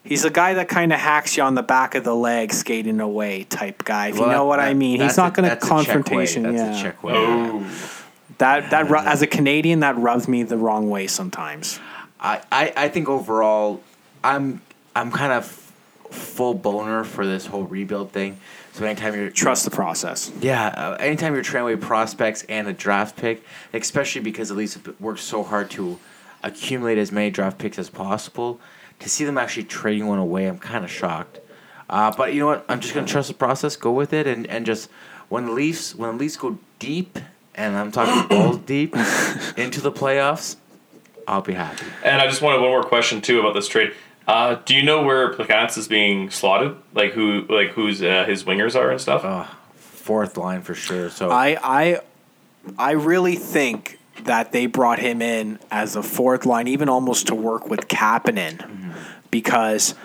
he's 0.04 0.24
a 0.24 0.30
guy 0.30 0.54
that 0.56 0.70
kind 0.70 0.94
of 0.94 1.00
hacks 1.00 1.36
you 1.36 1.44
on 1.44 1.56
the 1.56 1.64
back 1.64 1.96
of 1.96 2.04
the 2.04 2.16
leg, 2.16 2.54
skating 2.54 3.00
away 3.02 3.44
type 3.44 3.84
guy. 3.84 4.08
If 4.08 4.18
you 4.18 4.28
know 4.28 4.46
what 4.46 4.58
that- 4.58 4.70
I 4.70 4.74
mean. 4.74 5.02
He's 5.02 5.18
not 5.18 5.34
going 5.34 5.50
to 5.50 5.56
that's 5.56 5.66
a 5.66 5.68
check 5.68 5.78
way. 5.78 5.86
confrontation. 5.86 6.44
That's 6.44 6.56
yeah, 6.56 6.80
a 6.80 6.82
check 6.82 7.04
way. 7.04 7.14
Oh, 7.16 7.70
that 8.38 8.70
that 8.72 8.90
ru- 8.90 8.98
as 8.98 9.22
a 9.22 9.28
Canadian, 9.28 9.82
that 9.82 9.98
rubs 9.98 10.28
me 10.28 10.44
the 10.44 10.58
wrong 10.58 10.90
way 10.90 11.08
sometimes. 11.08 11.80
I, 12.20 12.42
I, 12.52 12.74
I 12.78 12.88
think 12.90 13.10
overall, 13.10 13.82
I'm 14.24 14.62
I'm 14.96 15.12
kind 15.12 15.34
of 15.34 15.46
full 16.10 16.54
boner 16.54 17.04
for 17.04 17.26
this 17.26 17.46
whole 17.46 17.64
rebuild 17.64 18.12
thing. 18.12 18.40
So 18.74 18.86
anytime 18.86 19.14
you're 19.16 19.30
Trust 19.30 19.66
the 19.66 19.72
process. 19.72 20.32
yeah, 20.42 20.68
uh, 20.70 20.98
anytime 21.00 21.36
you're 21.36 21.44
trading 21.44 21.64
away 21.64 21.76
prospects 21.76 22.44
and 22.50 22.68
a 22.68 22.74
draft 22.74 23.16
pick, 23.16 23.44
especially 23.72 24.22
because 24.22 24.50
the 24.50 24.56
Leafs 24.56 24.74
have 24.74 25.00
worked 25.00 25.20
so 25.20 25.44
hard 25.44 25.70
to 25.72 26.00
accumulate 26.42 26.98
as 26.98 27.12
many 27.12 27.30
draft 27.30 27.60
picks 27.60 27.78
as 27.78 27.90
possible, 27.90 28.60
to 29.00 29.08
see 29.10 29.26
them 29.26 29.38
actually 29.38 29.66
trading 29.66 30.08
one 30.08 30.18
away, 30.18 30.48
I'm 30.48 30.58
kind 30.58 30.84
of 30.84 30.90
shocked. 30.90 31.40
Uh, 31.88 32.12
but 32.18 32.34
you 32.34 32.40
know 32.40 32.48
what? 32.48 32.66
I'm 32.68 32.80
just 32.80 32.96
gonna 32.96 33.06
trust 33.06 33.28
the 33.28 33.36
process, 33.36 33.76
go 33.76 33.92
with 33.92 34.12
it, 34.12 34.26
and, 34.26 34.48
and 34.48 34.66
just 34.66 34.90
when 35.30 35.46
the 35.46 35.52
Leafs 35.52 35.94
when 35.94 36.12
the 36.12 36.18
Leafs 36.18 36.36
go 36.38 36.58
deep, 36.80 37.20
and 37.54 37.76
I'm 37.78 37.92
talking 37.92 38.28
balls 38.36 38.58
deep 38.58 38.96
into 39.56 39.82
the 39.82 39.92
playoffs, 39.92 40.56
I'll 41.28 41.42
be 41.42 41.54
happy. 41.54 41.86
and 42.04 42.20
I 42.20 42.28
just 42.28 42.42
wanted 42.42 42.62
one 42.62 42.72
more 42.72 42.84
question 42.84 43.22
too 43.22 43.40
about 43.40 43.54
this 43.54 43.68
trade. 43.68 43.94
Uh, 44.28 44.56
do 44.66 44.76
you 44.76 44.84
know 44.84 45.04
where 45.04 45.34
Placantis 45.34 45.78
is 45.78 45.88
being 45.88 46.30
slotted? 46.30 46.78
Like 46.94 47.12
who, 47.12 47.46
like 47.50 47.72
who's 47.72 48.02
uh, 48.02 48.26
his 48.26 48.44
wingers 48.44 48.76
are 48.76 48.92
and 48.92 49.02
stuff? 49.02 49.26
Uh, 49.26 49.46
fourth 49.76 50.38
line 50.38 50.62
for 50.62 50.74
sure. 50.74 51.10
So 51.10 51.30
I 51.30 51.58
I 51.62 52.00
I 52.78 52.92
really 52.92 53.36
think 53.36 54.00
that 54.24 54.52
they 54.52 54.66
brought 54.66 55.00
him 55.00 55.22
in 55.22 55.60
as 55.72 55.96
a 55.96 56.04
fourth 56.04 56.46
line, 56.46 56.68
even 56.68 56.88
almost 56.90 57.28
to 57.28 57.36
work 57.36 57.70
with 57.70 57.88
Kapanen, 57.88 58.96
because 59.32 59.96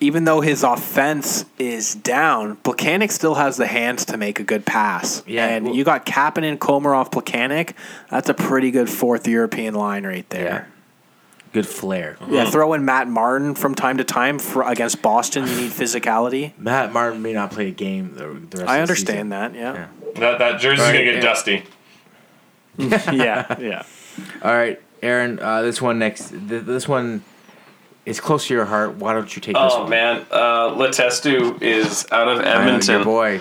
even 0.00 0.24
though 0.24 0.40
his 0.40 0.62
offense 0.62 1.44
is 1.58 1.94
down, 1.94 2.56
Plekanec 2.56 3.10
still 3.10 3.34
has 3.34 3.58
the 3.58 3.66
hands 3.66 4.06
to 4.06 4.16
make 4.16 4.40
a 4.40 4.42
good 4.42 4.64
pass. 4.64 5.22
Yeah, 5.26 5.46
and 5.46 5.66
well- 5.66 5.74
you 5.74 5.84
got 5.84 6.06
Kapanen, 6.06 6.58
Komarov, 6.58 7.12
Plekanec. 7.12 7.74
That's 8.10 8.28
a 8.28 8.34
pretty 8.34 8.70
good 8.70 8.88
fourth 8.88 9.26
European 9.28 9.74
line 9.74 10.06
right 10.06 10.26
yeah, 10.32 10.38
there. 10.38 10.68
Good 11.52 11.66
flair. 11.66 12.16
Yeah, 12.28 12.48
throw 12.50 12.72
in 12.74 12.84
Matt 12.84 13.08
Martin 13.08 13.54
from 13.54 13.74
time 13.74 13.96
to 13.98 14.04
time 14.04 14.38
for, 14.38 14.62
against 14.62 15.02
Boston. 15.02 15.46
You 15.46 15.56
need 15.56 15.70
physicality. 15.72 16.56
Matt 16.58 16.92
Martin 16.92 17.22
may 17.22 17.32
not 17.32 17.50
play 17.50 17.68
a 17.68 17.72
game 17.72 18.14
the, 18.14 18.24
the 18.24 18.28
rest 18.28 18.54
of 18.54 18.58
the 18.60 18.68
I 18.68 18.80
understand 18.80 19.32
that. 19.32 19.54
Yeah, 19.54 19.72
Yeah. 19.74 19.86
That 20.14 20.38
that 20.38 20.60
jersey's 20.60 20.80
Right, 20.86 20.92
gonna 20.92 21.04
get 21.04 21.14
yeah. 21.16 21.20
dusty. 21.20 21.64
yeah, 22.78 23.58
yeah. 23.60 23.82
All 24.42 24.52
right, 24.54 24.80
Aaron. 25.02 25.38
Uh, 25.40 25.62
this 25.62 25.80
one 25.82 25.98
next. 25.98 26.30
Th- 26.30 26.62
this 26.64 26.88
one 26.88 27.22
is 28.06 28.20
close 28.20 28.46
to 28.48 28.54
your 28.54 28.64
heart. 28.64 28.96
Why 28.96 29.12
don't 29.12 29.34
you 29.36 29.42
take 29.42 29.54
this 29.54 29.72
Oh 29.74 29.82
one? 29.82 29.90
man, 29.90 30.26
uh, 30.30 30.70
Letestu 30.70 31.60
is 31.62 32.06
out 32.10 32.28
of 32.28 32.40
I 32.40 32.44
Edmonton. 32.64 32.94
your 32.96 33.04
boy. 33.04 33.40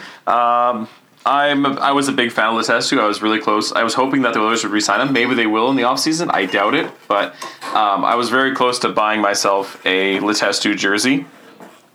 I'm 1.26 1.66
I 1.66 1.92
was 1.92 2.08
a 2.08 2.12
big 2.12 2.32
fan 2.32 2.56
of 2.56 2.66
Letestu. 2.66 3.00
I 3.00 3.08
was 3.08 3.22
really 3.22 3.40
close. 3.40 3.72
I 3.72 3.84
was 3.84 3.94
hoping 3.94 4.22
that 4.24 4.34
the 4.34 4.40
Oilers 4.40 4.64
would 4.64 4.72
re-sign 4.72 5.06
him. 5.06 5.14
Maybe 5.14 5.36
they 5.36 5.48
will 5.48 5.70
in 5.70 5.76
the 5.76 5.84
offseason. 5.84 6.34
I 6.34 6.46
doubt 6.46 6.76
it, 6.76 6.92
but 7.08 7.34
um, 7.74 8.06
I 8.06 8.16
was 8.16 8.30
very 8.30 8.56
close 8.56 8.80
to 8.80 8.90
buying 8.90 9.22
myself 9.22 9.86
a 9.86 10.20
Letestu 10.20 10.78
jersey. 10.78 11.26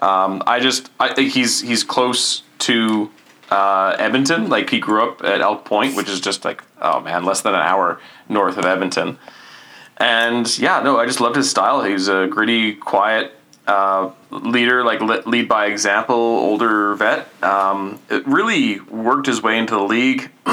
Um, 0.01 0.43
I 0.47 0.61
just 0.61 0.91
I 1.01 1.15
think 1.15 1.33
he's 1.33 1.63
he's 1.63 1.85
close 1.85 2.43
to 2.61 3.11
uh, 3.51 3.97
Edmonton. 3.99 4.49
Like 4.51 4.69
he 4.71 4.79
grew 4.79 5.03
up 5.03 5.25
at 5.25 5.41
Elk 5.41 5.65
Point, 5.65 5.97
which 5.97 6.09
is 6.09 6.21
just 6.21 6.45
like 6.45 6.63
oh 6.83 7.01
man, 7.01 7.25
less 7.25 7.41
than 7.41 7.55
an 7.55 7.61
hour 7.61 7.99
north 8.29 8.59
of 8.59 8.67
Edmonton. 8.67 9.19
And 9.97 10.59
yeah, 10.59 10.83
no, 10.83 10.99
I 10.99 11.07
just 11.07 11.21
loved 11.21 11.37
his 11.37 11.49
style. 11.49 11.83
He's 11.83 12.09
a 12.09 12.27
gritty, 12.27 12.75
quiet 12.75 13.33
uh, 13.67 14.11
leader, 14.31 14.85
like 14.85 15.01
lead 15.27 15.49
by 15.49 15.67
example, 15.67 16.17
older 16.17 16.95
vet. 16.95 17.29
Um, 17.43 18.01
it 18.11 18.27
really 18.27 18.81
worked 18.81 19.27
his 19.27 19.43
way 19.43 19.59
into 19.59 19.75
the 19.75 19.83
league. 19.83 20.31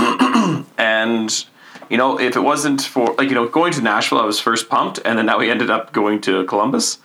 and 0.77 1.45
you 1.89 1.97
know, 1.97 2.19
if 2.19 2.35
it 2.35 2.41
wasn't 2.41 2.81
for 2.81 3.13
like 3.17 3.29
you 3.29 3.35
know 3.35 3.47
going 3.47 3.73
to 3.73 3.81
Nashville, 3.81 4.19
I 4.19 4.25
was 4.25 4.39
first 4.39 4.69
pumped, 4.69 4.99
and 5.03 5.17
then 5.17 5.25
now 5.25 5.39
he 5.39 5.49
ended 5.49 5.69
up 5.69 5.91
going 5.91 6.21
to 6.21 6.45
Columbus. 6.45 6.99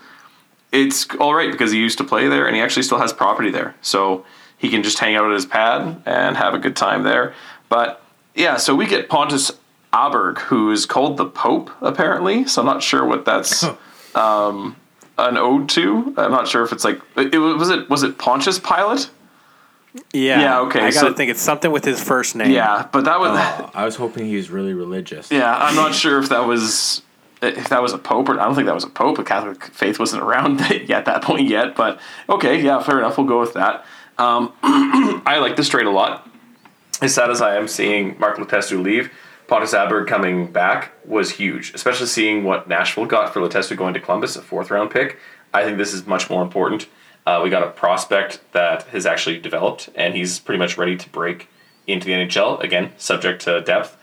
It's 0.73 1.07
all 1.16 1.35
right 1.35 1.51
because 1.51 1.73
he 1.73 1.79
used 1.79 1.99
to 1.99 2.05
play 2.05 2.29
there, 2.29 2.47
and 2.47 2.55
he 2.55 2.62
actually 2.62 2.85
still 2.85 2.99
has 2.99 3.12
property 3.12 3.51
there, 3.51 3.75
so 3.81 4.25
he 4.59 4.69
can 4.69 4.83
just 4.83 4.99
hang 4.99 5.16
out 5.16 5.27
at 5.27 5.33
his 5.33 5.47
pad 5.47 6.03
and 6.07 6.37
have 6.37 6.55
a 6.55 6.59
good 6.59 6.77
time 6.77 7.03
there. 7.03 7.35
But 7.69 8.03
yeah, 8.35 8.57
so 8.57 8.75
we 8.75 8.87
get 8.87 9.09
Pontus 9.09 9.51
Aberg, 9.92 10.38
who 10.38 10.71
is 10.71 10.87
called 10.87 11.16
the 11.16 11.27
Pope 11.27 11.71
apparently. 11.81 12.47
So 12.47 12.62
I'm 12.62 12.66
not 12.66 12.83
sure 12.83 13.05
what 13.05 13.25
that's 13.25 13.64
um, 14.14 14.77
an 15.18 15.37
ode 15.38 15.68
to. 15.70 16.14
I'm 16.16 16.31
not 16.31 16.46
sure 16.48 16.62
if 16.64 16.72
it's 16.72 16.85
like 16.85 17.00
it, 17.16 17.35
it 17.35 17.38
was 17.38 17.70
it 17.70 17.88
was 17.90 18.02
it 18.02 18.18
Pontius 18.18 18.59
Pilate. 18.59 19.11
Yeah. 20.12 20.40
Yeah, 20.40 20.61
okay, 20.61 20.81
I 20.81 20.90
gotta 20.90 21.09
so- 21.09 21.12
think 21.14 21.31
it's 21.31 21.40
something 21.40 21.70
with 21.72 21.85
his 21.85 22.02
first 22.02 22.37
name. 22.37 22.50
Yeah, 22.50 22.87
but 22.92 23.05
that 23.07 23.18
was 23.18 23.31
Oh, 23.33 23.70
I 23.74 23.85
was 23.87 23.96
hoping 23.96 24.26
he 24.26 24.37
was 24.37 24.50
really 24.50 24.74
religious. 24.74 25.31
yeah. 25.31 25.57
I'm 25.57 25.74
not 25.74 25.94
sure 25.94 26.18
if 26.18 26.29
that 26.29 26.46
was 26.46 27.00
if 27.42 27.68
that 27.70 27.81
was 27.83 27.92
a 27.92 27.98
pope 27.98 28.29
or 28.29 28.38
I 28.40 28.44
don't 28.44 28.55
think 28.55 28.66
that 28.66 28.74
was 28.74 28.85
a 28.85 28.88
pope. 28.90 29.16
The 29.16 29.24
Catholic 29.24 29.64
faith 29.64 29.98
wasn't 29.98 30.22
around 30.22 30.61
yet 30.70 30.90
at 30.90 31.05
that 31.07 31.22
point 31.22 31.48
yet. 31.48 31.76
But 31.76 31.98
okay, 32.29 32.61
yeah, 32.61 32.83
fair 32.83 32.98
enough. 32.98 33.16
We'll 33.16 33.26
go 33.26 33.40
with 33.40 33.55
that. 33.55 33.85
Um, 34.18 34.52
I 34.62 35.38
like 35.40 35.57
this 35.57 35.68
trade 35.68 35.87
a 35.87 35.90
lot. 35.90 36.29
As 37.02 37.14
sad 37.14 37.31
as 37.31 37.42
I 37.42 37.57
am 37.57 37.68
seeing 37.68 38.18
Mark 38.18 38.37
Letestu 38.38 38.83
leave, 38.83 39.11
Pontus 39.49 39.75
Aberg 39.75 40.07
coming 40.07 40.51
back 40.51 40.93
was 41.05 41.31
huge, 41.31 41.73
especially 41.75 42.07
seeing 42.07 42.45
what 42.45 42.69
Nashville 42.69 43.07
got 43.07 43.33
for 43.33 43.41
Letestu 43.41 43.77
going 43.77 43.95
to 43.95 44.01
Columbus, 44.01 44.37
a 44.37 44.43
fourth 44.43 44.71
round 44.71 44.91
pick. 44.91 45.19
I 45.55 45.63
think 45.65 45.79
this 45.79 45.95
is 45.95 46.07
much 46.07 46.29
more 46.29 46.43
important. 46.43 46.89
Uh, 47.25 47.41
we 47.43 47.51
got 47.51 47.63
a 47.63 47.71
prospect 47.71 48.41
that 48.53 48.85
has 48.85 49.07
actually 49.07 49.39
developed, 49.39 49.89
and 49.95 50.15
he's 50.15 50.39
pretty 50.39 50.59
much 50.59 50.77
ready 50.79 50.97
to 50.97 51.09
break 51.11 51.49
into 51.87 52.07
the 52.07 52.13
NHL 52.13 52.61
again, 52.61 52.93
subject 52.97 53.43
to 53.43 53.61
depth. 53.63 53.97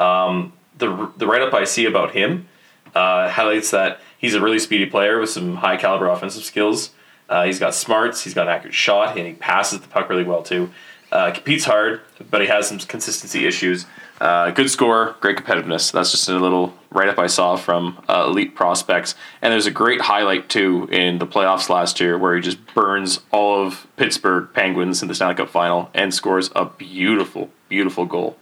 Um, 0.00 0.52
the 0.78 1.10
the 1.16 1.26
write 1.26 1.42
up 1.42 1.54
I 1.54 1.64
see 1.64 1.86
about 1.86 2.12
him 2.12 2.48
uh, 2.94 3.28
highlights 3.28 3.70
that 3.70 4.00
he's 4.18 4.34
a 4.34 4.40
really 4.40 4.58
speedy 4.58 4.86
player 4.86 5.18
with 5.18 5.30
some 5.30 5.56
high 5.56 5.76
caliber 5.76 6.08
offensive 6.08 6.44
skills. 6.44 6.90
Uh, 7.28 7.44
he's 7.44 7.58
got 7.58 7.74
smarts, 7.74 8.22
he's 8.22 8.34
got 8.34 8.46
an 8.46 8.54
accurate 8.54 8.74
shot, 8.74 9.16
and 9.16 9.26
he 9.26 9.32
passes 9.34 9.80
the 9.80 9.88
puck 9.88 10.08
really 10.08 10.24
well 10.24 10.42
too. 10.42 10.70
Uh, 11.14 11.30
competes 11.30 11.64
hard, 11.64 12.00
but 12.28 12.40
he 12.40 12.48
has 12.48 12.66
some 12.66 12.76
consistency 12.76 13.46
issues. 13.46 13.86
Uh, 14.20 14.50
good 14.50 14.68
score, 14.68 15.14
great 15.20 15.36
competitiveness. 15.36 15.92
That's 15.92 16.10
just 16.10 16.28
a 16.28 16.36
little 16.36 16.74
write 16.90 17.08
up 17.08 17.20
I 17.20 17.28
saw 17.28 17.54
from 17.54 18.02
uh, 18.08 18.24
Elite 18.26 18.56
Prospects. 18.56 19.14
And 19.40 19.52
there's 19.52 19.66
a 19.66 19.70
great 19.70 20.00
highlight 20.00 20.48
too 20.48 20.88
in 20.90 21.18
the 21.18 21.26
playoffs 21.26 21.68
last 21.68 22.00
year 22.00 22.18
where 22.18 22.34
he 22.34 22.42
just 22.42 22.58
burns 22.74 23.20
all 23.30 23.64
of 23.64 23.86
Pittsburgh 23.96 24.48
Penguins 24.54 25.02
in 25.02 25.08
the 25.08 25.14
Stanley 25.14 25.36
Cup 25.36 25.50
final 25.50 25.88
and 25.94 26.12
scores 26.12 26.50
a 26.56 26.64
beautiful, 26.64 27.48
beautiful 27.68 28.06
goal. 28.06 28.36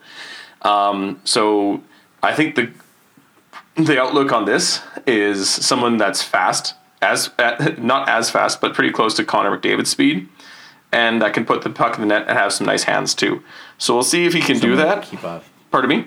Um, 0.63 1.21
so 1.25 1.83
I 2.23 2.33
think 2.33 2.55
the 2.55 2.71
the 3.75 4.01
outlook 4.01 4.33
on 4.33 4.47
this 4.47 4.81
is 5.07 5.47
someone 5.51 5.99
that's 5.99 6.23
fast, 6.23 6.75
as 7.03 7.31
not 7.79 8.09
as 8.09 8.31
fast, 8.31 8.63
but 8.63 8.73
pretty 8.73 8.93
close 8.93 9.13
to 9.17 9.25
Connor 9.25 9.59
McDavid's 9.59 9.91
speed, 9.91 10.29
and 10.93 11.23
that 11.23 11.33
can 11.35 11.45
put 11.45 11.63
the 11.63 11.71
puck 11.71 11.95
in 11.97 12.03
the 12.03 12.07
net 12.07 12.29
and 12.29 12.39
have 12.39 12.53
some 12.53 12.67
nice 12.67 12.85
hands 12.85 13.15
too. 13.15 13.43
So 13.79 13.95
we'll 13.95 14.03
see 14.03 14.27
if 14.27 14.33
he 14.35 14.41
can 14.41 14.59
do 14.59 14.77
Someone 14.77 14.99
that. 14.99 15.03
Keep 15.05 15.25
up. 15.25 15.45
Pardon 15.71 15.89
me. 15.89 16.05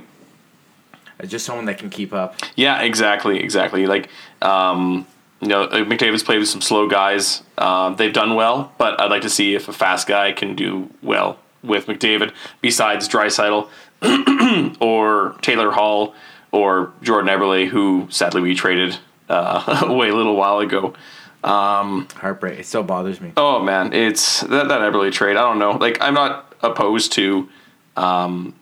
Uh, 1.20 1.26
Just 1.26 1.46
someone 1.46 1.66
that 1.66 1.78
can 1.78 1.90
keep 1.90 2.14
up. 2.14 2.36
Yeah, 2.56 2.82
exactly, 2.82 3.40
exactly. 3.40 3.88
Like, 3.88 4.10
um, 4.42 5.08
you 5.42 5.48
know, 5.48 5.64
uh, 5.64 5.78
McDavid's 5.84 6.24
played 6.24 6.40
with 6.40 6.48
some 6.50 6.62
slow 6.62 6.88
guys. 6.88 7.44
Um, 7.58 7.96
they've 7.96 8.14
done 8.14 8.36
well, 8.36 8.72
but 8.78 9.00
I'd 9.02 9.10
like 9.12 9.24
to 9.24 9.30
see 9.30 9.56
if 9.56 9.68
a 9.68 9.74
fast 9.74 10.08
guy 10.08 10.32
can 10.32 10.56
do 10.56 10.90
well 11.02 11.40
with 11.64 11.88
McDavid. 11.88 12.32
Besides 12.62 13.10
Draisaitl 13.10 13.68
or 14.82 15.36
Taylor 15.42 15.72
Hall 15.72 16.14
or 16.52 16.94
Jordan 17.02 17.30
Eberle, 17.30 17.68
who 17.68 18.08
sadly 18.10 18.42
we 18.42 18.56
traded 18.56 18.98
uh, 19.30 19.84
away 19.88 20.10
a 20.10 20.16
little 20.16 20.36
while 20.36 20.60
ago. 20.60 20.94
Heartbreak. 21.46 22.60
It 22.60 22.66
still 22.66 22.84
bothers 22.84 23.22
me. 23.22 23.32
Oh 23.38 23.62
man, 23.62 23.94
it's 23.94 24.42
that 24.42 24.68
that 24.68 24.82
Eberle 24.82 25.12
trade. 25.12 25.38
I 25.38 25.42
don't 25.42 25.60
know. 25.60 25.72
Like 25.72 26.02
I'm 26.02 26.16
not 26.16 26.54
opposed 26.62 27.14
to 27.14 27.50
um, 27.96 28.56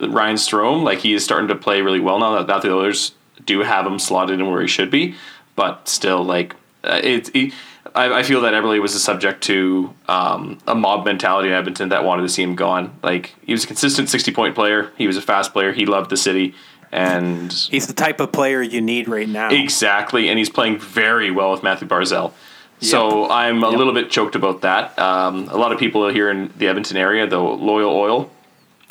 Ryan 0.00 0.36
Strome. 0.36 0.82
Like 0.82 0.98
he 0.98 1.14
is 1.14 1.24
starting 1.24 1.48
to 1.48 1.54
play 1.54 1.80
really 1.80 2.00
well 2.00 2.18
now 2.18 2.36
that, 2.36 2.46
that 2.48 2.62
the 2.62 2.76
others 2.76 3.12
do 3.46 3.60
have 3.60 3.86
him 3.86 3.98
slotted 3.98 4.40
in 4.40 4.50
where 4.50 4.60
he 4.60 4.68
should 4.68 4.90
be. 4.90 5.14
But 5.54 5.88
still, 5.88 6.24
like 6.24 6.56
uh, 6.82 7.00
it, 7.02 7.30
it 7.34 7.54
I, 7.94 8.18
I 8.18 8.22
feel 8.24 8.40
that 8.40 8.52
Eberle 8.52 8.80
was 8.82 8.94
a 8.96 9.00
subject 9.00 9.44
to 9.44 9.94
um, 10.08 10.58
a 10.66 10.74
mob 10.74 11.04
mentality 11.04 11.48
in 11.48 11.54
Edmonton 11.54 11.90
that 11.90 12.04
wanted 12.04 12.22
to 12.22 12.28
see 12.28 12.42
him 12.42 12.56
gone. 12.56 12.98
Like 13.02 13.36
he 13.42 13.52
was 13.52 13.62
a 13.62 13.66
consistent 13.68 14.08
sixty 14.08 14.32
point 14.32 14.56
player. 14.56 14.90
He 14.98 15.06
was 15.06 15.16
a 15.16 15.22
fast 15.22 15.52
player. 15.52 15.72
He 15.72 15.86
loved 15.86 16.10
the 16.10 16.16
city. 16.16 16.54
And 16.94 17.52
He's 17.52 17.88
the 17.88 17.92
type 17.92 18.20
of 18.20 18.30
player 18.30 18.62
you 18.62 18.80
need 18.80 19.08
right 19.08 19.28
now. 19.28 19.50
Exactly, 19.50 20.28
and 20.28 20.38
he's 20.38 20.48
playing 20.48 20.78
very 20.78 21.30
well 21.30 21.50
with 21.50 21.64
Mathew 21.64 21.88
Barzal. 21.88 22.32
So 22.80 23.30
I'm 23.30 23.64
a 23.64 23.70
little 23.70 23.94
bit 23.94 24.10
choked 24.10 24.36
about 24.36 24.60
that. 24.60 24.96
Um, 24.98 25.48
a 25.48 25.56
lot 25.56 25.72
of 25.72 25.78
people 25.78 26.08
here 26.10 26.30
in 26.30 26.52
the 26.56 26.68
Edmonton 26.68 26.96
area, 26.96 27.26
the 27.26 27.38
Loyal 27.38 27.90
Oil, 27.90 28.30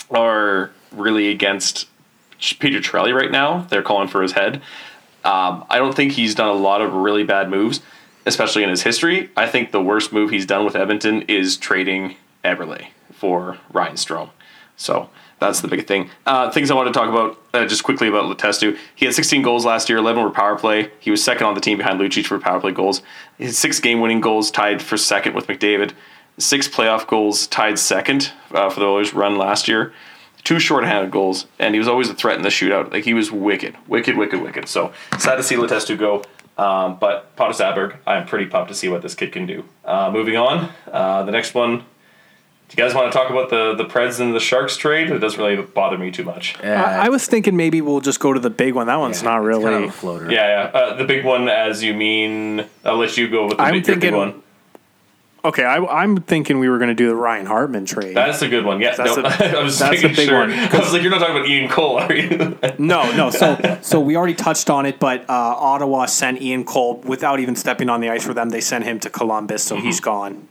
are 0.09 0.71
really 0.91 1.29
against 1.29 1.87
Peter 2.59 2.79
Chiarelli 2.79 3.13
right 3.13 3.31
now. 3.31 3.61
They're 3.69 3.83
calling 3.83 4.07
for 4.07 4.21
his 4.21 4.33
head. 4.33 4.55
Um, 5.23 5.65
I 5.69 5.77
don't 5.77 5.95
think 5.95 6.13
he's 6.13 6.35
done 6.35 6.49
a 6.49 6.53
lot 6.53 6.81
of 6.81 6.93
really 6.93 7.23
bad 7.23 7.49
moves, 7.49 7.81
especially 8.25 8.63
in 8.63 8.69
his 8.69 8.83
history. 8.83 9.29
I 9.37 9.47
think 9.47 9.71
the 9.71 9.81
worst 9.81 10.11
move 10.11 10.31
he's 10.31 10.45
done 10.45 10.65
with 10.65 10.75
Edmonton 10.75 11.21
is 11.23 11.55
trading 11.55 12.15
Eberle 12.43 12.87
for 13.11 13.59
Ryan 13.71 13.95
Strome. 13.95 14.31
So 14.75 15.09
that's 15.47 15.61
the 15.61 15.67
big 15.67 15.85
thing. 15.85 16.09
Uh, 16.25 16.49
things 16.51 16.71
I 16.71 16.75
want 16.75 16.87
to 16.87 16.97
talk 16.97 17.09
about 17.09 17.37
uh, 17.53 17.65
just 17.65 17.83
quickly 17.83 18.07
about 18.07 18.25
Letestu. 18.25 18.77
He 18.95 19.05
had 19.05 19.13
16 19.13 19.41
goals 19.41 19.65
last 19.65 19.89
year, 19.89 19.97
11 19.97 20.23
were 20.23 20.29
power 20.29 20.57
play. 20.57 20.91
He 20.99 21.11
was 21.11 21.23
second 21.23 21.45
on 21.45 21.53
the 21.53 21.61
team 21.61 21.77
behind 21.77 21.99
Lucic 21.99 22.25
for 22.25 22.39
power 22.39 22.59
play 22.59 22.71
goals. 22.71 23.01
His 23.37 23.57
six 23.57 23.79
game 23.79 23.99
winning 23.99 24.21
goals 24.21 24.49
tied 24.51 24.81
for 24.81 24.97
second 24.97 25.33
with 25.33 25.47
McDavid. 25.47 25.91
Six 26.37 26.67
playoff 26.67 27.07
goals 27.07 27.45
tied 27.47 27.77
second 27.77 28.31
uh, 28.51 28.69
for 28.69 28.79
the 28.79 28.85
Oilers' 28.87 29.13
run 29.13 29.37
last 29.37 29.67
year. 29.67 29.93
Two 30.43 30.59
shorthanded 30.59 31.11
goals, 31.11 31.45
and 31.59 31.73
he 31.73 31.79
was 31.79 31.87
always 31.87 32.09
a 32.09 32.13
threat 32.13 32.35
in 32.35 32.41
the 32.41 32.49
shootout. 32.49 32.91
Like 32.91 33.05
he 33.05 33.13
was 33.13 33.31
wicked, 33.31 33.77
wicked, 33.87 34.17
wicked, 34.17 34.41
wicked. 34.41 34.67
So 34.67 34.91
sad 35.17 35.35
to 35.35 35.43
see 35.43 35.55
Letestu 35.55 35.97
go. 35.97 36.23
Um, 36.57 36.97
but 36.99 37.35
Pontus 37.35 37.59
Aberg, 37.59 37.97
I'm 38.05 38.27
pretty 38.27 38.45
pumped 38.45 38.69
to 38.69 38.75
see 38.75 38.87
what 38.87 39.01
this 39.01 39.15
kid 39.15 39.31
can 39.31 39.45
do. 39.45 39.63
Uh, 39.85 40.11
moving 40.11 40.37
on, 40.37 40.69
uh, 40.91 41.23
the 41.23 41.31
next 41.31 41.53
one 41.53 41.85
do 42.75 42.81
you 42.81 42.87
guys 42.87 42.95
want 42.95 43.11
to 43.11 43.17
talk 43.17 43.29
about 43.29 43.49
the 43.49 43.73
the 43.75 43.85
Preds 43.85 44.19
and 44.19 44.33
the 44.35 44.39
Sharks 44.39 44.77
trade? 44.77 45.09
It 45.09 45.19
doesn't 45.19 45.39
really 45.39 45.61
bother 45.61 45.97
me 45.97 46.11
too 46.11 46.23
much. 46.23 46.55
Yeah, 46.63 46.83
I, 46.83 47.05
I 47.05 47.09
was 47.09 47.25
thinking 47.27 47.55
maybe 47.57 47.81
we'll 47.81 48.01
just 48.01 48.19
go 48.19 48.33
to 48.33 48.39
the 48.39 48.49
big 48.49 48.73
one. 48.75 48.87
That 48.87 48.97
one's 48.99 49.21
Yeah, 49.21 49.29
not 49.29 49.37
it's 49.39 49.45
really. 49.47 49.63
kind 49.63 49.83
of 49.85 49.89
a 49.89 49.93
floater. 49.93 50.31
yeah. 50.31 50.71
Uh, 50.73 50.95
the 50.95 51.05
big 51.05 51.25
one, 51.25 51.47
as 51.49 51.81
you 51.83 51.93
mean, 51.93 52.65
I'll 52.85 52.97
let 52.97 53.17
you 53.17 53.29
go 53.29 53.47
with 53.47 53.57
the 53.57 53.63
I'm 53.63 53.73
big, 53.73 53.87
your 53.87 53.97
big 53.97 54.13
one. 54.13 54.42
Okay, 55.45 55.65
I, 55.65 55.75
I'm 55.77 56.21
thinking 56.21 56.59
we 56.59 56.69
were 56.69 56.77
going 56.77 56.87
to 56.87 56.95
do 56.95 57.07
the 57.07 57.15
Ryan 57.15 57.45
Hartman 57.45 57.85
trade. 57.85 58.15
That's 58.15 58.41
a 58.41 58.47
good 58.47 58.63
one. 58.63 58.79
Yeah, 58.79 58.95
That's 58.95 59.17
no, 59.17 59.23
a- 59.23 59.27
I 59.59 59.61
was 59.61 59.77
that's 59.77 60.01
a 60.01 60.07
big 60.07 60.29
sure. 60.29 60.39
one. 60.39 60.51
I 60.53 60.79
was 60.79 60.93
like, 60.93 61.01
you're 61.01 61.11
not 61.11 61.19
talking 61.19 61.35
about 61.35 61.49
Ian 61.49 61.69
Cole, 61.69 61.97
are 61.97 62.13
you? 62.13 62.57
No, 62.79 63.11
no. 63.15 63.29
So, 63.29 63.79
so 63.81 63.99
we 63.99 64.15
already 64.15 64.35
touched 64.35 64.69
on 64.69 64.85
it, 64.85 64.99
but 64.99 65.21
uh, 65.29 65.33
Ottawa 65.33 66.05
sent 66.05 66.41
Ian 66.41 66.63
Cole 66.63 67.01
without 67.01 67.41
even 67.41 67.57
stepping 67.57 67.89
on 67.89 67.99
the 67.99 68.09
ice 68.09 68.25
for 68.25 68.33
them. 68.33 68.49
They 68.49 68.61
sent 68.61 68.85
him 68.85 69.01
to 69.01 69.09
Columbus, 69.09 69.63
so 69.63 69.75
he's 69.75 69.99
gone. 69.99 70.47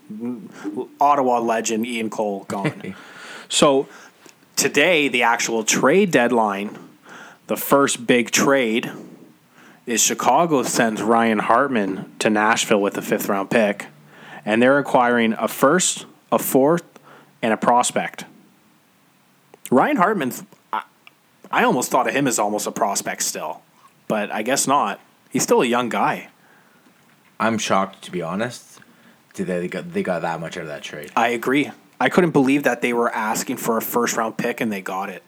Ottawa 1.00 1.38
legend 1.40 1.86
Ian 1.86 2.10
Cole 2.10 2.44
gone. 2.48 2.94
so 3.48 3.88
today, 4.56 5.08
the 5.08 5.22
actual 5.22 5.64
trade 5.64 6.10
deadline, 6.10 6.78
the 7.46 7.56
first 7.56 8.06
big 8.06 8.30
trade, 8.30 8.92
is 9.86 10.02
Chicago 10.02 10.62
sends 10.62 11.00
Ryan 11.02 11.38
Hartman 11.40 12.12
to 12.18 12.28
Nashville 12.30 12.80
with 12.80 12.96
a 12.98 13.02
fifth 13.02 13.28
round 13.28 13.50
pick, 13.50 13.86
and 14.44 14.62
they're 14.62 14.78
acquiring 14.78 15.34
a 15.34 15.48
first, 15.48 16.06
a 16.30 16.38
fourth, 16.38 16.84
and 17.40 17.52
a 17.52 17.56
prospect. 17.56 18.24
Ryan 19.70 19.96
Hartman's 19.96 20.44
I 21.52 21.64
almost 21.64 21.90
thought 21.90 22.08
of 22.08 22.14
him 22.14 22.26
as 22.26 22.38
almost 22.38 22.66
a 22.66 22.72
prospect 22.72 23.22
still, 23.22 23.60
but 24.08 24.32
I 24.32 24.42
guess 24.42 24.66
not. 24.66 25.00
He's 25.30 25.42
still 25.42 25.60
a 25.60 25.66
young 25.66 25.90
guy. 25.90 26.28
I'm 27.38 27.58
shocked 27.58 28.02
to 28.04 28.10
be 28.10 28.22
honest. 28.22 28.80
Did 29.34 29.48
they 29.48 29.68
got 29.68 29.92
they 29.92 30.02
got 30.02 30.22
that 30.22 30.40
much 30.40 30.56
out 30.56 30.62
of 30.62 30.68
that 30.68 30.82
trade? 30.82 31.10
I 31.14 31.28
agree. 31.28 31.70
I 32.00 32.08
couldn't 32.08 32.30
believe 32.30 32.62
that 32.62 32.80
they 32.80 32.92
were 32.92 33.10
asking 33.10 33.58
for 33.58 33.76
a 33.76 33.82
first 33.82 34.16
round 34.16 34.38
pick 34.38 34.60
and 34.60 34.72
they 34.72 34.80
got 34.80 35.10
it. 35.10 35.22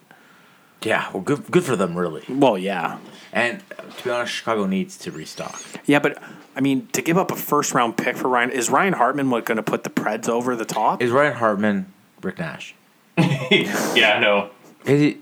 Yeah, 0.82 1.10
well, 1.12 1.22
good 1.22 1.50
good 1.50 1.64
for 1.64 1.76
them 1.76 1.96
really. 1.96 2.24
Well, 2.28 2.56
yeah. 2.56 2.98
And 3.34 3.62
to 3.98 4.04
be 4.04 4.10
honest, 4.10 4.32
Chicago 4.32 4.64
needs 4.66 4.96
to 4.98 5.10
restock. 5.10 5.60
Yeah, 5.84 5.98
but 5.98 6.22
I 6.56 6.60
mean, 6.60 6.86
to 6.92 7.02
give 7.02 7.18
up 7.18 7.30
a 7.32 7.36
first 7.36 7.74
round 7.74 7.96
pick 7.96 8.16
for 8.16 8.28
Ryan, 8.28 8.50
is 8.50 8.70
Ryan 8.70 8.92
Hartman 8.94 9.28
what 9.28 9.44
going 9.44 9.56
to 9.56 9.62
put 9.62 9.82
the 9.84 9.90
Preds 9.90 10.28
over 10.28 10.54
the 10.54 10.64
top? 10.64 11.02
Is 11.02 11.10
Ryan 11.10 11.34
Hartman 11.34 11.92
Rick 12.22 12.38
Nash? 12.38 12.74
yeah, 13.18 14.18
no, 14.20 14.50
Is 14.86 15.00
he? 15.00 15.18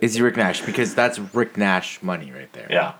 Is 0.00 0.14
he 0.14 0.22
Rick 0.22 0.36
Nash? 0.36 0.60
Because 0.64 0.94
that's 0.94 1.18
Rick 1.18 1.56
Nash 1.56 2.02
money 2.02 2.30
right 2.30 2.52
there. 2.52 2.66
yeah. 2.70 2.92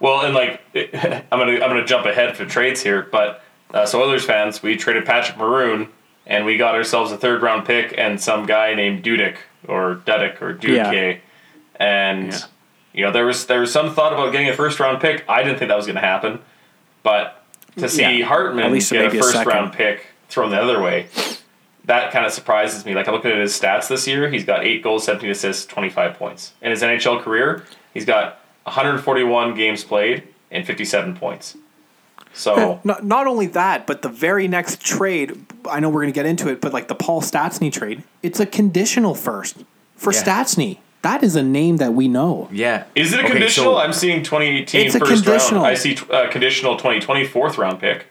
Well, 0.00 0.20
and 0.24 0.32
like, 0.34 0.60
I'm 0.74 1.38
gonna 1.38 1.52
I'm 1.54 1.60
gonna 1.70 1.84
jump 1.84 2.06
ahead 2.06 2.36
for 2.36 2.44
trades 2.44 2.82
here, 2.82 3.02
but 3.10 3.42
uh, 3.74 3.84
so 3.86 4.00
Oilers 4.02 4.24
fans, 4.24 4.62
we 4.62 4.76
traded 4.76 5.04
Patrick 5.06 5.36
Maroon, 5.38 5.88
and 6.26 6.44
we 6.44 6.56
got 6.56 6.74
ourselves 6.74 7.10
a 7.10 7.16
third 7.18 7.42
round 7.42 7.66
pick 7.66 7.94
and 7.98 8.20
some 8.20 8.46
guy 8.46 8.74
named 8.74 9.02
Dudek 9.02 9.36
or 9.66 9.96
Dudek 10.06 10.40
or 10.40 10.54
Dudke, 10.54 10.74
Yeah. 10.76 11.16
and 11.80 12.32
Yeah. 12.32 12.38
You 12.92 13.04
know 13.04 13.12
there 13.12 13.26
was 13.26 13.46
there 13.46 13.60
was 13.60 13.72
some 13.72 13.94
thought 13.94 14.12
about 14.12 14.32
getting 14.32 14.48
a 14.48 14.54
first 14.54 14.80
round 14.80 15.00
pick. 15.00 15.24
I 15.28 15.42
didn't 15.42 15.58
think 15.58 15.68
that 15.68 15.76
was 15.76 15.86
going 15.86 15.96
to 15.96 16.00
happen, 16.02 16.40
but 17.02 17.44
to 17.76 17.88
see 17.88 18.20
Yeah. 18.20 18.26
Hartman 18.26 18.64
At 18.64 18.72
least 18.72 18.90
get 18.90 19.02
a 19.02 19.06
maybe 19.08 19.18
a 19.18 19.22
first 19.22 19.44
round 19.46 19.72
pick 19.72 20.06
thrown 20.28 20.50
the 20.50 20.60
other 20.60 20.80
way, 20.82 21.06
that 21.84 22.12
kind 22.12 22.26
of 22.26 22.32
surprises 22.32 22.84
me. 22.84 22.94
Like 22.94 23.08
I 23.08 23.12
looked 23.12 23.26
at 23.26 23.36
his 23.36 23.58
stats 23.58 23.88
this 23.88 24.06
year, 24.06 24.28
he's 24.30 24.44
got 24.44 24.64
eight 24.64 24.82
goals, 24.82 25.04
seventeen 25.04 25.30
assists, 25.30 25.64
twenty 25.66 25.90
five 25.90 26.14
points. 26.18 26.52
In 26.62 26.70
his 26.70 26.82
NHL 26.82 27.22
career, 27.22 27.64
he's 27.94 28.04
got 28.04 28.40
141 28.64 29.54
games 29.54 29.82
played 29.82 30.24
and 30.50 30.66
57 30.66 31.16
points. 31.16 31.56
So 32.34 32.80
Not, 32.84 33.04
not 33.04 33.26
only 33.26 33.46
that, 33.48 33.86
but 33.86 34.02
the 34.02 34.08
very 34.08 34.46
next 34.46 34.80
trade, 34.80 35.44
I 35.68 35.80
know 35.80 35.88
we're 35.88 36.02
going 36.02 36.12
to 36.12 36.14
get 36.14 36.26
into 36.26 36.48
it, 36.48 36.60
but 36.60 36.72
like 36.72 36.88
the 36.88 36.94
Paul 36.94 37.22
Stastny 37.22 37.72
trade, 37.72 38.02
it's 38.22 38.38
a 38.38 38.46
conditional 38.46 39.14
first 39.14 39.64
for 39.96 40.12
Yeah. 40.12 40.22
Stastny. 40.22 40.78
That 41.02 41.22
is 41.22 41.36
a 41.36 41.42
name 41.42 41.76
that 41.76 41.94
we 41.94 42.08
know. 42.08 42.48
Yeah. 42.50 42.84
is 42.94 43.12
it 43.12 43.20
a 43.20 43.22
Okay, 43.22 43.32
conditional? 43.32 43.74
so- 43.74 43.78
I'm 43.78 43.92
seeing 43.92 44.22
2018 44.22 44.86
It's 44.86 44.94
a 44.94 44.98
first 44.98 45.24
conditional. 45.24 45.62
round. 45.62 45.72
I 45.72 45.74
see 45.74 45.96
uh, 46.10 46.28
conditional 46.28 46.76
2020 46.76 47.24
fourth 47.24 47.56
round 47.58 47.78
pick. 47.80 48.06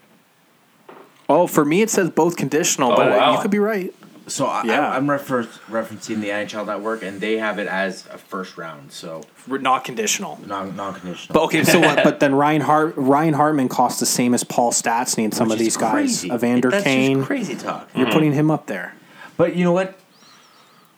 Oh, 1.30 1.48
for 1.48 1.66
me, 1.66 1.82
it 1.82 1.90
says 1.90 2.10
both 2.10 2.38
conditional, 2.38 2.94
Oh, 2.94 2.96
but 2.96 3.10
wow. 3.10 3.34
you 3.36 3.42
could 3.42 3.52
be 3.52 3.60
right. 3.60 3.94
So 4.28 4.46
I, 4.46 4.64
Yeah. 4.64 4.90
I, 4.90 4.96
I'm 4.96 5.10
refer- 5.10 5.44
referencing 5.70 6.22
the 6.22 6.30
NHL 6.30 6.66
Network, 6.66 7.04
and 7.04 7.20
they 7.20 7.38
have 7.38 7.60
it 7.60 7.68
as 7.68 8.06
a 8.08 8.18
first 8.18 8.58
round, 8.58 8.92
so 8.94 9.24
Not 9.48 9.84
conditional. 9.84 10.40
non 10.46 10.76
non 10.76 10.94
conditional. 10.94 11.34
But 11.34 11.44
okay, 11.46 11.64
so 11.66 11.80
what? 11.82 12.04
But 12.06 12.20
then 12.22 12.36
Ryan 12.36 12.62
Hart, 12.62 12.94
Ryan 12.96 13.34
Hartman 13.34 13.68
costs 13.70 14.00
the 14.00 14.06
same 14.06 14.34
as 14.34 14.44
Paul 14.46 14.72
Stastny 14.72 15.24
and 15.26 15.34
some 15.34 15.52
of 15.52 15.60
these 15.60 15.76
guys. 15.78 16.26
Evander 16.26 16.70
That's 16.72 16.84
Kane, 16.86 17.18
just 17.18 17.28
crazy 17.28 17.56
talk. 17.56 17.90
you're 17.96 18.12
putting 18.12 18.32
him 18.34 18.50
up 18.50 18.68
there. 18.68 18.96
But 19.36 19.56
you 19.58 19.64
know 19.66 19.74
what? 19.74 19.98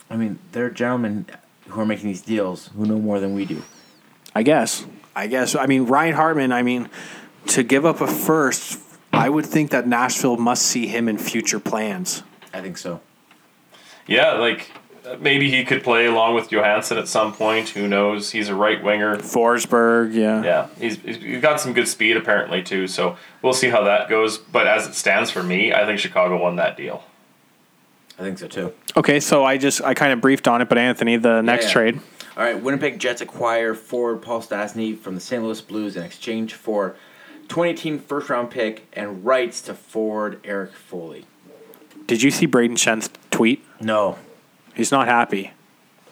I 0.09 0.15
mean, 0.17 0.39
they're 0.51 0.69
gentlemen 0.71 1.25
who 1.69 1.81
are 1.81 1.85
making 1.85 2.07
these 2.07 2.21
deals 2.21 2.67
who 2.75 2.85
know 2.85 2.99
more 2.99 3.19
than 3.19 3.33
we 3.33 3.45
do. 3.45 3.61
I 4.35 4.43
guess. 4.43 4.85
I 5.15 5.27
guess. 5.27 5.55
I 5.55 5.65
mean, 5.65 5.85
Ryan 5.85 6.15
Hartman. 6.15 6.51
I 6.51 6.63
mean, 6.63 6.89
to 7.47 7.63
give 7.63 7.85
up 7.85 8.01
a 8.01 8.07
first, 8.07 8.79
I 9.11 9.29
would 9.29 9.45
think 9.45 9.71
that 9.71 9.87
Nashville 9.87 10.37
must 10.37 10.63
see 10.63 10.87
him 10.87 11.07
in 11.07 11.17
future 11.17 11.59
plans. 11.59 12.23
I 12.53 12.61
think 12.61 12.77
so. 12.77 13.01
Yeah, 14.07 14.33
like 14.33 14.71
maybe 15.19 15.49
he 15.49 15.63
could 15.63 15.83
play 15.83 16.05
along 16.05 16.35
with 16.35 16.49
Johansen 16.49 16.97
at 16.97 17.07
some 17.07 17.33
point. 17.33 17.69
Who 17.69 17.87
knows? 17.87 18.31
He's 18.31 18.49
a 18.49 18.55
right 18.55 18.83
winger. 18.83 19.17
Forsberg, 19.17 20.13
yeah. 20.13 20.43
Yeah, 20.43 20.67
he's, 20.79 20.97
he's 20.97 21.41
got 21.41 21.59
some 21.59 21.73
good 21.73 21.87
speed 21.87 22.17
apparently 22.17 22.61
too. 22.61 22.87
So 22.87 23.17
we'll 23.41 23.53
see 23.53 23.69
how 23.69 23.83
that 23.83 24.09
goes. 24.09 24.37
But 24.37 24.67
as 24.67 24.87
it 24.87 24.95
stands 24.95 25.31
for 25.31 25.43
me, 25.43 25.73
I 25.73 25.85
think 25.85 25.99
Chicago 25.99 26.41
won 26.41 26.57
that 26.57 26.77
deal. 26.77 27.03
I 28.19 28.23
think 28.23 28.37
so 28.37 28.47
too. 28.47 28.73
Okay, 28.97 29.19
so 29.19 29.45
I 29.45 29.57
just 29.57 29.81
I 29.81 29.93
kind 29.93 30.11
of 30.11 30.21
briefed 30.21 30.47
on 30.47 30.61
it, 30.61 30.69
but 30.69 30.77
Anthony, 30.77 31.17
the 31.17 31.41
next 31.41 31.67
yeah. 31.67 31.71
trade. 31.71 31.99
All 32.35 32.43
right, 32.43 32.61
Winnipeg 32.61 32.99
Jets 32.99 33.21
acquire 33.21 33.73
forward 33.73 34.21
Paul 34.21 34.41
Stastny 34.41 34.97
from 34.97 35.15
the 35.15 35.21
St. 35.21 35.43
Louis 35.43 35.59
Blues 35.61 35.95
in 35.95 36.03
exchange 36.03 36.53
for 36.53 36.95
2018 37.47 37.99
first 37.99 38.29
round 38.29 38.49
pick 38.49 38.87
and 38.93 39.25
rights 39.25 39.61
to 39.63 39.73
forward 39.73 40.39
Eric 40.43 40.73
Foley. 40.73 41.25
Did 42.07 42.21
you 42.21 42.31
see 42.31 42.47
Brayden 42.47 42.77
Schenn's 42.77 43.09
tweet? 43.31 43.63
No, 43.79 44.17
He's 44.79 44.93
not 44.93 45.09
happy. 45.09 45.51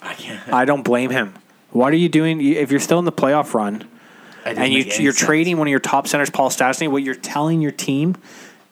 I 0.02 0.14
can't. 0.14 0.52
I 0.52 0.66
don't 0.66 0.84
blame 0.84 1.10
him. 1.10 1.36
What 1.72 1.94
are 1.94 1.98
you 1.98 2.10
doing 2.10 2.42
if 2.42 2.70
you're 2.70 2.82
still 2.82 3.00
in 3.00 3.06
the 3.06 3.14
playoff 3.14 3.54
run 3.54 3.88
and 4.44 4.74
you, 4.74 4.84
you're 4.84 5.14
sense. 5.14 5.20
trading 5.20 5.58
one 5.58 5.68
of 5.68 5.72
your 5.72 5.80
top 5.80 6.06
centers, 6.06 6.30
Paul 6.30 6.50
Stastny? 6.50 6.90
What 6.90 7.02
you're 7.02 7.16
telling 7.16 7.62
your 7.62 7.72
team 7.72 8.18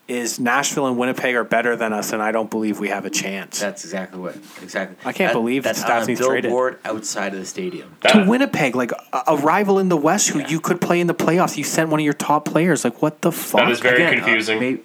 is 0.08 0.38
Nashville 0.38 0.86
and 0.86 0.96
Winnipeg 0.96 1.34
are 1.34 1.42
better 1.44 1.74
than 1.74 1.92
us, 1.92 2.12
and 2.12 2.22
I 2.22 2.30
don't 2.30 2.48
believe 2.50 2.78
we 2.78 2.88
have 2.90 3.04
a 3.04 3.10
chance. 3.10 3.58
That's 3.58 3.84
exactly 3.84 4.20
what. 4.20 4.36
Exactly. 4.62 4.96
I 5.04 5.12
can't 5.12 5.32
believe 5.32 5.64
that's 5.64 5.82
that 5.82 5.90
on 5.90 5.96
a 5.98 6.00
Stastny's 6.04 6.18
traded. 6.24 6.42
billboard 6.44 6.78
outside 6.84 7.32
of 7.34 7.40
the 7.40 7.46
stadium. 7.46 7.96
to 8.02 8.08
That- 8.18 8.28
Winnipeg, 8.28 8.76
like 8.76 8.92
a, 8.92 9.22
a 9.28 9.36
rival 9.36 9.78
in 9.80 9.88
the 9.88 9.96
West 9.96 10.28
who 10.28 10.40
you 10.46 10.60
could 10.60 10.80
play 10.80 11.00
in 11.00 11.06
the 11.08 11.14
playoffs. 11.14 11.56
You 11.56 11.64
sent 11.64 11.90
one 11.90 11.98
of 12.00 12.04
your 12.04 12.12
top 12.14 12.44
players. 12.44 12.84
Like 12.84 13.02
what 13.02 13.22
the 13.22 13.32
fuck? 13.32 13.62
That 13.62 13.70
is 13.70 13.80
very 13.80 13.96
Again, 13.96 14.20
uh, 14.20 14.24
confusing. 14.24 14.60
may- 14.60 14.78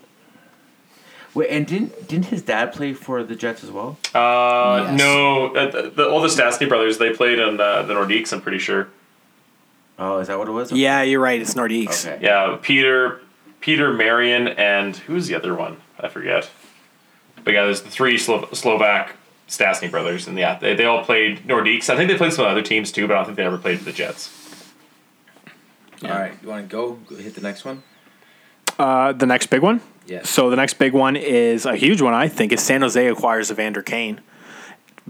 Wait, 1.33 1.49
and 1.49 1.65
didn't 1.65 2.07
didn't 2.09 2.25
his 2.25 2.41
dad 2.41 2.73
play 2.73 2.93
for 2.93 3.23
the 3.23 3.35
Jets 3.35 3.63
as 3.63 3.71
well? 3.71 3.97
Uh, 4.13 4.87
Yes. 4.89 4.99
no, 4.99 5.55
uh, 5.55 5.71
the, 5.71 5.89
the, 5.95 6.09
all 6.09 6.19
the 6.21 6.27
Stastny 6.27 6.67
brothers 6.67 6.97
they 6.97 7.11
played 7.13 7.39
in 7.39 7.57
uh, 7.59 7.83
the 7.83 7.93
Nordiques. 7.93 8.33
I'm 8.33 8.41
pretty 8.41 8.57
sure. 8.59 8.89
Oh, 9.97 10.17
is 10.17 10.27
that 10.27 10.37
what 10.37 10.47
it 10.49 10.51
was? 10.51 10.71
yeah, 10.73 11.03
you're 11.03 11.21
right. 11.21 11.39
It's 11.39 11.53
Nordiques. 11.53 12.05
Okay. 12.05 12.25
Yeah, 12.25 12.57
Peter, 12.61 13.21
Peter 13.61 13.93
Marian, 13.93 14.47
and 14.49 14.97
who's 14.97 15.27
the 15.27 15.35
other 15.35 15.55
one? 15.55 15.77
I 15.99 16.09
forget. 16.09 16.49
But 17.43 17.53
yeah, 17.53 17.63
there's 17.63 17.81
the 17.81 17.89
three 17.89 18.17
Slo- 18.17 18.49
Slovak 18.51 19.15
Stastny 19.47 19.89
brothers, 19.89 20.27
and 20.27 20.37
yeah, 20.37 20.57
they, 20.57 20.75
they 20.75 20.85
all 20.85 21.03
played 21.03 21.47
Nordiques. 21.47 21.89
I 21.89 21.95
think 21.95 22.09
they 22.09 22.17
played 22.17 22.33
some 22.33 22.45
other 22.45 22.61
teams 22.61 22.91
too, 22.91 23.07
but 23.07 23.13
I 23.13 23.17
don't 23.17 23.25
think 23.25 23.37
they 23.37 23.45
ever 23.45 23.57
played 23.57 23.79
for 23.79 23.85
the 23.85 23.91
Jets. 23.91 24.37
All 26.03 26.09
right, 26.09 26.33
you 26.41 26.49
want 26.49 26.67
to 26.67 26.71
go? 26.71 26.93
go 26.93 27.15
hit 27.15 27.35
the 27.35 27.41
next 27.41 27.63
one? 27.63 27.83
Uh, 28.79 29.13
the 29.13 29.27
next 29.27 29.47
big 29.47 29.61
one. 29.61 29.81
Yes. 30.07 30.29
So 30.29 30.49
the 30.49 30.55
next 30.55 30.75
big 30.75 30.93
one 30.93 31.15
is 31.15 31.65
a 31.65 31.75
huge 31.75 32.01
one. 32.01 32.13
I 32.13 32.27
think 32.27 32.51
is 32.51 32.61
San 32.61 32.81
Jose 32.81 33.07
acquires 33.07 33.51
Evander 33.51 33.83
Kane. 33.83 34.19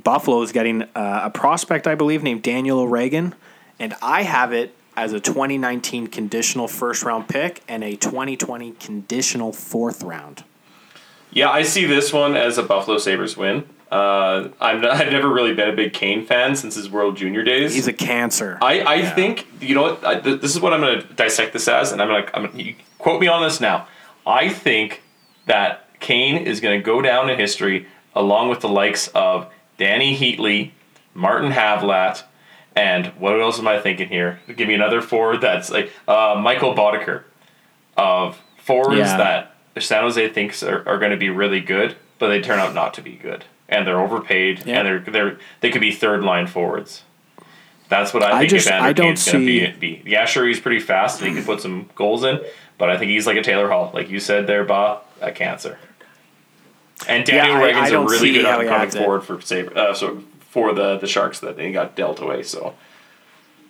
Buffalo 0.02 0.42
is 0.42 0.52
getting 0.52 0.84
uh, 0.84 1.22
a 1.24 1.30
prospect, 1.30 1.88
I 1.88 1.96
believe, 1.96 2.24
named 2.24 2.44
Daniel 2.44 2.80
O'Regan, 2.80 3.36
and 3.80 3.94
I 4.02 4.24
have 4.24 4.52
it 4.52 4.76
as 4.96 5.14
a 5.14 5.20
2019 5.20 6.08
conditional 6.08 6.68
first 6.68 7.04
round 7.04 7.28
pick 7.28 7.64
and 7.68 7.84
a 7.84 7.96
2020 7.96 8.74
conditional 8.74 9.54
fourth 9.54 10.04
round. 10.04 10.44
Yeah, 11.32 11.50
I 11.50 11.64
see 11.64 11.86
this 11.86 12.12
one 12.12 12.36
as 12.36 12.58
a 12.58 12.64
Buffalo 12.64 12.98
Sabres 12.98 13.38
win. 13.38 13.64
Uh, 13.90 14.50
I'm 14.60 14.82
not, 14.82 14.92
I've 14.92 15.12
never 15.12 15.30
really 15.30 15.54
been 15.54 15.70
a 15.70 15.76
big 15.76 15.94
Kane 15.94 16.26
fan 16.26 16.56
since 16.56 16.76
his 16.76 16.90
World 16.90 17.18
Junior 17.18 17.44
days. 17.44 17.74
He's 17.74 17.88
a 17.88 17.94
cancer. 17.94 18.58
I, 18.62 18.82
I 18.82 19.06
think 19.06 19.48
you 19.60 19.76
know 19.76 19.82
what 19.84 20.06
I, 20.06 20.20
th- 20.20 20.42
this 20.42 20.56
is 20.56 20.62
what 20.62 20.74
I'm 20.74 20.80
going 20.80 21.02
to 21.02 21.14
dissect 21.14 21.54
this 21.54 21.68
as, 21.68 21.92
and 21.92 22.02
I'm 22.02 22.08
going 22.08 22.26
to 22.26 22.36
I'm 22.36 22.52
gonna, 22.52 22.74
quote 23.00 23.20
me 23.20 23.28
on 23.28 23.44
this 23.44 23.60
now. 23.60 23.88
I 24.26 24.50
think 24.50 25.02
that 25.46 25.88
Kane 26.00 26.46
is 26.46 26.62
going 26.62 26.80
to 26.80 26.84
go 26.84 27.02
down 27.02 27.30
in 27.30 27.38
history 27.38 27.88
along 28.16 28.50
with 28.50 28.62
the 28.62 28.70
likes 28.70 29.08
of 29.10 29.48
Dany 29.78 30.16
Heatley, 30.16 30.72
Martin 31.14 31.52
Havlat, 31.52 32.24
and 32.76 33.08
what 33.20 33.40
else 33.40 33.60
am 33.60 33.68
I 33.68 33.80
thinking 33.80 34.08
here? 34.08 34.40
Give 34.56 34.68
me 34.68 34.74
another 34.74 35.02
forward 35.02 35.42
that's 35.42 35.70
like 35.70 35.92
uh, 36.08 36.36
Mikkel 36.36 36.76
Boedker 36.76 37.24
of 37.98 38.38
forwards 38.58 38.98
Yeah. 39.00 39.18
that 39.18 39.84
San 39.84 40.04
Jose 40.04 40.30
thinks 40.30 40.64
are, 40.64 40.88
are 40.88 40.98
going 40.98 41.12
to 41.12 41.18
be 41.18 41.30
really 41.30 41.60
good, 41.62 41.96
but 42.20 42.30
they 42.30 42.42
turn 42.42 42.60
out 42.60 42.74
not 42.74 42.94
to 42.96 43.02
be 43.02 43.14
good, 43.14 43.46
and 43.70 43.86
they're 43.88 44.00
overpaid, 44.00 44.64
Yeah. 44.66 44.80
and 44.80 44.88
they're 44.88 45.00
they're 45.00 45.38
they 45.62 45.70
could 45.72 45.82
be 45.82 45.92
third 45.92 46.24
line 46.24 46.48
forwards. 46.48 47.04
That's 47.90 48.14
what 48.14 48.24
I 48.24 48.32
I 48.36 48.40
think 48.40 48.52
just- 48.52 48.68
Evander 48.68 48.88
I 48.88 48.94
don't 48.94 49.06
Kane's 49.08 49.26
going 49.32 49.46
to 49.46 49.52
see- 49.52 49.72
be, 49.80 50.00
be. 50.02 50.10
Yeah, 50.10 50.26
sure, 50.26 50.48
he's 50.48 50.62
pretty 50.62 50.80
fast 50.80 51.20
and 51.20 51.28
he 51.30 51.36
can 51.36 51.44
put 51.44 51.60
some 51.62 51.90
goals 51.96 52.24
in, 52.24 52.40
but 52.78 52.90
I 52.90 52.98
think 52.98 53.12
he's 53.12 53.28
like 53.28 53.36
a 53.38 53.44
Taylor 53.44 53.70
Hall, 53.70 53.92
like 53.94 54.10
you 54.10 54.20
said 54.22 54.48
there, 54.48 54.64
Bob, 54.64 55.04
a 55.20 55.32
cancer. 55.32 55.78
And 57.08 57.26
Daniel 57.26 57.56
Yeah, 57.56 57.62
I- 57.62 57.66
Reagan's 57.66 57.86
I 57.86 57.88
a 57.88 57.92
don't 57.92 58.06
really 58.06 58.32
good 58.32 58.46
how 58.46 58.52
up 58.52 58.56
he 58.62 58.68
and 58.68 58.70
coming 58.70 58.84
adds 58.88 58.96
it. 58.96 59.00
forward 59.04 59.22
for 59.22 59.42
Sabre, 59.42 59.78
uh, 59.78 59.94
so 59.94 60.24
for 60.52 60.74
the 60.74 60.98
the 60.98 61.08
Sharks 61.08 61.40
that 61.40 61.56
they 61.56 61.72
got 61.72 61.96
dealt 61.96 62.20
away. 62.20 62.44
So 62.44 62.76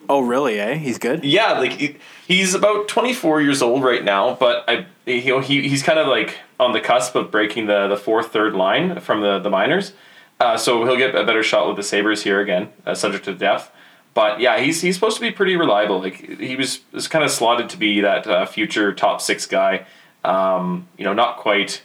oh, 0.10 0.22
really? 0.22 0.60
Eh? 0.60 0.76
He's 0.76 0.98
good. 0.98 1.24
yeah, 1.24 1.54
like 1.60 1.74
he, 1.74 1.96
he's 2.28 2.56
about 2.56 2.88
24 2.88 3.42
years 3.42 3.62
old 3.62 3.84
right 3.84 4.04
now, 4.04 4.34
but 4.36 4.66
I 4.68 4.88
you 5.06 5.28
know 5.28 5.40
he 5.40 5.70
he's 5.70 5.84
kind 5.84 6.00
of 6.00 6.08
like 6.08 6.38
on 6.60 6.74
the 6.74 6.82
cusp 6.82 7.16
of 7.16 7.30
breaking 7.30 7.68
the 7.68 7.88
the 7.88 7.98
fourth 7.98 8.34
third 8.34 8.56
line 8.56 9.00
from 9.00 9.22
the 9.22 9.40
the 9.40 9.50
minors. 9.50 9.94
Uh, 10.40 10.58
so 10.58 10.84
he'll 10.86 10.98
get 10.98 11.14
a 11.14 11.24
better 11.24 11.44
shot 11.44 11.68
with 11.68 11.78
the 11.78 11.84
Sabres 11.84 12.24
here 12.24 12.40
again, 12.40 12.70
uh, 12.88 12.96
subject 12.96 13.26
to 13.26 13.34
depth. 13.36 13.72
But 14.16 14.40
yeah, 14.40 14.60
he's 14.60 14.82
he's 14.82 14.96
supposed 14.96 15.18
to 15.18 15.22
be 15.22 15.30
pretty 15.30 15.56
reliable. 15.56 16.02
Like 16.02 16.40
he 16.40 16.56
was 16.56 16.80
was 16.92 17.08
kind 17.08 17.24
of 17.24 17.30
slotted 17.30 17.70
to 17.70 17.78
be 17.78 18.02
that 18.02 18.26
uh, 18.26 18.48
future 18.48 18.92
top 18.92 19.22
six 19.22 19.46
guy. 19.46 19.86
Um, 20.24 20.88
you 20.98 21.06
know, 21.06 21.14
not 21.14 21.38
quite. 21.38 21.84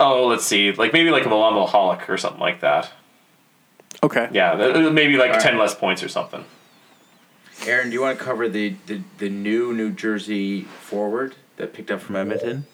Oh, 0.00 0.26
let's 0.26 0.44
see, 0.44 0.72
like 0.72 0.92
maybe 0.92 1.10
like 1.10 1.24
a 1.24 1.28
Milan 1.28 1.52
Michalek 1.52 2.08
or 2.08 2.18
something 2.18 2.40
like 2.40 2.60
that. 2.60 2.90
Okay. 4.04 4.28
Yeah, 4.32 4.90
maybe 4.90 5.16
like 5.16 5.28
All 5.30 5.34
right. 5.36 5.42
ten 5.42 5.56
less 5.58 5.74
points 5.74 6.02
or 6.02 6.08
something. 6.08 6.44
Aaron, 7.66 7.88
do 7.88 7.94
you 7.94 8.02
want 8.02 8.18
to 8.18 8.22
cover 8.24 8.48
the, 8.48 8.76
the, 8.86 9.00
the 9.18 9.30
new 9.30 9.72
New 9.72 9.90
Jersey 9.90 10.62
forward 10.62 11.34
that 11.56 11.72
picked 11.72 11.90
up 11.90 12.00
from 12.00 12.16
Edmonton? 12.16 12.66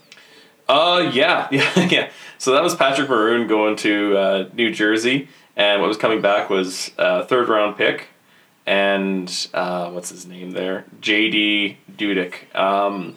Uh, 0.69 1.11
yeah, 1.13 1.47
yeah, 1.53 1.89
yeah. 1.89 2.11
So 2.39 2.53
that 2.53 2.63
was 2.63 2.75
Patrick 2.75 3.09
Maroon 3.09 3.47
going 3.47 3.77
to 3.77 4.17
uh, 4.17 4.49
New 4.55 4.73
Jersey, 4.73 5.29
and 5.57 5.81
what 5.81 5.87
was 5.89 5.97
coming 5.97 6.21
back 6.21 6.51
was 6.51 6.91
a 6.99 7.25
third 7.25 7.49
round 7.49 7.77
pick, 7.77 8.09
and 8.67 9.49
uh, 9.55 9.91
what's 9.91 10.09
his 10.11 10.27
name 10.27 10.51
there? 10.53 10.85
J.D. 11.01 11.79
Dudek. 11.97 12.53
Um, 12.57 13.17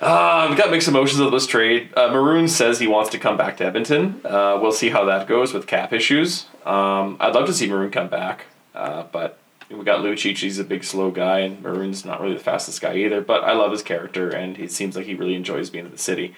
uh, 0.00 0.48
we 0.50 0.56
got 0.56 0.70
mixed 0.72 0.88
emotions 0.88 1.20
of 1.20 1.30
this 1.30 1.46
trade. 1.46 1.90
Uh, 1.96 2.08
Maroon 2.08 2.48
says 2.48 2.80
he 2.80 2.86
wants 2.88 3.10
to 3.10 3.18
come 3.18 3.36
back 3.36 3.56
to 3.58 3.64
Edmonton. 3.64 4.20
Uh, 4.24 4.58
we'll 4.60 4.72
see 4.72 4.88
how 4.90 5.04
that 5.04 5.28
goes 5.28 5.54
with 5.54 5.66
cap 5.66 5.92
issues. 5.92 6.46
Um, 6.66 7.16
I'd 7.20 7.34
love 7.34 7.46
to 7.46 7.54
see 7.54 7.68
Maroon 7.68 7.90
come 7.90 8.08
back, 8.08 8.46
uh, 8.74 9.04
but 9.12 9.38
we 9.70 9.82
got 9.84 10.00
Lucic. 10.00 10.38
He's 10.38 10.58
a 10.58 10.64
big, 10.64 10.84
slow 10.84 11.10
guy, 11.10 11.40
and 11.40 11.62
Maroon's 11.62 12.04
not 12.04 12.20
really 12.20 12.34
the 12.34 12.42
fastest 12.42 12.80
guy 12.80 12.96
either. 12.96 13.20
But 13.20 13.44
I 13.44 13.52
love 13.52 13.72
his 13.72 13.82
character, 13.82 14.28
and 14.28 14.56
he 14.56 14.66
seems 14.68 14.96
like 14.96 15.06
he 15.06 15.14
really 15.14 15.34
enjoys 15.34 15.70
being 15.70 15.86
in 15.86 15.92
the 15.92 15.98
city. 15.98 16.34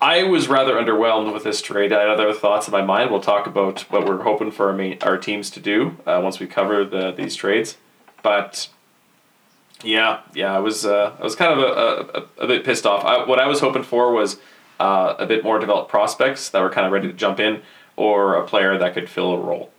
I 0.00 0.22
was 0.22 0.48
rather 0.48 0.74
underwhelmed 0.74 1.32
with 1.32 1.44
this 1.44 1.60
trade. 1.60 1.92
I 1.92 2.00
had 2.00 2.08
other 2.08 2.32
thoughts 2.32 2.66
in 2.66 2.72
my 2.72 2.82
mind. 2.82 3.10
We'll 3.10 3.20
talk 3.20 3.46
about 3.46 3.80
what 3.90 4.06
we're 4.06 4.22
hoping 4.22 4.50
for 4.50 4.68
our 4.68 4.72
main, 4.72 4.96
our 5.02 5.18
teams 5.18 5.50
to 5.50 5.60
do 5.60 5.98
uh, 6.06 6.20
once 6.22 6.40
we 6.40 6.46
cover 6.46 6.84
the 6.84 7.12
these 7.12 7.36
trades. 7.36 7.76
But 8.22 8.68
yeah, 9.82 10.20
yeah, 10.34 10.56
I 10.56 10.58
was 10.60 10.86
uh, 10.86 11.14
I 11.18 11.22
was 11.22 11.36
kind 11.36 11.52
of 11.52 11.58
a, 11.58 12.18
a, 12.40 12.44
a 12.44 12.46
bit 12.46 12.64
pissed 12.64 12.86
off. 12.86 13.04
I, 13.04 13.24
what 13.26 13.38
I 13.38 13.46
was 13.46 13.60
hoping 13.60 13.82
for 13.82 14.12
was 14.12 14.38
uh, 14.78 15.14
a 15.18 15.26
bit 15.26 15.44
more 15.44 15.58
developed 15.58 15.90
prospects 15.90 16.48
that 16.48 16.62
were 16.62 16.70
kind 16.70 16.86
of 16.86 16.92
ready 16.92 17.06
to 17.08 17.12
jump 17.12 17.38
in, 17.38 17.60
or 17.96 18.34
a 18.34 18.46
player 18.46 18.78
that 18.78 18.94
could 18.94 19.08
fill 19.08 19.32
a 19.32 19.38
role. 19.38 19.70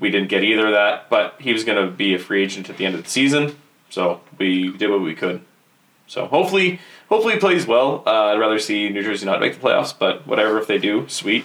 We 0.00 0.10
didn't 0.10 0.28
get 0.28 0.42
either 0.42 0.66
of 0.66 0.72
that, 0.72 1.08
but 1.10 1.36
he 1.38 1.52
was 1.52 1.64
going 1.64 1.84
to 1.84 1.90
be 1.90 2.14
a 2.14 2.18
free 2.18 2.42
agent 2.42 2.68
at 2.70 2.76
the 2.76 2.86
end 2.86 2.94
of 2.94 3.04
the 3.04 3.10
season, 3.10 3.56
so 3.90 4.20
we 4.38 4.76
did 4.76 4.90
what 4.90 5.00
we 5.00 5.14
could. 5.14 5.42
So 6.06 6.26
hopefully, 6.26 6.80
hopefully 7.08 7.34
he 7.34 7.40
plays 7.40 7.66
well. 7.66 8.02
Uh, 8.06 8.26
I'd 8.26 8.38
rather 8.38 8.58
see 8.58 8.88
New 8.88 9.02
Jersey 9.02 9.26
not 9.26 9.40
make 9.40 9.54
the 9.54 9.60
playoffs, 9.60 9.94
but 9.96 10.26
whatever 10.26 10.58
if 10.58 10.66
they 10.66 10.78
do, 10.78 11.08
sweet. 11.08 11.44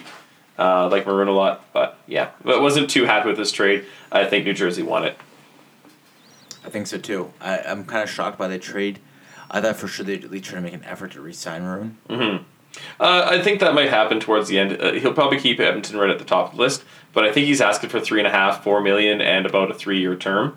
Uh, 0.58 0.62
I 0.62 0.84
like 0.86 1.06
Maroon 1.06 1.28
a 1.28 1.32
lot, 1.32 1.64
but 1.72 1.98
yeah, 2.08 2.30
but 2.42 2.60
wasn't 2.60 2.90
too 2.90 3.04
happy 3.04 3.28
with 3.28 3.36
this 3.38 3.52
trade. 3.52 3.84
I 4.10 4.24
think 4.24 4.44
New 4.44 4.54
Jersey 4.54 4.82
won 4.82 5.04
it. 5.04 5.16
I 6.64 6.70
think 6.70 6.88
so 6.88 6.98
too. 6.98 7.32
I, 7.40 7.60
I'm 7.60 7.84
kind 7.84 8.02
of 8.02 8.10
shocked 8.10 8.36
by 8.38 8.48
the 8.48 8.58
trade. 8.58 8.98
I 9.50 9.60
thought 9.60 9.76
for 9.76 9.86
sure 9.86 10.04
they'd 10.04 10.24
at 10.24 10.30
least 10.30 10.46
try 10.46 10.56
to 10.56 10.60
make 10.60 10.74
an 10.74 10.84
effort 10.84 11.12
to 11.12 11.20
re-sign 11.20 11.62
Maroon. 11.62 12.44
Uh, 13.00 13.26
I 13.30 13.42
think 13.42 13.60
that 13.60 13.74
might 13.74 13.90
happen 13.90 14.20
towards 14.20 14.48
the 14.48 14.58
end. 14.58 14.80
Uh, 14.80 14.92
he'll 14.92 15.12
probably 15.12 15.38
keep 15.38 15.60
Edmonton 15.60 15.96
right 15.96 16.10
at 16.10 16.18
the 16.18 16.24
top 16.24 16.50
of 16.50 16.56
the 16.56 16.62
list, 16.62 16.84
but 17.12 17.24
I 17.24 17.32
think 17.32 17.46
he's 17.46 17.60
asking 17.60 17.90
for 17.90 18.00
three 18.00 18.20
and 18.20 18.26
a 18.26 18.30
half, 18.30 18.62
four 18.62 18.80
million, 18.80 19.20
and 19.20 19.46
about 19.46 19.70
a 19.70 19.74
three-year 19.74 20.16
term. 20.16 20.56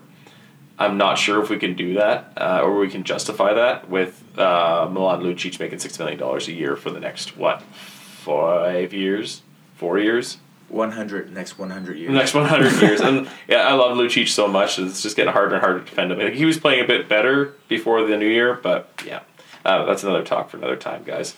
I'm 0.80 0.98
not 0.98 1.20
sure 1.20 1.44
if 1.44 1.50
we 1.50 1.58
can 1.58 1.76
do 1.76 1.94
that 1.94 2.34
uh, 2.38 2.62
or 2.64 2.76
we 2.78 2.90
can 2.90 3.04
justify 3.04 3.54
that 3.54 3.88
with 3.88 4.24
uh, 4.40 4.90
Milan 4.92 5.22
Lucic 5.22 5.60
making 5.60 5.78
six 5.78 6.00
million 6.00 6.18
dollars 6.18 6.48
a 6.48 6.54
year 6.54 6.76
for 6.76 6.90
the 6.90 7.00
next 7.00 7.38
what 7.38 7.62
five 7.62 8.92
years, 8.92 9.44
four 9.76 10.00
years, 10.00 10.38
100 10.70 11.34
next 11.34 11.60
100 11.60 11.98
years. 11.98 12.12
next 12.12 12.34
100 12.34 12.82
years. 12.82 13.02
And 13.02 13.30
yeah, 13.48 13.68
I 13.68 13.74
love 13.74 13.98
Lucic 13.98 14.30
so 14.30 14.48
much. 14.48 14.80
It's 14.80 15.02
just 15.04 15.16
getting 15.16 15.34
harder 15.34 15.56
and 15.56 15.64
harder 15.64 15.80
to 15.80 15.86
defend 15.86 16.12
him. 16.12 16.20
Like, 16.20 16.34
he 16.34 16.46
was 16.46 16.58
playing 16.58 16.84
a 16.84 16.88
bit 16.88 17.08
better 17.10 17.54
before 17.68 18.06
the 18.08 18.18
new 18.18 18.28
year, 18.28 18.56
but 18.56 18.90
yeah, 19.06 19.22
uh, 19.66 19.86
that's 19.86 20.04
another 20.04 20.24
talk 20.24 20.50
for 20.50 20.58
another 20.58 20.76
time, 20.78 21.04
guys. 21.04 21.36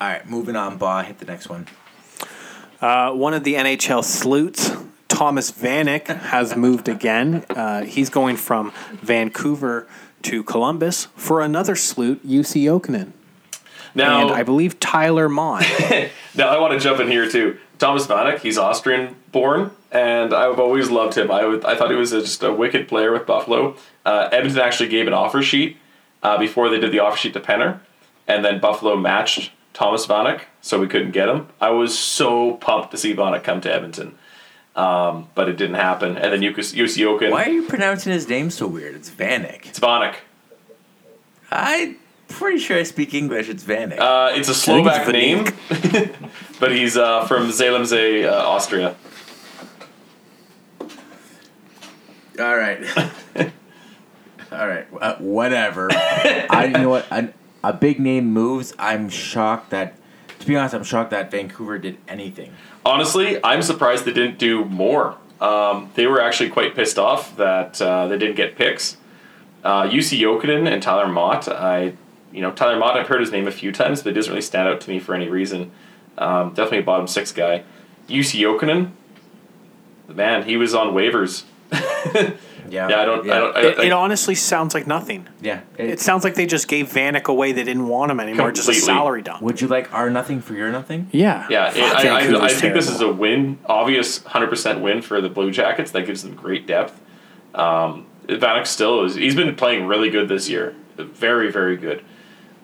All 0.00 0.08
right, 0.08 0.26
moving 0.26 0.56
on. 0.56 0.78
Ba, 0.78 1.02
hit 1.02 1.18
the 1.18 1.26
next 1.26 1.50
one. 1.50 1.66
Uh, 2.80 3.12
one 3.12 3.34
of 3.34 3.44
the 3.44 3.54
NHL 3.54 4.02
sleuths, 4.02 4.70
Thomas 5.08 5.52
Vanek, 5.52 6.06
has 6.06 6.56
moved 6.56 6.88
again. 6.88 7.44
Uh, 7.50 7.84
he's 7.84 8.08
going 8.08 8.36
from 8.36 8.72
Vancouver 9.02 9.86
to 10.22 10.42
Columbus 10.42 11.08
for 11.16 11.42
another 11.42 11.76
sleuth, 11.76 12.22
Jussi 12.24 12.62
Jokinen. 12.64 13.12
Now, 13.94 14.22
and 14.22 14.30
I 14.30 14.42
believe 14.42 14.80
Tyler 14.80 15.28
Motte. 15.28 15.66
now 16.34 16.48
I 16.48 16.58
want 16.58 16.72
to 16.72 16.80
jump 16.80 17.00
in 17.00 17.08
here 17.08 17.28
too. 17.28 17.58
Thomas 17.78 18.06
Vanek, 18.06 18.38
he's 18.38 18.56
Austrian 18.56 19.16
born, 19.32 19.70
and 19.92 20.32
I've 20.32 20.58
always 20.58 20.88
loved 20.88 21.18
him. 21.18 21.30
I, 21.30 21.44
would, 21.44 21.62
I 21.66 21.76
thought 21.76 21.90
he 21.90 21.96
was 21.96 22.12
a, 22.12 22.22
just 22.22 22.42
a 22.42 22.52
wicked 22.52 22.88
player 22.88 23.12
with 23.12 23.26
Buffalo. 23.26 23.76
Uh, 24.06 24.30
Edmonton 24.32 24.62
actually 24.62 24.88
gave 24.88 25.06
an 25.06 25.12
offer 25.12 25.42
sheet 25.42 25.76
uh, 26.22 26.38
before 26.38 26.70
they 26.70 26.80
did 26.80 26.90
the 26.90 27.00
offer 27.00 27.18
sheet 27.18 27.34
to 27.34 27.40
Penner, 27.40 27.80
and 28.26 28.42
then 28.42 28.60
Buffalo 28.60 28.96
matched 28.96 29.50
Thomas 29.72 30.06
Vanek, 30.06 30.42
so 30.60 30.78
we 30.80 30.88
couldn't 30.88 31.12
get 31.12 31.28
him. 31.28 31.48
I 31.60 31.70
was 31.70 31.98
so 31.98 32.54
pumped 32.54 32.90
to 32.90 32.98
see 32.98 33.14
Vanek 33.14 33.44
come 33.44 33.60
to 33.62 33.72
Edmonton, 33.72 34.16
um, 34.76 35.28
but 35.34 35.48
it 35.48 35.56
didn't 35.56 35.76
happen. 35.76 36.16
And 36.16 36.32
then 36.32 36.40
Yukis, 36.40 36.74
Jokin. 36.74 37.30
Why 37.30 37.44
are 37.44 37.50
you 37.50 37.62
pronouncing 37.62 38.12
his 38.12 38.28
name 38.28 38.50
so 38.50 38.66
weird? 38.66 38.94
It's 38.94 39.10
Vanek. 39.10 39.66
It's 39.66 39.80
Vanek. 39.80 40.16
I'm 41.50 41.96
pretty 42.28 42.58
sure 42.58 42.78
I 42.78 42.84
speak 42.84 43.14
English. 43.14 43.48
It's 43.48 43.64
Vanek. 43.64 43.98
Uh, 43.98 44.32
it's 44.34 44.48
a 44.48 44.54
Slovak 44.54 45.08
name, 45.08 45.44
but 46.60 46.72
he's 46.72 46.96
uh, 46.96 47.24
from 47.26 47.50
Zell 47.52 47.76
am 47.76 47.86
See, 47.86 48.24
uh, 48.24 48.34
Austria. 48.34 48.96
All 52.38 52.56
right. 52.56 52.82
All 54.52 54.66
right. 54.66 54.86
Uh, 55.00 55.16
whatever. 55.16 55.88
I 55.92 56.66
you 56.66 56.82
know 56.82 56.88
what 56.88 57.06
a, 57.10 57.32
a 57.62 57.72
big 57.72 58.00
name 58.00 58.32
moves. 58.32 58.74
I'm 58.78 59.08
shocked 59.08 59.70
that. 59.70 59.94
To 60.38 60.46
be 60.46 60.56
honest, 60.56 60.74
I'm 60.74 60.84
shocked 60.84 61.10
that 61.10 61.30
Vancouver 61.30 61.78
did 61.78 61.98
anything. 62.08 62.52
Honestly, 62.84 63.38
I'm 63.44 63.62
surprised 63.62 64.06
they 64.06 64.12
didn't 64.12 64.38
do 64.38 64.64
more. 64.64 65.18
Um, 65.40 65.90
they 65.94 66.06
were 66.06 66.20
actually 66.20 66.50
quite 66.50 66.74
pissed 66.74 66.98
off 66.98 67.36
that 67.36 67.80
uh, 67.80 68.06
they 68.08 68.18
didn't 68.18 68.36
get 68.36 68.56
picks. 68.56 68.96
Uh, 69.62 69.82
Jussi 69.84 70.18
Jokinen 70.18 70.70
and 70.70 70.82
Tyler 70.82 71.08
Motte. 71.08 71.48
I, 71.48 71.94
you 72.32 72.40
know, 72.40 72.52
Tyler 72.52 72.78
Motte. 72.78 72.96
I've 72.96 73.08
heard 73.08 73.20
his 73.20 73.32
name 73.32 73.46
a 73.46 73.52
few 73.52 73.72
times, 73.72 74.02
but 74.02 74.10
it 74.10 74.14
doesn't 74.14 74.30
really 74.30 74.42
stand 74.42 74.68
out 74.68 74.80
to 74.82 74.90
me 74.90 74.98
for 74.98 75.14
any 75.14 75.28
reason. 75.28 75.70
Um, 76.16 76.50
definitely 76.50 76.78
a 76.78 76.82
bottom 76.82 77.06
six 77.06 77.32
guy. 77.32 77.64
Jussi 78.08 78.40
Jokinen. 78.40 78.92
Man, 80.08 80.44
he 80.44 80.56
was 80.56 80.74
on 80.74 80.94
waivers. 80.94 81.44
Yeah. 82.70 82.88
Yeah, 82.88 83.00
I 83.00 83.04
don't. 83.04 83.30
I 83.30 83.38
don't. 83.38 83.56
I, 83.56 83.60
It, 83.60 83.78
I, 83.78 83.84
it 83.86 83.92
honestly 83.92 84.34
sounds 84.34 84.74
like 84.74 84.86
nothing. 84.86 85.28
Yeah. 85.40 85.60
It 85.76 86.00
sounds 86.00 86.24
like 86.24 86.34
they 86.34 86.46
just 86.46 86.68
gave 86.68 86.88
Vanek 86.88 87.24
away. 87.26 87.52
They 87.52 87.64
didn't 87.64 87.88
want 87.88 88.10
him 88.12 88.20
anymore. 88.20 88.52
Just 88.52 88.68
a 88.68 88.74
salary 88.74 89.22
dump. 89.22 89.42
Would 89.42 89.60
you 89.60 89.68
like 89.68 89.92
our 89.92 90.08
nothing 90.10 90.40
for 90.40 90.54
your 90.54 90.70
nothing? 90.70 91.08
Yeah. 91.12 91.46
Yeah, 91.50 91.72
it, 91.74 91.82
I, 91.82 92.28
I, 92.38 92.44
I 92.44 92.48
think 92.48 92.74
this 92.74 92.88
is 92.88 93.00
a 93.00 93.12
win, 93.12 93.58
obvious 93.66 94.22
hundred 94.24 94.48
percent 94.48 94.80
win 94.80 95.02
for 95.02 95.20
the 95.20 95.28
Blue 95.28 95.50
Jackets. 95.50 95.90
That 95.90 96.06
gives 96.06 96.22
them 96.22 96.34
great 96.34 96.66
depth. 96.66 97.00
Um, 97.54 98.06
Vanek 98.26 98.66
still 98.66 99.04
is. 99.04 99.16
He's 99.16 99.34
been 99.34 99.54
playing 99.56 99.86
really 99.86 100.10
good 100.10 100.28
this 100.28 100.48
year, 100.48 100.74
very 100.96 101.50
very 101.50 101.76
good. 101.76 102.04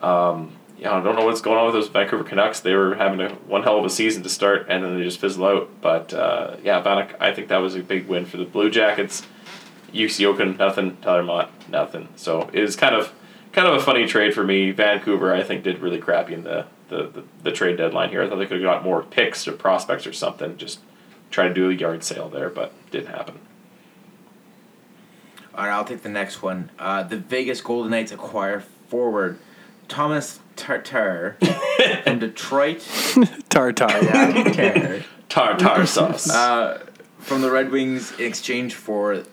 Um, 0.03 0.53
yeah, 0.79 0.95
I 0.95 1.03
don't 1.03 1.17
know 1.17 1.25
what's 1.25 1.41
going 1.41 1.57
on 1.59 1.65
with 1.67 1.75
those 1.75 1.89
Vancouver 1.89 2.23
Canucks. 2.23 2.61
They 2.61 2.75
were 2.75 2.95
having 2.97 3.21
a 3.21 3.31
one 3.31 3.63
hell 3.63 3.79
of 3.79 3.85
a 3.85 3.91
season 3.91 4.23
to 4.25 4.29
start, 4.29 4.67
and 4.69 4.85
then 4.85 4.97
they 4.97 5.03
just 5.05 5.19
fizzle 5.19 5.47
out. 5.47 5.71
But 5.81 6.13
uh, 6.13 6.57
yeah, 6.63 6.83
Vanek, 6.83 7.17
I 7.19 7.33
think 7.33 7.49
that 7.49 7.59
was 7.59 7.75
a 7.75 7.81
big 7.81 8.07
win 8.07 8.27
for 8.27 8.37
the 8.37 8.45
Blue 8.45 8.71
Jackets. 8.71 9.23
UC 9.97 10.25
Oken, 10.27 10.57
nothing. 10.57 10.97
Tyler 10.99 11.23
Motte, 11.23 11.51
nothing. 11.69 12.09
So 12.17 12.49
it 12.53 12.61
was 12.61 12.77
kind 12.77 12.95
of 12.95 13.13
kind 13.53 13.67
of 13.69 13.75
a 13.75 13.81
funny 13.81 14.07
trade 14.07 14.35
for 14.35 14.45
me. 14.45 14.71
Vancouver, 14.71 15.35
I 15.35 15.43
think, 15.43 15.65
did 15.65 15.79
really 15.79 15.99
crappy 15.99 16.35
in 16.35 16.45
the, 16.45 16.67
the, 16.89 17.05
the, 17.05 17.25
the 17.43 17.53
trade 17.53 17.79
deadline 17.79 18.11
here. 18.11 18.23
I 18.23 18.29
thought 18.29 18.37
they 18.37 18.47
could 18.47 18.61
have 18.61 18.71
got 18.71 18.85
more 18.85 19.03
picks 19.03 19.49
or 19.49 19.53
prospects 19.53 20.07
or 20.07 20.13
something. 20.13 20.57
Just 20.59 20.81
try 21.31 21.49
to 21.49 21.55
do 21.55 21.71
a 21.71 21.73
yard 21.75 22.05
sale 22.05 22.29
there, 22.29 22.51
but 22.51 22.73
didn't 22.91 23.09
happen. 23.15 23.39
All 25.55 25.65
right, 25.65 25.73
I'll 25.73 25.85
take 25.87 26.03
the 26.03 26.11
next 26.11 26.43
one. 26.43 26.71
Uh, 26.79 27.03
the 27.03 27.17
Vegas 27.17 27.63
Golden 27.63 27.91
Knights 27.91 28.13
acquire 28.13 28.61
forward 28.89 29.39
Thomas 29.89 30.41
Tartar 30.55 31.39
from 32.05 32.19
Detroit. 32.19 32.81
Tartar. 33.49 33.89
Yeah. 34.03 35.03
Tartar 35.31 35.87
sauce. 35.87 36.29
uh, 36.31 36.85
from 37.19 37.41
the 37.41 37.51
Red 37.51 37.71
Wings 37.71 38.13
in 38.19 38.27
exchange 38.27 38.75
for 38.75 39.25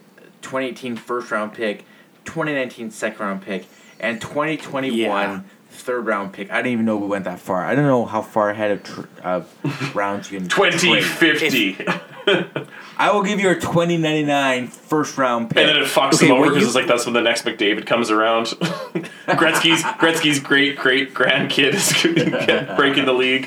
2018 0.43 0.95
first 0.97 1.31
round 1.31 1.53
pick, 1.53 1.79
2019 2.25 2.91
second 2.91 3.25
round 3.25 3.41
pick, 3.41 3.65
and 3.99 4.21
2021 4.21 4.95
Yeah. 4.97 5.41
third 5.69 6.05
round 6.05 6.33
pick. 6.33 6.51
I 6.51 6.57
didn't 6.57 6.73
even 6.73 6.85
know 6.85 6.97
we 6.97 7.07
went 7.07 7.25
that 7.25 7.39
far. 7.39 7.65
I 7.65 7.73
don't 7.73 7.85
know 7.85 8.05
how 8.05 8.21
far 8.21 8.49
ahead 8.51 8.71
of, 8.71 8.83
tr- 8.83 9.01
of 9.23 9.95
rounds 9.95 10.31
you 10.31 10.39
can 10.39 10.47
Twenty 10.47 10.77
trade. 10.77 11.03
I 12.97 13.11
will 13.11 13.23
give 13.23 13.39
you 13.39 13.49
a 13.49 13.55
2099 13.55 14.67
first 14.67 15.17
round 15.17 15.49
pick. 15.49 15.57
and 15.57 15.69
then 15.69 15.77
it 15.77 15.85
fucks 15.87 16.15
Okay, 16.15 16.27
them 16.27 16.37
over 16.37 16.49
because 16.51 16.65
it's 16.67 16.75
like 16.75 16.87
that's 16.87 17.05
when 17.05 17.13
the 17.13 17.21
next 17.21 17.43
McDavid 17.43 17.85
comes 17.85 18.11
around. 18.11 18.45
Gretzky's 19.27 19.83
Gretzky's 19.83 20.39
great 20.39 20.77
great 20.77 21.13
grandkid 21.13 21.73
is 21.73 21.91
breaking 22.77 23.05
the 23.05 23.13
league. 23.13 23.45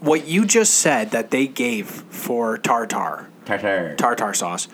what 0.00 0.26
you 0.26 0.44
just 0.44 0.74
said 0.74 1.10
that 1.12 1.30
they 1.30 1.46
gave 1.46 1.86
for 1.88 2.58
tartar, 2.58 3.28
Tartar. 3.46 3.94
tartar 3.96 4.34
sauce. 4.34 4.68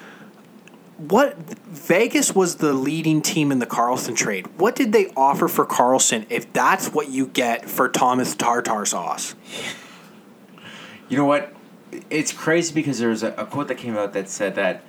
What 0.96 1.36
Vegas 1.36 2.34
was 2.34 2.56
the 2.56 2.72
leading 2.72 3.20
team 3.20 3.50
in 3.50 3.58
the 3.58 3.66
Karlsson 3.66 4.14
trade. 4.16 4.46
What 4.58 4.76
did 4.76 4.92
they 4.92 5.08
offer 5.16 5.48
for 5.48 5.66
Karlsson 5.66 6.24
if 6.30 6.52
that's 6.52 6.88
what 6.92 7.08
you 7.08 7.26
get 7.26 7.68
for 7.68 7.88
Thomas 7.88 8.34
tartar 8.36 8.84
sauce? 8.86 9.34
You 11.08 11.16
know 11.18 11.24
what? 11.24 11.52
It's 12.10 12.32
crazy 12.32 12.72
because 12.72 12.98
there 12.98 13.08
was 13.08 13.22
a, 13.22 13.32
a 13.32 13.44
quote 13.46 13.68
that 13.68 13.76
came 13.76 13.96
out 13.96 14.12
that 14.12 14.28
said 14.28 14.54
that 14.54 14.82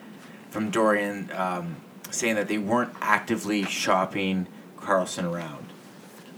from 0.52 0.72
Dorion 0.72 1.32
um, 1.38 1.78
saying 2.12 2.36
that 2.36 2.48
they 2.48 2.58
weren't 2.60 2.94
actively 3.02 3.64
shopping 3.64 4.48
Karlsson 4.78 5.24
around. 5.32 5.66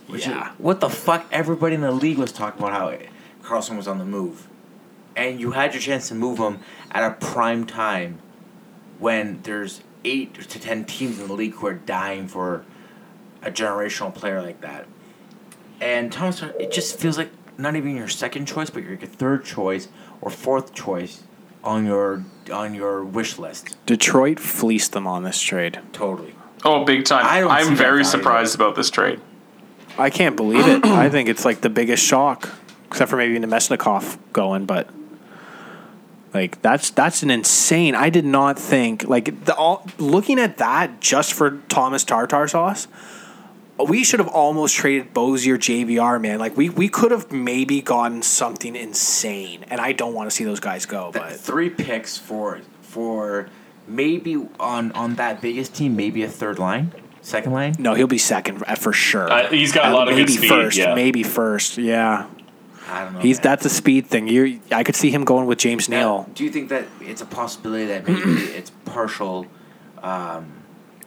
Which 0.08 0.22
is- 0.22 0.28
Yeah. 0.28 0.52
what 0.58 0.80
the 0.80 0.90
fuck? 0.90 1.26
Everybody 1.32 1.76
in 1.76 1.82
the 1.82 1.92
league 1.92 2.18
was 2.18 2.32
talking 2.32 2.62
about 2.64 2.72
how 2.74 2.98
Karlsson 3.48 3.76
was 3.76 3.88
on 3.88 3.98
the 3.98 4.06
move. 4.06 4.48
And 5.16 5.40
you 5.42 5.52
had 5.52 5.74
your 5.74 5.82
chance 5.82 6.08
to 6.10 6.16
move 6.16 6.38
him 6.38 6.60
at 6.92 7.04
a 7.04 7.16
prime 7.16 7.66
time 7.66 8.20
when 9.00 9.42
there's 9.44 9.82
eight 10.04 10.34
to 10.36 10.60
ten 10.60 10.86
teams 10.86 11.20
in 11.20 11.28
the 11.28 11.34
league 11.34 11.54
who 11.54 11.68
are 11.68 11.74
dying 11.74 12.28
for 12.28 12.66
a 13.42 13.52
generational 13.52 14.14
player 14.14 14.42
like 14.42 14.62
that. 14.62 14.88
And 15.80 16.12
Thomas, 16.12 16.42
it 16.42 16.72
just 16.72 16.98
feels 17.00 17.18
like 17.18 17.32
not 17.58 17.76
even 17.76 17.96
your 17.96 18.08
second 18.08 18.48
choice, 18.48 18.70
but 18.70 18.84
your 18.84 18.94
your 18.94 19.08
third 19.08 19.46
choice 19.46 19.88
or 20.22 20.30
fourth 20.30 20.74
choice 20.74 21.24
on 21.64 21.86
your 21.86 22.24
on 22.52 22.74
your 22.74 23.04
wish 23.04 23.38
list. 23.38 23.78
Detroit 23.86 24.40
fleeced 24.40 24.94
them 24.94 25.06
on 25.08 25.24
this 25.24 25.40
trade. 25.42 25.80
Totally. 25.94 26.34
Oh, 26.66 26.86
big 26.86 27.06
time. 27.06 27.26
I 27.26 27.42
don't 27.42 27.52
I'm 27.52 27.76
very 27.76 28.04
surprised 28.04 28.56
about 28.56 28.76
this 28.76 28.90
trade. 28.90 29.20
I 29.98 30.10
can't 30.10 30.36
believe 30.36 30.68
it. 30.68 30.86
I 30.86 31.10
think 31.10 31.30
it's 31.30 31.46
like 31.46 31.62
the 31.62 31.70
biggest 31.70 32.04
shock, 32.04 32.50
except 32.88 33.10
for 33.10 33.18
maybe 33.18 33.40
Namestnikov 33.40 34.18
going, 34.32 34.66
but 34.66 34.90
like 36.34 36.62
that's 36.62 36.90
that's 36.92 37.24
an 37.24 37.30
insane. 37.32 37.96
I 37.96 38.10
did 38.10 38.26
not 38.26 38.60
think 38.60 39.04
like 39.08 39.46
the 39.46 39.56
all 39.56 39.86
looking 39.98 40.40
at 40.40 40.58
that 40.58 41.00
just 41.00 41.34
for 41.34 41.60
Thomas 41.70 42.04
Tartar 42.04 42.48
sauce. 42.48 42.88
We 43.80 44.04
should 44.04 44.20
have 44.20 44.30
almost 44.30 44.76
traded 44.76 45.14
Bozak 45.14 45.58
JVR, 45.60 46.20
man. 46.20 46.40
Like 46.40 46.58
we, 46.58 46.70
we 46.70 46.90
could 46.90 47.12
have 47.12 47.32
maybe 47.32 47.80
gotten 47.82 48.24
something 48.24 48.76
insane, 48.76 49.64
and 49.70 49.80
I 49.80 49.92
don't 49.92 50.16
want 50.16 50.28
to 50.32 50.36
see 50.36 50.44
those 50.46 50.60
guys 50.60 50.88
go. 50.88 51.12
Th- 51.12 51.24
But 51.24 51.34
three 51.34 51.70
picks 51.70 52.18
for 52.18 52.62
for 52.82 53.50
maybe 53.88 54.36
on 54.60 54.92
on 54.94 55.16
that 55.16 55.42
biggest 55.42 55.76
team, 55.76 55.96
maybe 55.96 56.24
a 56.24 56.28
third 56.28 56.58
line, 56.58 56.92
second 57.22 57.52
line. 57.54 57.76
no, 57.78 57.94
he'll 57.94 58.08
be 58.08 58.18
second 58.18 58.64
uh, 58.66 58.74
for 58.74 58.94
sure. 58.94 59.32
Uh, 59.32 59.48
he's 59.50 59.72
got 59.72 59.86
a 59.86 59.90
Uh, 59.90 59.94
lot 59.94 60.08
of 60.08 60.16
good 60.16 60.22
maybe 60.28 60.34
speed. 60.38 60.50
first, 60.50 60.78
yeah. 60.80 60.96
maybe 60.96 61.22
first. 61.22 61.78
Yeah, 61.78 62.26
I 62.90 63.04
don't 63.04 63.14
know. 63.14 63.20
he's 63.20 63.38
man. 63.38 63.44
that's 63.44 63.66
a 63.66 63.70
speed 63.70 64.08
thing. 64.08 64.28
You, 64.28 64.60
I 64.72 64.84
could 64.84 64.96
see 64.96 65.12
him 65.12 65.24
going 65.26 65.46
with 65.46 65.58
James 65.60 65.90
Now, 65.90 65.98
Neal. 66.26 66.30
do 66.34 66.44
you 66.44 66.50
think 66.50 66.70
that 66.70 66.86
it's 67.02 67.22
a 67.22 67.26
possibility 67.26 67.86
that 67.88 68.08
maybe 68.08 68.22
it's 68.58 68.72
partial, 68.86 69.46
um, 70.02 70.52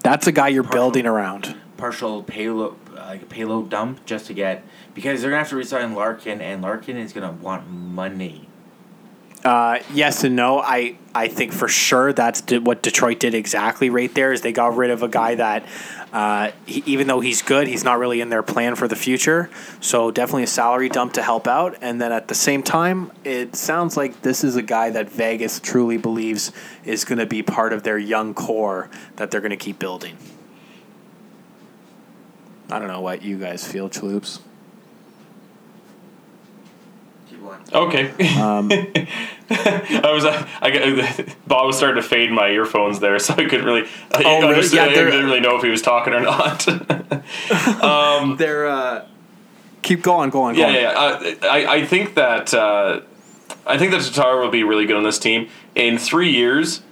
That's 0.02 0.26
a 0.26 0.32
guy 0.32 0.48
you're 0.48 0.62
Partial. 0.62 0.78
building 0.78 1.06
around. 1.06 1.56
partial 1.78 2.22
payload, 2.22 2.76
like 2.94 3.22
a 3.22 3.26
payload 3.26 3.70
dump, 3.70 4.04
just 4.04 4.26
to 4.26 4.34
get 4.34 4.62
because 4.94 5.22
they're 5.22 5.30
gonna 5.30 5.38
have 5.42 5.48
to 5.48 5.56
resign 5.56 5.94
Larkin, 5.94 6.42
and 6.42 6.60
Larkin 6.60 6.96
is 6.98 7.12
gonna 7.14 7.32
want 7.32 7.70
money. 7.70 8.48
Uh, 9.44 9.78
yes 9.92 10.22
and 10.22 10.36
no. 10.36 10.60
I, 10.60 10.96
I 11.14 11.28
think 11.28 11.52
for 11.52 11.66
sure 11.66 12.12
that's 12.12 12.42
what 12.52 12.82
Detroit 12.82 13.18
did 13.18 13.34
exactly 13.34 13.88
right 13.88 14.14
there 14.14 14.32
is 14.32 14.42
they 14.42 14.52
got 14.52 14.76
rid 14.76 14.90
of 14.90 15.02
a 15.02 15.08
guy 15.08 15.34
that 15.36 15.64
uh, 16.12 16.50
he, 16.66 16.82
even 16.86 17.06
though 17.06 17.20
he's 17.20 17.40
good, 17.40 17.66
he's 17.66 17.82
not 17.82 17.98
really 17.98 18.20
in 18.20 18.28
their 18.28 18.42
plan 18.42 18.74
for 18.74 18.86
the 18.86 18.96
future. 18.96 19.48
So 19.80 20.10
definitely 20.10 20.42
a 20.42 20.48
salary 20.48 20.88
dump 20.88 21.14
to 21.14 21.22
help 21.22 21.46
out. 21.46 21.78
And 21.80 22.00
then 22.00 22.12
at 22.12 22.28
the 22.28 22.34
same 22.34 22.62
time, 22.62 23.12
it 23.24 23.56
sounds 23.56 23.96
like 23.96 24.20
this 24.22 24.44
is 24.44 24.56
a 24.56 24.62
guy 24.62 24.90
that 24.90 25.08
Vegas 25.10 25.58
truly 25.58 25.96
believes 25.96 26.52
is 26.84 27.04
going 27.04 27.18
to 27.18 27.26
be 27.26 27.42
part 27.42 27.72
of 27.72 27.82
their 27.82 27.98
young 27.98 28.34
core 28.34 28.90
that 29.16 29.30
they're 29.30 29.40
going 29.40 29.50
to 29.50 29.56
keep 29.56 29.78
building. 29.78 30.18
I 32.70 32.78
don't 32.78 32.88
know 32.88 33.00
what 33.00 33.22
you 33.22 33.38
guys 33.38 33.66
feel, 33.66 33.88
Chaloops. 33.88 34.40
Keep 37.28 37.39
one. 37.50 37.60
Okay. 37.72 38.10
Um, 38.40 38.70
I 39.50 40.10
was 40.12 40.24
uh, 40.24 40.46
I 40.62 40.70
got, 40.70 41.26
Bob 41.46 41.66
was 41.66 41.76
starting 41.76 42.00
to 42.02 42.08
fade 42.08 42.30
my 42.30 42.48
earphones 42.48 43.00
there, 43.00 43.18
so 43.18 43.34
I 43.34 43.44
couldn't 43.44 43.64
really. 43.66 43.82
I, 44.12 44.22
Oh, 44.24 44.40
really? 44.40 44.54
understand- 44.54 44.92
Yeah, 44.92 44.98
I 45.02 45.04
didn't 45.10 45.24
really 45.26 45.40
know 45.40 45.56
if 45.56 45.62
he 45.62 45.70
was 45.70 45.82
talking 45.82 46.12
or 46.14 46.20
not. 46.20 46.66
They're 48.38 48.66
uh, 48.68 49.06
keep 49.82 50.02
going, 50.02 50.30
going, 50.30 50.56
Yeah, 50.56 50.64
going. 50.66 50.74
yeah. 50.76 50.92
yeah. 50.92 51.44
Uh, 51.44 51.46
I, 51.48 51.66
I 51.76 51.84
think 51.86 52.14
that 52.14 52.54
uh, 52.54 53.00
I 53.66 53.78
think 53.78 53.92
that 53.92 54.02
Tatar 54.02 54.40
will 54.40 54.50
be 54.50 54.62
really 54.64 54.86
good 54.86 54.96
on 54.96 55.02
this 55.02 55.18
team. 55.18 55.48
In 55.74 55.98
three 55.98 56.30
years, 56.30 56.82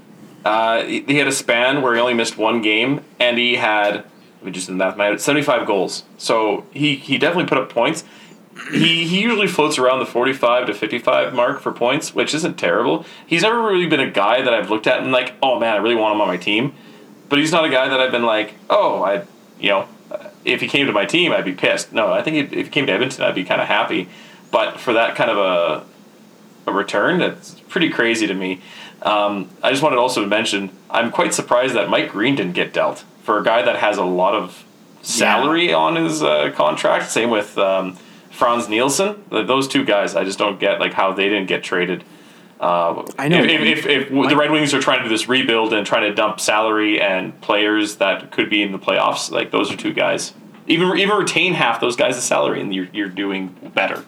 uh, 0.45 0.83
he 0.83 1.03
he 1.03 1.17
had 1.19 1.29
a 1.29 1.33
span 1.33 1.83
where 1.83 1.95
he 1.95 2.01
only 2.01 2.15
missed 2.15 2.37
one 2.39 2.63
game, 2.63 3.03
and 3.21 3.39
he 3.39 3.57
had 3.57 4.05
we 4.43 4.51
just 4.51 4.67
did 4.69 4.75
the 4.79 4.97
math. 4.97 5.13
in 5.13 5.19
Seventy-five 5.19 5.67
goals. 5.67 6.05
So 6.17 6.65
he 6.73 6.97
he 6.97 7.19
definitely 7.19 7.47
put 7.47 7.59
up 7.59 7.69
points. 7.71 8.05
He 8.71 9.07
he 9.07 9.21
usually 9.21 9.47
floats 9.47 9.79
around 9.79 10.01
the 10.01 10.07
forty-five 10.07 10.67
to 10.67 10.75
fifty-five 10.75 11.33
mark 11.33 11.61
for 11.61 11.73
points, 11.73 12.15
which 12.15 12.35
isn't 12.35 12.59
terrible. 12.59 13.05
He's 13.27 13.43
never 13.43 13.63
really 13.63 13.87
been 13.87 14.01
a 14.01 14.11
guy 14.11 14.43
that 14.43 14.53
I've 14.53 14.69
looked 14.69 14.87
at 14.87 15.01
and 15.01 15.13
like, 15.13 15.35
oh 15.43 15.59
man, 15.59 15.75
I 15.75 15.79
really 15.79 15.95
want 15.95 16.15
him 16.15 16.21
on 16.21 16.29
my 16.29 16.37
team. 16.37 16.75
But 17.29 17.39
he's 17.39 17.53
not 17.53 17.65
a 17.65 17.71
guy 17.71 17.89
that 17.89 18.01
I've 18.01 18.11
been 18.11 18.25
like, 18.25 18.55
oh, 18.71 19.03
I, 19.03 19.25
you 19.61 19.69
know, 19.69 19.89
if 20.45 20.61
he 20.61 20.67
came 20.67 20.87
to 20.87 20.93
my 20.93 21.05
team, 21.05 21.33
I'd 21.33 21.45
be 21.45 21.53
pissed. 21.53 21.93
No, 21.93 22.13
I 22.13 22.23
think 22.23 22.53
if 22.53 22.67
he 22.67 22.71
came 22.71 22.87
to 22.87 22.93
Edmonton, 22.93 23.25
I'd 23.25 23.35
be 23.35 23.45
kind 23.45 23.61
of 23.61 23.69
happy. 23.69 24.09
But 24.51 24.81
for 24.81 24.95
that 24.95 25.15
kind 25.15 25.31
of 25.31 25.39
a 25.39 26.71
a 26.71 26.73
return, 26.73 27.19
that's 27.19 27.61
pretty 27.69 27.91
crazy 27.91 28.27
to 28.27 28.35
me. 28.35 28.61
Um, 29.03 29.49
I 29.63 29.71
just 29.71 29.83
wanted 29.83 29.99
also 29.99 30.21
to 30.21 30.27
mention, 30.27 30.71
I'm 30.91 31.11
quite 31.11 31.33
surprised 31.33 31.75
that 31.75 31.89
Mike 31.89 32.11
Green 32.11 32.35
didn't 32.35 32.55
get 32.55 32.73
dealt 32.73 33.05
for 33.23 33.39
a 33.39 33.45
guy 33.45 33.63
that 33.63 33.77
has 33.77 33.97
a 33.97 34.05
lot 34.05 34.35
of 34.35 34.65
salary 35.03 35.73
on 35.73 35.97
his 35.97 36.23
uh, 36.23 36.51
contract. 36.55 37.11
Same 37.11 37.31
with 37.31 37.57
um, 37.57 37.97
Frans 38.39 38.69
Nielsen. 38.69 39.25
Those 39.31 39.67
two 39.67 39.85
guys, 39.85 40.15
I 40.15 40.23
just 40.23 40.39
don't 40.39 40.61
get 40.61 40.79
like 40.79 40.93
how 40.93 41.13
they 41.13 41.29
didn't 41.29 41.49
get 41.49 41.65
traded. 41.65 42.05
Uh, 42.61 43.05
I 43.19 43.27
know. 43.27 43.43
if, 43.43 43.51
if, 43.51 43.87
if, 43.87 43.87
if 43.87 44.09
the 44.11 44.37
Red 44.37 44.53
Wings 44.53 44.73
are 44.75 44.81
trying 44.81 44.99
to 44.99 45.05
do 45.05 45.09
this 45.09 45.29
rebuild 45.29 45.73
and 45.73 45.85
trying 45.85 46.09
to 46.09 46.15
dump 46.15 46.39
salary 46.39 47.01
and 47.01 47.39
players 47.41 47.97
that 47.97 48.31
could 48.31 48.49
be 48.49 48.63
in 48.63 48.71
the 48.71 48.79
playoffs, 48.79 49.33
like 49.33 49.51
those 49.51 49.73
are 49.73 49.77
two 49.77 49.93
guys. 49.93 50.35
Even 50.69 50.97
even 50.99 51.17
retain 51.17 51.55
half 51.55 51.81
those 51.81 51.97
guys' 51.97 52.23
salary, 52.23 52.61
and 52.61 52.73
you're, 52.73 52.89
you're 52.93 53.09
doing 53.09 53.49
better. 53.75 54.05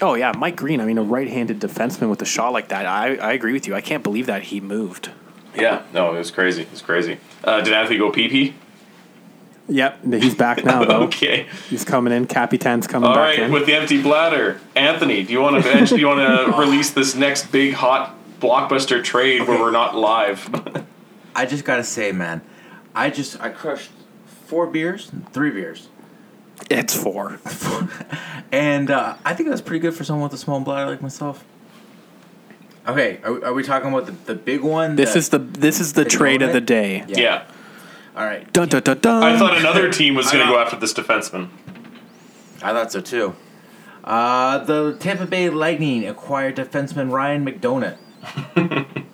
Oh 0.00 0.14
yeah, 0.14 0.32
Mike 0.36 0.54
Green. 0.54 0.80
I 0.80 0.84
mean, 0.84 0.98
a 0.98 1.02
right-handed 1.02 1.58
defenseman 1.58 2.10
with 2.10 2.22
a 2.22 2.26
shot 2.26 2.52
like 2.52 2.68
that. 2.68 2.86
I, 2.86 3.16
I 3.16 3.32
agree 3.32 3.52
with 3.52 3.66
you. 3.66 3.74
I 3.74 3.80
can't 3.80 4.04
believe 4.04 4.26
that 4.26 4.44
he 4.44 4.60
moved. 4.60 5.10
Yeah, 5.56 5.82
no, 5.92 6.14
it 6.14 6.18
was 6.18 6.30
crazy. 6.30 6.62
It 6.62 6.70
was 6.70 6.82
crazy. 6.82 7.18
Uh, 7.42 7.60
did 7.60 7.72
Anthony 7.72 7.98
go 7.98 8.10
pee 8.10 8.28
pee? 8.28 8.54
Yep, 9.68 10.04
he's 10.14 10.34
back 10.34 10.64
now 10.64 10.84
though. 10.84 11.02
Okay. 11.04 11.46
He's 11.68 11.84
coming 11.84 12.12
in. 12.12 12.26
Capitan's 12.26 12.86
coming 12.88 13.08
All 13.08 13.14
back 13.14 13.38
right, 13.38 13.38
in. 13.40 13.52
with 13.52 13.66
the 13.66 13.74
empty 13.74 14.02
bladder, 14.02 14.60
Anthony, 14.74 15.22
do 15.22 15.32
you 15.32 15.40
want 15.40 15.62
to 15.64 15.86
do 15.86 15.96
you 15.98 16.06
want 16.08 16.20
to 16.20 16.52
release 16.58 16.90
this 16.90 17.14
next 17.14 17.52
big 17.52 17.74
hot 17.74 18.16
blockbuster 18.40 19.02
trade 19.04 19.46
where 19.46 19.58
we're 19.60 19.70
not 19.70 19.94
live? 19.94 20.84
I 21.36 21.46
just 21.46 21.64
gotta 21.64 21.84
say, 21.84 22.10
man, 22.10 22.40
I 22.96 23.10
just 23.10 23.40
I 23.40 23.50
crushed 23.50 23.90
four 24.46 24.66
beers, 24.66 25.12
three 25.32 25.50
beers, 25.50 25.88
it's 26.68 27.00
four. 27.00 27.38
and 28.50 28.90
uh, 28.90 29.14
I 29.24 29.34
think 29.34 29.48
that's 29.50 29.60
pretty 29.60 29.78
good 29.80 29.94
for 29.94 30.02
someone 30.02 30.24
with 30.24 30.32
a 30.34 30.42
small 30.42 30.58
bladder 30.60 30.90
like 30.90 31.00
myself. 31.02 31.44
Okay, 32.88 33.20
are, 33.22 33.32
we- 33.34 33.42
are 33.42 33.52
we 33.52 33.62
talking 33.62 33.88
about 33.92 34.06
the, 34.06 34.12
the 34.26 34.34
big 34.34 34.62
one? 34.62 34.96
This 34.96 35.12
that- 35.12 35.18
is 35.18 35.28
the 35.28 35.38
this 35.38 35.78
is 35.80 35.92
the 35.92 36.02
Big 36.04 36.10
trade 36.12 36.42
of 36.42 36.52
the 36.52 36.60
day. 36.60 37.04
Yeah. 37.06 37.18
yeah. 37.20 37.44
All 38.16 38.24
right. 38.24 38.50
Dun 38.52 38.68
dun 38.68 38.82
dun 38.82 38.98
dun. 38.98 39.22
I 39.22 39.38
thought 39.38 39.56
another 39.56 39.92
team 39.92 40.14
was 40.14 40.30
going 40.30 40.46
to 40.46 40.52
go 40.52 40.58
after 40.58 40.76
this 40.76 40.92
defenseman. 40.92 41.48
I 42.62 42.72
thought 42.72 42.92
so 42.92 43.00
too. 43.00 43.34
Uh, 44.02 44.58
the 44.58 44.96
Tampa 44.98 45.26
Bay 45.26 45.48
Lightning 45.50 46.06
acquired 46.06 46.56
defenseman 46.56 47.10
Ryan 47.10 47.44
McDonagh. 47.44 47.96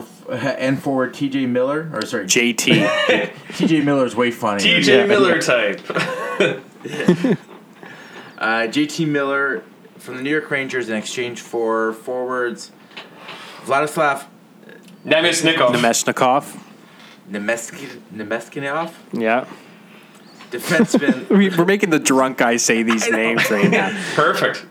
for 0.00 0.04
and 0.32 0.82
forward 0.82 1.14
T.J. 1.14 1.46
Miller, 1.46 1.90
or 1.92 2.04
sorry, 2.04 2.26
JT. 2.26 3.32
T.J. 3.56 3.80
Miller's 3.82 4.14
way 4.16 4.30
funnier. 4.30 4.80
TJ 4.80 4.86
Yeah. 4.86 5.06
Miller 5.06 5.40
type. 5.40 5.80
Uh, 8.38 8.68
JT 8.68 9.08
Miller 9.08 9.62
from 9.98 10.16
the 10.16 10.22
New 10.22 10.30
York 10.30 10.50
Rangers 10.50 10.88
in 10.90 10.96
exchange 10.96 11.40
for 11.40 11.94
forwards 11.94 12.70
Vladislav 13.64 14.26
Namestnikov. 15.06 15.72
Nemeshnikov. 15.72 16.62
Nemeskin- 17.30 18.00
Nemeskinov, 18.14 18.92
Yeah. 19.12 19.46
defenseman 20.50 21.28
We- 21.36 21.50
We're 21.50 21.64
making 21.64 21.90
the 21.90 21.98
drunk 21.98 22.38
guy 22.38 22.56
say 22.56 22.82
these 22.82 23.08
names 23.10 23.50
right 23.50 23.70
now. 23.70 23.90
Perfect. 24.14 24.64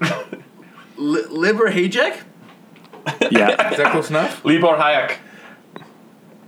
Li- 0.98 1.26
Libor 1.30 1.70
Hajek. 1.72 2.22
Yeah. 3.32 3.70
Is 3.72 3.78
that 3.78 3.92
close 3.92 4.10
enough? 4.10 4.44
Libor 4.46 4.78
Hayek. 4.78 5.18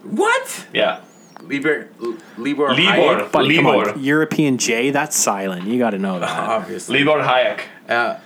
What? 0.04 0.66
Yeah. 0.74 1.02
Libor 1.42 1.90
Libor 2.38 2.70
Libor. 2.70 2.74
Hayek? 2.76 3.32
Buddy, 3.32 3.56
come 3.58 3.66
Libor. 3.66 3.92
on. 3.92 4.04
European 4.04 4.58
J, 4.58 4.92
that's 4.92 5.16
silent. 5.18 5.66
You 5.68 5.78
got 5.78 5.92
to 5.92 6.00
know 6.00 6.20
that. 6.20 6.30
Obviously. 6.30 7.04
Libor 7.04 7.22
Hayek. 7.24 7.62
Uh, 7.90 8.20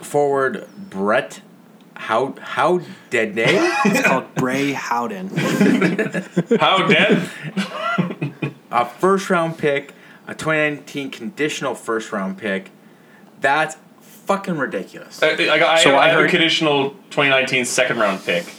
forward 0.00 0.66
Brett 0.90 1.40
How 2.04 2.34
How 2.38 2.80
Dead 3.08 3.34
name? 3.34 3.48
It's 3.86 4.06
called 4.06 4.34
Bray 4.34 4.72
Howden. 4.72 5.28
How 6.60 6.86
dead? 6.86 7.30
a 8.70 8.84
first 8.84 9.30
round 9.30 9.56
pick, 9.56 9.92
a 10.26 10.34
2019 10.34 11.10
conditional 11.10 11.74
first 11.74 12.12
round 12.12 12.36
pick. 12.36 12.70
That's 13.40 13.76
fucking 14.02 14.58
ridiculous. 14.58 15.22
I, 15.22 15.30
I, 15.30 15.58
got, 15.58 15.80
So 15.80 15.92
I, 15.92 15.94
I 15.94 16.04
I 16.04 16.08
have 16.08 16.18
a 16.18 16.22
heard- 16.22 16.30
conditional 16.30 16.90
2019 17.10 17.64
second 17.64 17.98
round 17.98 18.22
pick. 18.22 18.52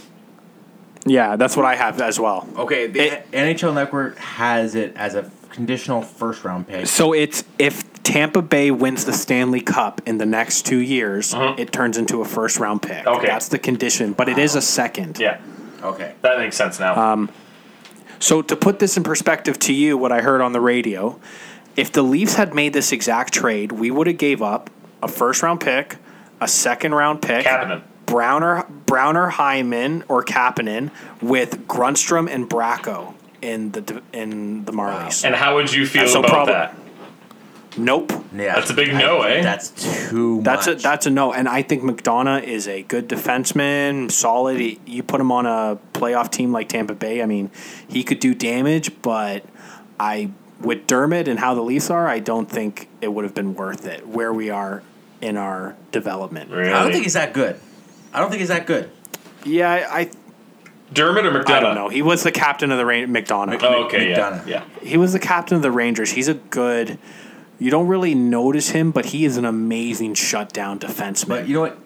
Yeah, 1.05 1.35
that's 1.35 1.55
what 1.55 1.67
I 1.67 1.75
have 1.75 2.01
as 2.01 2.19
well. 2.19 2.47
Okay, 2.57 2.87
the 2.87 3.21
NHL 3.31 3.75
Network 3.75 4.17
has 4.17 4.73
it 4.73 4.95
as 4.95 5.13
a 5.13 5.29
conditional 5.51 6.01
first 6.01 6.43
round 6.43 6.67
pick. 6.67 6.87
So 6.87 7.13
it's 7.13 7.41
if 7.41 7.44
Tampa 8.05 8.41
Bay 8.41 8.71
wins 8.71 9.03
the 9.05 9.11
Stanley 9.13 9.59
Cup 9.61 9.99
in 10.05 10.19
the 10.19 10.25
next 10.25 10.65
two 10.65 10.77
years, 10.77 11.33
Mhm. 11.33 11.59
it 11.59 11.71
turns 11.73 11.97
into 11.97 12.21
a 12.21 12.25
first 12.25 12.59
round 12.59 12.81
pick. 12.81 13.05
Okay. 13.05 13.25
That's 13.27 13.47
the 13.49 13.57
condition, 13.59 14.13
but 14.13 14.29
it 14.29 14.37
is 14.37 14.55
a 14.55 14.61
second. 14.61 15.17
Yeah, 15.19 15.37
Okay. 15.83 16.11
that 16.21 16.37
makes 16.37 16.55
sense 16.55 16.79
now. 16.79 16.95
Um, 16.97 17.29
So 18.17 18.41
to 18.41 18.55
put 18.55 18.79
this 18.79 18.95
in 18.95 19.03
perspective 19.03 19.59
to 19.59 19.73
you, 19.73 19.97
what 19.97 20.11
I 20.13 20.21
heard 20.21 20.39
on 20.39 20.53
the 20.53 20.61
radio, 20.61 21.19
if 21.75 21.91
the 21.91 22.01
Leafs 22.01 22.35
had 22.35 22.53
made 22.55 22.71
this 22.71 22.93
exact 22.93 23.33
trade, 23.33 23.73
we 23.73 23.91
would 23.91 24.07
have 24.07 24.17
gave 24.17 24.41
up 24.41 24.69
a 25.03 25.07
first 25.09 25.43
round 25.43 25.59
pick, 25.59 25.97
a 26.39 26.47
second 26.47 26.95
round 26.95 27.21
pick, 27.21 27.45
Kapanen. 27.45 27.81
Browner, 28.05 28.65
Browner, 28.85 29.27
Hyman, 29.31 30.03
or 30.07 30.23
Kapanen 30.23 30.91
with 31.21 31.67
Grundstrom 31.67 32.29
and 32.33 32.49
Bracco 32.49 33.15
in 33.41 33.71
the 33.71 34.01
in 34.13 34.63
the 34.63 34.71
Marlies. 34.71 35.25
and 35.25 35.35
how 35.35 35.55
would 35.55 35.73
you 35.73 35.85
feel 35.85 36.07
so 36.07 36.19
about 36.19 36.31
prob- 36.31 36.47
that? 36.47 36.73
Nope. 37.77 38.11
Yeah. 38.33 38.55
That's 38.55 38.69
a 38.69 38.73
big 38.73 38.93
no, 38.93 39.21
think 39.23 39.39
eh? 39.39 39.41
That's 39.43 40.09
too 40.09 40.41
That's 40.43 40.67
a 40.67 40.71
much. 40.73 40.83
that's 40.83 41.05
a 41.05 41.09
no, 41.09 41.33
and 41.33 41.47
I 41.49 41.61
think 41.61 41.83
McDonagh 41.83 42.43
is 42.43 42.67
a 42.67 42.83
good 42.83 43.07
defenseman, 43.09 44.11
solid. 44.11 44.59
He- 44.59 44.79
You 44.85 45.03
put 45.03 45.19
him 45.21 45.31
on 45.31 45.45
a 45.45 45.77
playoff 45.93 46.31
team 46.31 46.51
like 46.51 46.69
Tampa 46.69 46.93
Bay. 46.95 47.21
I 47.21 47.25
mean, 47.25 47.51
he 47.87 48.03
could 48.03 48.19
do 48.19 48.33
damage, 48.33 48.91
but 49.01 49.43
I 49.99 50.31
with 50.61 50.87
Dermott 50.87 51.27
and 51.27 51.39
how 51.39 51.53
the 51.53 51.61
Leafs 51.61 51.89
are, 51.89 52.07
I 52.07 52.19
don't 52.19 52.49
think 52.49 52.87
it 53.01 53.09
would 53.09 53.25
have 53.25 53.33
been 53.35 53.55
worth 53.55 53.85
it 53.85 54.07
where 54.07 54.31
we 54.33 54.49
are 54.49 54.81
in 55.21 55.35
our 55.37 55.75
development. 55.91 56.49
Really? 56.51 56.71
I 56.71 56.81
don't 56.83 56.91
think 56.91 57.03
he's 57.03 57.13
that 57.13 57.33
good. 57.33 57.59
I 58.13 58.19
don't 58.21 58.29
think 58.29 58.39
he's 58.39 58.49
that 58.49 58.65
good. 58.65 58.89
Yeah, 59.43 59.69
I 59.69 59.99
I, 60.01 60.11
Dermott 60.93 61.25
or 61.25 61.31
McDonagh? 61.31 61.49
I 61.51 61.59
don't 61.59 61.75
know. 61.75 61.89
He 61.89 62.01
was 62.01 62.23
the 62.23 62.31
captain 62.31 62.71
of 62.71 62.77
the 62.77 62.85
Rain 62.85 63.07
McDonagh. 63.09 63.61
Oh, 63.63 63.85
okay, 63.85 64.09
yeah, 64.11 64.17
McDonagh. 64.39 64.47
yeah. 64.47 64.63
He 64.81 64.97
was 64.97 65.13
the 65.13 65.19
captain 65.19 65.55
of 65.57 65.61
the 65.61 65.71
Rangers. 65.71 66.11
He's 66.11 66.27
a 66.29 66.35
good. 66.35 66.97
You 67.59 67.71
don't 67.71 67.87
really 67.87 68.15
notice 68.15 68.69
him, 68.69 68.91
but 68.91 69.05
he 69.07 69.25
is 69.25 69.37
an 69.37 69.45
amazing 69.45 70.13
shutdown 70.15 70.79
defenseman. 70.79 71.27
But 71.29 71.47
you 71.47 71.53
know 71.55 71.61
what? 71.61 71.79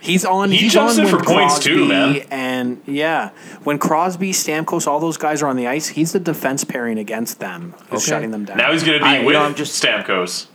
He's 0.00 0.24
on. 0.24 0.50
He 0.50 0.56
he's 0.58 0.72
jumps 0.72 0.98
on 0.98 1.06
in 1.06 1.12
when 1.12 1.20
for 1.20 1.24
points 1.24 1.58
too, 1.60 1.86
man. 1.86 2.16
And 2.30 2.82
yeah, 2.86 3.30
when 3.62 3.78
Crosby, 3.78 4.32
Stamkos, 4.32 4.86
all 4.88 4.98
those 4.98 5.16
guys 5.16 5.42
are 5.42 5.46
on 5.46 5.56
the 5.56 5.68
ice, 5.68 5.88
he's 5.88 6.10
the 6.12 6.18
defense 6.18 6.64
pairing 6.64 6.98
against 6.98 7.38
them, 7.38 7.74
Okay. 7.92 7.98
shutting 8.00 8.30
them 8.32 8.44
down. 8.44 8.56
Now 8.58 8.72
he's 8.72 8.82
going 8.82 8.98
to 8.98 9.04
be 9.04 9.08
I- 9.10 9.18
you 9.20 9.26
with 9.26 9.34
know, 9.34 9.42
I'm 9.42 9.54
just- 9.54 9.80
Stamkos. 9.80 10.46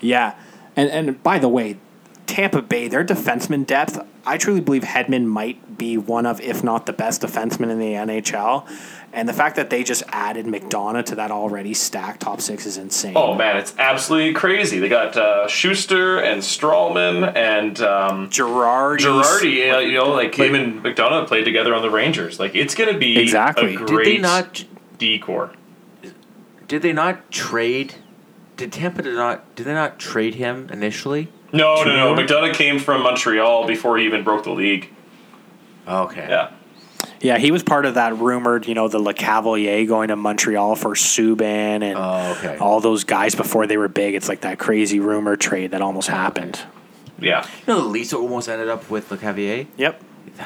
yeah, 0.00 0.34
and 0.74 0.90
and 0.90 1.22
by 1.22 1.38
the 1.38 1.48
way, 1.48 1.76
Tampa 2.26 2.62
Bay, 2.62 2.88
their 2.88 3.04
defenseman 3.04 3.66
depth, 3.66 3.98
I 4.24 4.38
truly 4.38 4.60
believe 4.60 4.82
Hedman 4.84 5.26
might 5.26 5.76
be 5.76 5.98
one 5.98 6.24
of, 6.24 6.40
if 6.40 6.62
not 6.64 6.86
the 6.86 6.92
best 6.92 7.22
defenseman 7.22 7.70
in 7.70 7.78
the 7.78 7.92
NHL. 7.92 8.66
And 9.12 9.28
the 9.28 9.34
fact 9.34 9.56
that 9.56 9.68
they 9.68 9.82
just 9.84 10.02
added 10.08 10.46
McDonagh 10.46 11.04
to 11.06 11.14
that 11.16 11.30
already 11.30 11.74
stacked 11.74 12.20
top 12.20 12.40
six 12.40 12.64
is 12.64 12.78
insane. 12.78 13.12
Oh 13.14 13.34
man, 13.34 13.58
it's 13.58 13.74
absolutely 13.76 14.32
crazy. 14.32 14.78
They 14.78 14.88
got 14.88 15.14
uh, 15.18 15.46
Sustr 15.48 16.22
and 16.22 16.40
Stralman 16.40 17.36
and 17.36 17.78
um, 17.82 18.30
Girardi, 18.30 19.00
Girardi. 19.00 19.74
uh, 19.74 19.78
You 19.80 19.92
know, 19.98 20.10
like 20.12 20.34
him 20.34 20.54
and 20.54 20.82
McDonagh 20.82 21.26
played 21.26 21.44
together 21.44 21.74
on 21.74 21.82
the 21.82 21.90
Rangers. 21.90 22.40
Like 22.40 22.54
it's 22.54 22.74
going 22.74 22.90
to 22.90 22.98
be 22.98 23.18
Exactly. 23.18 23.74
a 23.74 23.78
Did 23.80 23.86
Did 23.88 24.06
they 24.06 24.18
not? 24.18 24.64
decor. 24.96 25.52
Did 26.68 26.80
they 26.80 26.92
not 26.94 27.30
trade 27.30 27.96
did 28.56 28.72
Tampa 28.72 29.02
did 29.02 29.14
not 29.14 29.54
did 29.56 29.66
they 29.66 29.74
not 29.74 29.98
trade 29.98 30.36
him 30.36 30.68
initially? 30.72 31.28
No, 31.52 31.82
To 31.82 31.88
no, 31.88 31.96
no. 31.96 32.14
New 32.14 32.22
McDonagh 32.26 32.54
came 32.54 32.78
from 32.78 33.02
Montreal 33.02 33.66
before 33.66 33.98
he 33.98 34.04
even 34.06 34.24
broke 34.24 34.44
the 34.44 34.50
league. 34.52 34.90
Okay. 35.86 36.26
Yeah. 36.28 36.52
Yeah, 37.20 37.38
he 37.38 37.50
was 37.52 37.62
part 37.62 37.86
of 37.86 37.94
that 37.94 38.16
rumored, 38.18 38.66
you 38.66 38.74
know, 38.74 38.88
the 38.88 38.98
Lecavalier 38.98 39.86
going 39.86 40.08
to 40.08 40.16
Montreal 40.16 40.74
for 40.74 40.90
Subban 40.94 41.82
and 41.82 41.96
Oh, 41.96 42.34
okay. 42.38 42.56
all 42.58 42.80
those 42.80 43.04
guys 43.04 43.34
before 43.36 43.66
they 43.66 43.76
were 43.76 43.88
big. 43.88 44.14
It's 44.14 44.28
like 44.28 44.40
that 44.40 44.58
crazy 44.58 44.98
rumor 44.98 45.36
trade 45.36 45.70
that 45.70 45.82
almost 45.82 46.08
happened. 46.08 46.60
Yeah. 47.20 47.46
You 47.66 47.74
know, 47.74 47.80
the 47.82 47.86
Leafs 47.88 48.12
almost 48.12 48.48
ended 48.48 48.68
up 48.68 48.90
with 48.90 49.10
Le 49.10 49.18
Cavier. 49.18 49.66
Yep. 49.76 50.02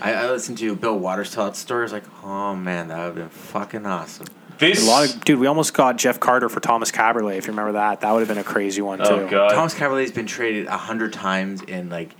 I, 0.00 0.14
I 0.14 0.30
listened 0.30 0.56
to 0.58 0.74
Bill 0.76 0.96
Watters 0.98 1.32
tell 1.34 1.44
that 1.46 1.56
story. 1.56 1.80
I 1.80 1.82
was 1.82 1.92
like, 1.92 2.24
oh 2.24 2.54
man, 2.54 2.88
that 2.88 2.96
would 2.98 3.04
have 3.06 3.14
been 3.16 3.28
fucking 3.28 3.84
awesome. 3.84 4.28
This. 4.58 4.82
A 4.86 4.90
lot 4.90 5.08
of 5.08 5.24
dude. 5.24 5.38
We 5.38 5.46
almost 5.46 5.74
got 5.74 5.96
Jeff 5.96 6.18
Carter 6.18 6.48
for 6.48 6.60
Thomas 6.60 6.90
Kaberle. 6.90 7.36
If 7.36 7.46
you 7.46 7.52
remember 7.52 7.72
that, 7.72 8.00
that 8.00 8.12
would 8.12 8.20
have 8.20 8.28
been 8.28 8.38
a 8.38 8.44
crazy 8.44 8.82
one 8.82 9.00
oh, 9.00 9.04
too. 9.04 9.14
oh 9.26 9.28
god. 9.28 9.50
Thomas 9.52 9.74
Cavalier's 9.74 10.12
been 10.12 10.26
traded 10.26 10.66
a 10.66 10.76
hundred 10.76 11.12
times 11.12 11.62
in 11.62 11.90
like 11.90 12.14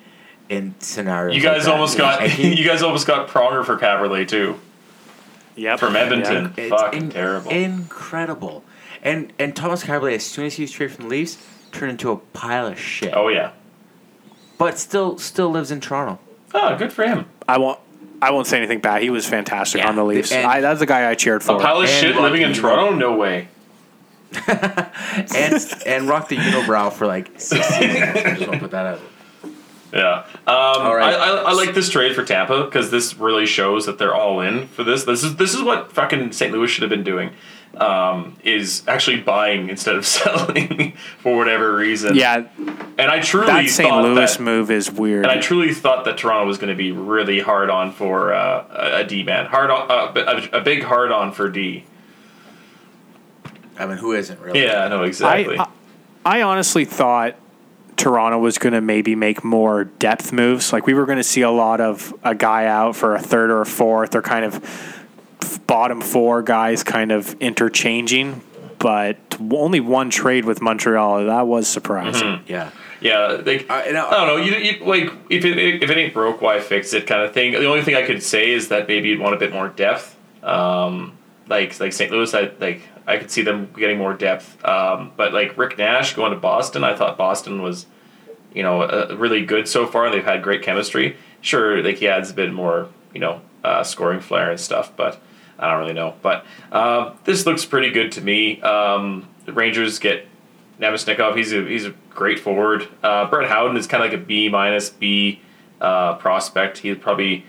in 0.48 0.74
scenarios. 0.78 1.36
you 1.36 1.42
like 1.42 1.56
guys 1.56 1.64
that. 1.66 1.72
almost 1.72 1.98
got 1.98 2.38
you 2.38 2.64
guys 2.64 2.82
almost 2.82 3.06
got 3.06 3.28
Pronger 3.28 3.64
for 3.64 3.76
Kaberle 3.76 4.26
too. 4.28 4.58
Yep. 5.56 5.80
From 5.80 5.96
Edmonton. 5.96 6.54
It's 6.56 6.70
Fucking 6.70 7.02
in- 7.02 7.10
terrible. 7.10 7.50
Incredible. 7.50 8.64
And 9.02 9.32
and 9.38 9.54
Thomas 9.56 9.84
Kaberle, 9.84 10.14
as 10.14 10.24
soon 10.24 10.46
as 10.46 10.54
he 10.54 10.62
was 10.62 10.70
traded 10.70 10.96
from 10.96 11.04
the 11.06 11.10
Leafs, 11.10 11.44
turned 11.72 11.90
into 11.92 12.10
a 12.10 12.16
pile 12.16 12.66
of 12.68 12.78
shit. 12.78 13.12
oh 13.16 13.28
yeah. 13.28 13.50
But 14.58 14.78
still 14.78 15.18
still 15.18 15.50
lives 15.50 15.70
in 15.70 15.80
Toronto. 15.80 16.18
Oh, 16.54 16.76
good 16.76 16.92
for 16.92 17.04
him. 17.04 17.26
I 17.48 17.58
won't. 17.58 17.78
I 18.20 18.30
won't 18.32 18.46
say 18.46 18.56
anything 18.58 18.80
bad. 18.80 19.02
He 19.02 19.10
was 19.10 19.26
fantastic 19.26 19.80
Yeah, 19.80 19.88
on 19.88 19.96
the 19.96 20.04
Leafs. 20.04 20.32
and- 20.32 20.46
I, 20.46 20.60
that's 20.60 20.80
the 20.80 20.86
guy 20.86 21.08
I 21.10 21.14
cheered 21.14 21.42
A 21.42 21.44
for. 21.44 21.60
pile 21.60 21.76
of 21.78 21.82
And 21.82 21.90
shit 21.90 22.16
living 22.16 22.42
in 22.42 22.48
Rocky 22.48 22.60
Toronto? 22.60 22.94
No 22.94 23.16
way. 23.16 23.48
And 25.34 25.74
and 25.86 26.08
rocked 26.08 26.28
the 26.28 26.36
unibrow 26.36 26.92
for 26.92 27.06
like 27.06 27.40
six 27.40 27.66
seasons. 27.68 27.96
I 28.02 28.34
just 28.34 28.40
want 28.40 28.52
to 28.54 28.58
put 28.58 28.70
that 28.72 28.86
out. 28.86 29.00
Yeah. 29.92 30.24
Um, 30.46 30.92
right. 30.94 31.14
I, 31.14 31.14
I, 31.14 31.36
I 31.48 31.52
like 31.52 31.74
this 31.74 31.88
trade 31.88 32.14
for 32.14 32.24
Tampa 32.24 32.64
because 32.64 32.90
this 32.90 33.16
really 33.16 33.46
shows 33.46 33.86
that 33.86 33.98
they're 33.98 34.14
all 34.14 34.40
in 34.40 34.68
for 34.68 34.84
this. 34.84 35.04
This 35.04 35.24
is 35.24 35.36
this 35.36 35.54
is 35.54 35.62
what 35.62 35.92
fucking 35.92 36.32
St. 36.32 36.52
Louis 36.52 36.68
should 36.68 36.82
have 36.82 36.90
been 36.90 37.04
doing. 37.04 37.30
Um, 37.80 38.36
is 38.42 38.82
actually 38.88 39.20
buying 39.20 39.68
instead 39.68 39.94
of 39.94 40.04
selling 40.16 40.94
for 41.20 41.36
whatever 41.36 41.76
reason. 41.76 42.16
yeah, 42.16 42.44
And 42.58 43.00
I 43.02 43.20
truly 43.20 43.46
that 43.46 43.68
St. 43.68 43.88
thought 43.88 44.02
Louis 44.02 44.36
that, 44.36 44.42
move 44.42 44.70
is 44.72 44.90
weird. 44.90 45.24
and 45.24 45.30
I 45.30 45.38
truly 45.40 45.72
thought 45.72 46.04
that 46.06 46.18
Toronto 46.18 46.44
was 46.46 46.58
going 46.58 46.70
to 46.70 46.76
be 46.76 46.90
really 46.90 47.38
hard 47.38 47.70
on 47.70 47.92
for 47.92 48.32
uh, 48.32 48.64
a- 48.70 49.00
a 49.02 49.04
D 49.04 49.22
man, 49.22 49.46
hard 49.46 49.70
on 49.70 49.88
uh, 49.88 50.12
a, 50.52 50.58
a 50.58 50.60
big 50.60 50.82
hard 50.82 51.12
on 51.12 51.30
for 51.30 51.48
D. 51.48 51.84
I 53.78 53.86
mean, 53.86 53.98
who 53.98 54.12
isn't 54.12 54.40
really? 54.40 54.62
Yeah, 54.62 54.88
no, 54.88 55.04
exactly. 55.04 55.56
I, 55.56 55.62
I, 56.24 56.38
I 56.38 56.42
honestly 56.42 56.84
thought 56.84 57.36
Toronto 57.96 58.38
was 58.38 58.58
going 58.58 58.72
to 58.72 58.80
maybe 58.80 59.14
make 59.14 59.44
more 59.44 59.84
depth 59.84 60.32
moves. 60.32 60.72
Like 60.72 60.86
we 60.86 60.94
were 60.94 61.06
going 61.06 61.18
to 61.18 61.24
see 61.24 61.42
a 61.42 61.50
lot 61.50 61.80
of 61.80 62.12
a 62.24 62.34
guy 62.34 62.66
out 62.66 62.96
for 62.96 63.14
a 63.14 63.20
third 63.20 63.50
or 63.50 63.60
a 63.60 63.66
fourth, 63.66 64.16
or 64.16 64.22
kind 64.22 64.44
of 64.44 64.97
bottom 65.66 66.00
four 66.00 66.42
guys 66.42 66.82
kind 66.82 67.12
of 67.12 67.34
interchanging. 67.40 68.42
But 68.78 69.16
only 69.50 69.80
one 69.80 70.08
trade 70.10 70.44
with 70.44 70.60
Montreal. 70.62 71.26
That 71.26 71.46
was 71.48 71.66
surprising. 71.66 72.40
Yeah. 72.46 72.70
Yeah, 73.00 73.40
like 73.44 73.62
and 73.70 73.96
I- 73.96 74.08
I 74.08 74.10
don't 74.12 74.26
know. 74.26 74.36
You, 74.36 74.54
you 74.56 74.84
like 74.84 75.12
if 75.30 75.44
it 75.44 75.56
if 75.82 75.88
it 75.90 75.96
ain't 75.96 76.12
broke, 76.14 76.40
why 76.40 76.58
fix 76.60 76.92
it? 76.92 77.06
Kind 77.06 77.22
of 77.22 77.32
thing. 77.32 77.52
The 77.52 77.66
only 77.66 77.82
thing 77.82 77.94
I 77.94 78.02
could 78.02 78.22
say 78.22 78.50
is 78.50 78.68
that 78.68 78.88
maybe 78.88 79.08
you'd 79.08 79.20
want 79.20 79.34
a 79.34 79.38
bit 79.38 79.52
more 79.52 79.68
depth. 79.68 80.16
Um, 80.42 81.16
like 81.48 81.78
like 81.80 81.92
St. 81.92 82.10
Louis, 82.10 82.32
I 82.34 82.50
like 82.60 82.82
I 83.06 83.16
could 83.18 83.30
see 83.30 83.42
them 83.42 83.68
getting 83.76 83.98
more 83.98 84.14
depth. 84.14 84.64
Um, 84.64 85.12
but 85.16 85.32
like 85.32 85.56
Rick 85.56 85.78
Nash 85.78 86.14
going 86.14 86.32
to 86.32 86.38
Boston, 86.38 86.82
I 86.84 86.94
thought 86.96 87.16
Boston 87.16 87.62
was, 87.62 87.86
you 88.52 88.62
know, 88.64 88.82
uh, 88.82 89.14
really 89.16 89.44
good 89.44 89.68
so 89.68 89.86
far. 89.86 90.10
They've 90.10 90.24
had 90.24 90.42
great 90.42 90.62
chemistry. 90.62 91.16
Sure, 91.40 91.80
like 91.82 91.98
he 91.98 92.08
adds 92.08 92.30
a 92.30 92.34
bit 92.34 92.52
more, 92.52 92.88
you 93.14 93.20
know, 93.20 93.40
uh, 93.64 93.82
scoring 93.82 94.20
flair 94.20 94.50
and 94.50 94.60
stuff, 94.60 94.92
but 94.96 95.20
I 95.58 95.70
don't 95.70 95.80
really 95.80 95.94
know. 95.94 96.14
But 96.22 96.44
uh, 96.70 97.14
this 97.24 97.46
looks 97.46 97.64
pretty 97.64 97.90
good 97.90 98.12
to 98.12 98.20
me. 98.20 98.60
Um, 98.62 99.28
the 99.44 99.52
Rangers 99.52 99.98
get 99.98 100.26
Namestnikov, 100.80 101.36
he's 101.36 101.52
a 101.52 101.64
he's 101.64 101.86
a 101.86 101.94
great 102.10 102.38
forward. 102.38 102.88
Uh, 103.02 103.28
Brett 103.28 103.48
Howden 103.48 103.76
is 103.76 103.86
kind 103.86 104.02
of 104.02 104.10
like 104.10 104.20
a 104.20 104.22
B 104.22 104.48
minus 104.48 104.90
B 104.90 105.40
uh, 105.80 106.14
prospect. 106.14 106.78
He's 106.78 106.96
probably 106.96 107.44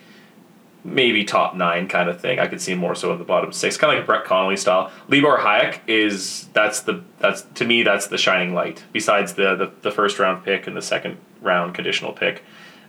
maybe 0.83 1.23
top 1.23 1.55
nine 1.55 1.87
kind 1.87 2.09
of 2.09 2.19
thing. 2.19 2.39
I 2.39 2.47
could 2.47 2.61
see 2.61 2.73
more 2.73 2.95
so 2.95 3.11
in 3.11 3.19
the 3.19 3.25
bottom 3.25 3.51
six, 3.51 3.77
kind 3.77 3.93
of 3.93 3.99
like 3.99 4.07
Brett 4.07 4.23
Connolly 4.25 4.57
style. 4.57 4.91
Libor 5.07 5.37
Hajek 5.37 5.79
is 5.87 6.47
that's 6.53 6.81
the 6.81 7.03
that's 7.19 7.43
to 7.55 7.65
me 7.65 7.83
that's 7.83 8.07
the 8.07 8.17
shining 8.17 8.53
light. 8.53 8.83
Besides 8.93 9.33
the 9.33 9.55
the, 9.55 9.71
the 9.81 9.91
first 9.91 10.17
round 10.19 10.43
pick 10.43 10.67
and 10.67 10.75
the 10.75 10.81
second 10.81 11.17
round 11.41 11.75
conditional 11.75 12.13
pick, 12.13 12.43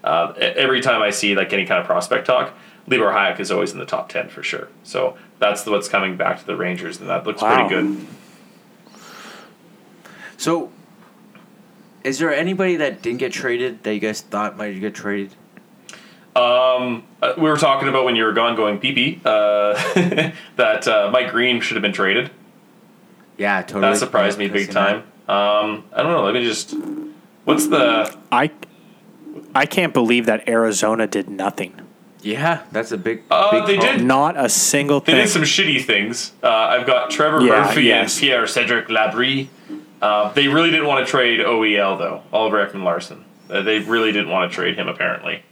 uh, 0.04 0.32
every 0.38 0.80
time 0.80 1.02
I 1.02 1.10
see 1.10 1.34
like 1.34 1.52
any 1.52 1.66
kind 1.66 1.80
of 1.80 1.86
prospect 1.86 2.26
talk. 2.26 2.54
Libor 2.90 3.10
Hajek 3.12 3.38
is 3.40 3.50
always 3.50 3.72
in 3.72 3.78
the 3.78 3.86
top 3.86 4.08
ten 4.08 4.28
for 4.28 4.42
sure. 4.42 4.68
So 4.82 5.16
that's 5.38 5.64
what's 5.66 5.88
coming 5.88 6.16
back 6.16 6.40
to 6.40 6.46
the 6.46 6.56
Rangers, 6.56 7.00
and 7.00 7.08
that 7.08 7.26
looks 7.26 7.40
Wow. 7.40 7.68
pretty 7.68 7.68
good. 7.68 8.06
So, 10.36 10.70
is 12.02 12.18
there 12.18 12.34
anybody 12.34 12.76
that 12.76 13.02
didn't 13.02 13.18
get 13.18 13.32
traded 13.32 13.82
that 13.82 13.94
you 13.94 14.00
guys 14.00 14.20
thought 14.22 14.56
might 14.56 14.72
get 14.80 14.94
traded? 14.94 15.34
Um, 16.34 17.02
uh, 17.20 17.34
we 17.36 17.50
were 17.50 17.56
talking 17.56 17.88
about 17.88 18.04
when 18.04 18.16
you 18.16 18.24
were 18.24 18.32
gone, 18.32 18.56
going 18.56 18.78
pee 18.78 18.92
pee. 18.92 19.20
Uh, 19.24 19.74
that 20.56 20.86
uh, 20.88 21.10
Mike 21.12 21.30
Green 21.30 21.60
should 21.60 21.76
have 21.76 21.82
been 21.82 21.92
traded. 21.92 22.30
Yeah, 23.36 23.62
totally. 23.62 23.92
That 23.92 23.98
surprised 23.98 24.38
me 24.38 24.48
big 24.48 24.70
time. 24.70 24.98
Um, 25.28 25.84
I 25.92 26.02
don't 26.02 26.12
know. 26.12 26.24
Let 26.24 26.34
me 26.34 26.44
just. 26.44 26.74
What's 27.44 27.66
the? 27.68 28.16
I, 28.30 28.50
I 29.54 29.66
can't 29.66 29.92
believe 29.92 30.26
that 30.26 30.48
Arizona 30.48 31.06
did 31.06 31.28
nothing. 31.28 31.74
That. 32.22 32.28
Yeah, 32.28 32.62
that's 32.72 32.92
a 32.92 32.98
big. 32.98 33.22
Uh, 33.30 33.50
big 33.50 33.66
they 33.66 33.76
call. 33.76 33.96
did- 33.96 34.04
Not 34.04 34.36
a 34.38 34.48
single 34.48 35.00
thing. 35.00 35.14
They 35.16 35.26
thing. 35.26 35.42
did 35.42 35.48
some 35.48 35.64
shitty 35.64 35.84
things. 35.84 36.32
Uh, 36.42 36.48
I've 36.48 36.86
got 36.86 37.10
Trevor 37.10 37.40
Yeah, 37.42 37.64
Murphy 37.64 37.82
yes. 37.84 38.14
and 38.16 38.20
Pierre 38.20 38.46
Cedric 38.46 38.88
Labrie. 38.88 39.48
Uh, 40.02 40.32
they 40.32 40.48
really 40.48 40.70
didn't 40.70 40.86
want 40.86 41.04
to 41.06 41.10
trade 41.10 41.40
OEL 41.40 41.98
though. 41.98 42.22
Oliver 42.32 42.66
Ekman 42.66 42.84
Larsson. 42.84 43.24
Uh, 43.50 43.62
they 43.62 43.80
really 43.80 44.12
didn't 44.12 44.30
want 44.30 44.50
to 44.50 44.54
trade 44.54 44.76
him 44.76 44.88
apparently. 44.88 45.42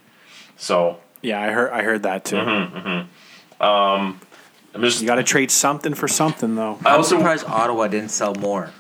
So 0.57 0.99
yeah, 1.23 1.41
I 1.41 1.51
heard. 1.51 1.71
I 1.73 1.83
heard 1.83 2.03
that 2.05 2.25
too. 2.25 2.37
Mm-hmm. 2.37 3.61
I'm 3.61 4.83
just. 4.83 5.01
You 5.01 5.07
got 5.07 5.17
to 5.17 5.23
trade 5.25 5.51
something 5.51 5.95
for 5.95 6.09
something, 6.09 6.55
though. 6.55 6.79
I 6.85 6.95
I'm 6.97 7.03
surprised 7.03 7.45
Ottawa 7.47 7.89
didn't 7.89 8.11
sell 8.11 8.35
more. 8.35 8.71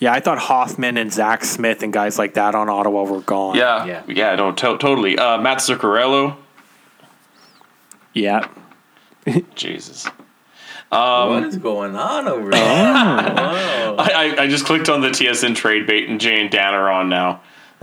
Yeah, 0.00 0.12
I 0.12 0.20
thought 0.20 0.38
Hoffman 0.38 0.96
and 0.96 1.12
Zack 1.12 1.44
Smith 1.44 1.82
and 1.82 1.92
guys 1.92 2.18
like 2.18 2.34
that 2.34 2.54
on 2.54 2.68
Ottawa 2.68 3.04
were 3.04 3.20
gone. 3.20 3.54
Yeah, 3.56 3.84
Yeah. 3.84 4.02
yeah, 4.08 4.34
no, 4.34 4.50
to- 4.52 4.78
totally. 4.78 5.16
Uh, 5.18 5.38
Matt 5.38 5.58
Zuccarello, 5.58 6.36
Yeah. 8.14 8.48
Jesus. 9.54 10.08
what 10.88 11.44
is 11.44 11.58
going 11.58 11.94
on 11.96 12.26
over 12.28 12.50
there? 12.50 12.62
I, 12.64 13.94
I, 14.38 14.42
I 14.44 14.46
just 14.48 14.64
clicked 14.64 14.88
on 14.88 15.02
the 15.02 15.08
TSN 15.10 15.54
trade 15.54 15.86
bait 15.86 16.08
and 16.08 16.18
Jay 16.20 16.40
and 16.40 16.50
Dan 16.50 16.72
are 16.74 16.90
on 16.90 17.08
now. 17.08 17.42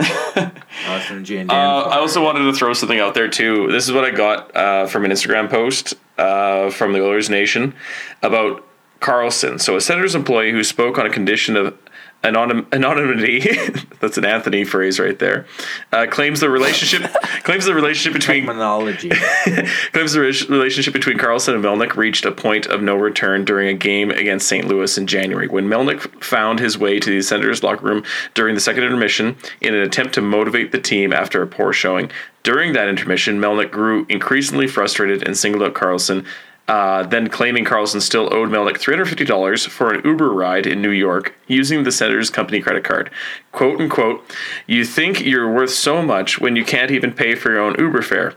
Austin 0.88 1.24
G 1.24 1.38
and 1.38 1.48
Dan. 1.48 1.58
Uh, 1.58 1.80
I 1.88 1.98
also 1.98 2.22
wanted 2.22 2.40
to 2.44 2.52
throw 2.52 2.72
something 2.72 2.98
out 3.00 3.14
there 3.14 3.28
too. 3.28 3.68
This 3.70 3.86
is 3.88 3.92
what 3.92 4.04
I 4.04 4.10
got 4.10 4.54
uh, 4.56 4.86
from 4.86 5.04
an 5.04 5.10
Instagram 5.10 5.48
post 5.50 5.94
uh, 6.18 6.70
from 6.70 6.92
the 6.92 7.00
Oilers 7.02 7.30
Nation 7.30 7.74
about 8.22 8.64
Karlsson. 9.00 9.60
So 9.60 9.76
a 9.76 9.80
Senators 9.80 10.14
employee 10.14 10.50
who 10.52 10.62
spoke 10.62 10.98
on 10.98 11.06
a 11.06 11.10
condition 11.10 11.56
of 11.56 11.76
anonym, 12.24 12.66
anonymity 12.72 13.40
that's 14.00 14.18
an 14.18 14.24
Anthony 14.24 14.64
phrase 14.64 14.98
right 14.98 15.18
there 15.18 15.46
uh, 15.92 16.06
claims 16.06 16.40
the 16.40 16.50
relationship 16.50 17.10
claims 17.44 17.64
the 17.64 17.74
relationship 17.74 18.12
between 18.12 18.44
Terminology. 18.44 19.10
claims 19.92 20.12
the 20.12 20.20
re- 20.20 20.46
relationship 20.48 20.92
between 20.92 21.16
Karlsson 21.16 21.54
and 21.54 21.64
Melnyk 21.64 21.96
reached 21.96 22.24
a 22.24 22.32
point 22.32 22.66
of 22.66 22.82
no 22.82 22.96
return 22.96 23.44
during 23.44 23.68
a 23.68 23.74
game 23.74 24.10
against 24.10 24.48
St. 24.48 24.66
Louis 24.66 24.98
in 24.98 25.06
January 25.06 25.48
when 25.48 25.66
Melnyk 25.66 26.22
found 26.22 26.58
his 26.58 26.76
way 26.76 26.98
to 26.98 27.10
the 27.10 27.22
Senators 27.22 27.62
locker 27.62 27.86
room 27.86 28.04
during 28.34 28.54
the 28.54 28.60
second 28.60 28.84
intermission 28.84 29.36
in 29.60 29.74
an 29.74 29.82
attempt 29.82 30.14
to 30.14 30.20
motivate 30.20 30.72
the 30.72 30.80
team 30.80 31.12
after 31.12 31.42
a 31.42 31.46
poor 31.46 31.72
showing. 31.72 32.10
During 32.42 32.72
that 32.72 32.88
intermission, 32.88 33.40
Melnyk 33.40 33.70
grew 33.70 34.06
increasingly 34.08 34.66
frustrated 34.66 35.22
and 35.22 35.36
singled 35.36 35.62
out 35.62 35.74
Karlsson. 35.74 36.24
Uh, 36.68 37.02
then 37.04 37.28
claiming 37.28 37.64
Karlsson 37.64 38.02
still 38.02 38.32
owed 38.32 38.50
Melnyk 38.50 38.74
$350 38.74 39.68
for 39.68 39.94
an 39.94 40.04
Uber 40.04 40.30
ride 40.30 40.66
in 40.66 40.82
New 40.82 40.90
York 40.90 41.34
using 41.46 41.82
the 41.82 41.90
Senators 41.90 42.28
company 42.28 42.60
credit 42.60 42.84
card. 42.84 43.10
Quote 43.52 43.80
unquote, 43.80 44.22
you 44.66 44.84
think 44.84 45.24
you're 45.24 45.50
worth 45.50 45.70
so 45.70 46.02
much 46.02 46.38
when 46.38 46.56
you 46.56 46.64
can't 46.66 46.90
even 46.90 47.12
pay 47.12 47.34
for 47.34 47.50
your 47.50 47.60
own 47.60 47.74
Uber 47.78 48.02
fare. 48.02 48.34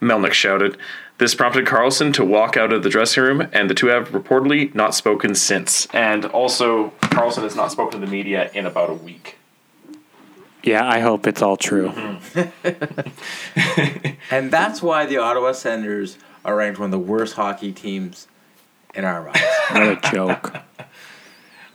Melnyk 0.00 0.32
shouted. 0.32 0.78
This 1.18 1.34
prompted 1.34 1.66
Karlsson 1.66 2.12
to 2.14 2.24
walk 2.24 2.56
out 2.58 2.72
of 2.72 2.82
the 2.82 2.90
dressing 2.90 3.22
room, 3.22 3.48
and 3.52 3.70
the 3.70 3.74
two 3.74 3.86
have 3.86 4.10
reportedly 4.10 4.74
not 4.74 4.94
spoken 4.94 5.34
since. 5.34 5.86
And 5.94 6.26
also, 6.26 6.90
Karlsson 7.00 7.42
has 7.42 7.56
not 7.56 7.72
spoken 7.72 8.00
to 8.00 8.06
the 8.06 8.10
media 8.10 8.50
in 8.52 8.66
about 8.66 8.90
a 8.90 8.94
week. 8.94 9.38
Yeah, 10.62 10.86
I 10.86 10.98
hope 10.98 11.26
it's 11.26 11.40
all 11.40 11.56
true. 11.56 11.88
and 14.30 14.50
that's 14.50 14.82
why 14.82 15.06
the 15.06 15.16
Ottawa 15.16 15.52
Senators 15.52 16.18
are 16.46 16.56
ranked 16.56 16.78
one 16.78 16.86
of 16.86 16.90
the 16.92 16.98
worst 16.98 17.34
hockey 17.34 17.72
teams 17.72 18.26
in 18.94 19.04
our 19.04 19.22
minds. 19.22 19.40
What 19.70 19.82
a 19.82 20.10
joke. 20.10 20.56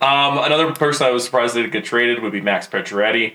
Um, 0.00 0.38
another 0.38 0.72
person 0.72 1.06
I 1.06 1.10
was 1.10 1.24
surprised 1.24 1.54
they 1.54 1.60
didn't 1.60 1.74
get 1.74 1.84
traded 1.84 2.22
would 2.24 2.32
be 2.32 2.40
Max 2.40 2.66
Pacioretty. 2.66 3.34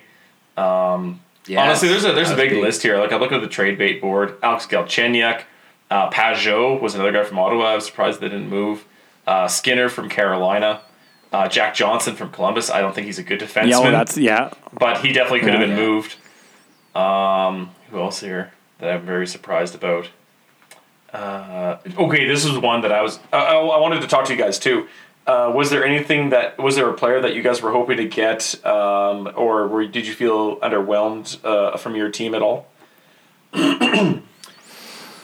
Yeah. 0.57 1.63
Honestly, 1.63 1.88
there's 1.88 2.03
a 2.03 2.11
there's 2.11 2.29
a 2.29 2.35
That 2.35 2.43
was 2.43 2.49
big, 2.49 2.61
list 2.61 2.81
here. 2.83 2.97
Like 2.97 3.13
I'm 3.13 3.21
looking 3.21 3.38
at 3.38 3.41
the 3.41 3.47
trade 3.47 3.77
bait 3.77 4.01
board. 4.01 4.35
Alex 4.43 4.65
Galchenyuk, 4.67 5.43
uh, 5.89 6.09
Pageau 6.09 6.81
was 6.81 6.93
another 6.93 7.13
guy 7.13 7.23
from 7.23 7.39
Ottawa. 7.39 7.67
I 7.71 7.75
was 7.75 7.85
surprised 7.85 8.19
they 8.19 8.27
didn't 8.27 8.49
move. 8.49 8.83
Uh, 9.25 9.47
Skinner 9.47 9.88
from 9.88 10.09
Carolina. 10.09 10.81
Uh, 11.31 11.47
Jack 11.47 11.73
Johnson 11.73 12.15
from 12.17 12.31
Columbus. 12.31 12.69
I 12.69 12.81
don't 12.81 12.93
think 12.93 13.05
he's 13.07 13.19
a 13.19 13.23
good 13.23 13.39
defenseman, 13.39 13.69
Yeah, 13.69 13.79
well, 13.79 13.91
that's 13.93 14.17
yeah. 14.17 14.49
but 14.77 14.97
he 14.99 15.13
definitely 15.13 15.39
could 15.41 15.51
have 15.51 15.61
been 15.61 15.69
Yeah. 15.77 15.85
moved. 15.85 16.15
Um, 16.95 17.71
who 17.91 17.99
else 18.01 18.19
here 18.19 18.51
that 18.79 18.91
I'm 18.93 19.05
very 19.05 19.25
surprised 19.27 19.73
about? 19.73 20.09
Uh, 21.14 21.78
okay, 21.97 22.28
this 22.28 22.45
is 22.45 22.58
one 22.58 22.82
that 22.82 22.91
I 22.91 23.01
was. 23.01 23.20
I, 23.32 23.55
I 23.55 23.80
wanted 23.80 24.01
to 24.01 24.08
talk 24.08 24.26
to 24.26 24.34
you 24.34 24.39
guys 24.39 24.60
too. 24.60 24.88
Uh, 25.26 25.51
was 25.53 25.70
there 25.70 25.86
anything 25.86 26.30
that 26.30 26.58
was 26.58 26.76
there 26.76 26.89
a 26.89 26.93
player 26.93 27.20
that 27.22 27.36
you 27.36 27.41
guys 27.41 27.62
were 27.62 27.72
hoping 27.72 27.97
to 27.97 28.08
get, 28.08 28.66
um, 28.66 29.30
or 29.36 29.68
were, 29.68 29.86
did 29.86 30.08
you 30.08 30.14
feel 30.14 30.58
underwhelmed 30.60 31.43
uh, 31.43 31.76
from 31.78 31.95
your 31.95 32.10
team 32.10 32.34
at 32.34 32.41
all? 32.41 32.68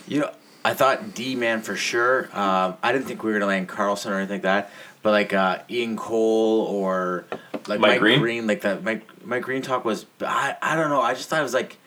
You 0.08 0.20
know, 0.20 0.32
I 0.66 0.74
thought 0.74 1.14
D 1.14 1.36
man 1.36 1.62
for 1.62 1.76
sure. 1.76 2.26
Um, 2.38 2.78
I 2.84 2.92
didn't 2.92 3.06
think 3.06 3.24
we 3.24 3.32
were 3.32 3.40
gonna 3.40 3.50
land 3.50 3.70
Karlsson 3.70 4.12
or 4.12 4.16
anything 4.16 4.36
like 4.36 4.42
that. 4.44 4.72
But 5.02 5.12
like 5.12 5.34
uh, 5.34 5.60
Ian 5.70 5.98
Cole 5.98 6.66
or 6.68 7.26
like 7.68 7.80
Mike 7.80 7.80
Mike, 7.80 8.00
Green? 8.00 8.20
Green? 8.20 8.48
like 8.48 8.62
that 8.62 8.84
Mike 8.84 9.26
Mike 9.26 9.44
Green 9.44 9.62
talk 9.62 9.86
was 9.86 10.06
I, 10.22 10.56
I 10.62 10.76
don't 10.76 10.90
know. 10.90 11.02
I 11.02 11.14
just 11.14 11.30
thought 11.30 11.40
it 11.40 11.44
was 11.44 11.54
like 11.54 11.78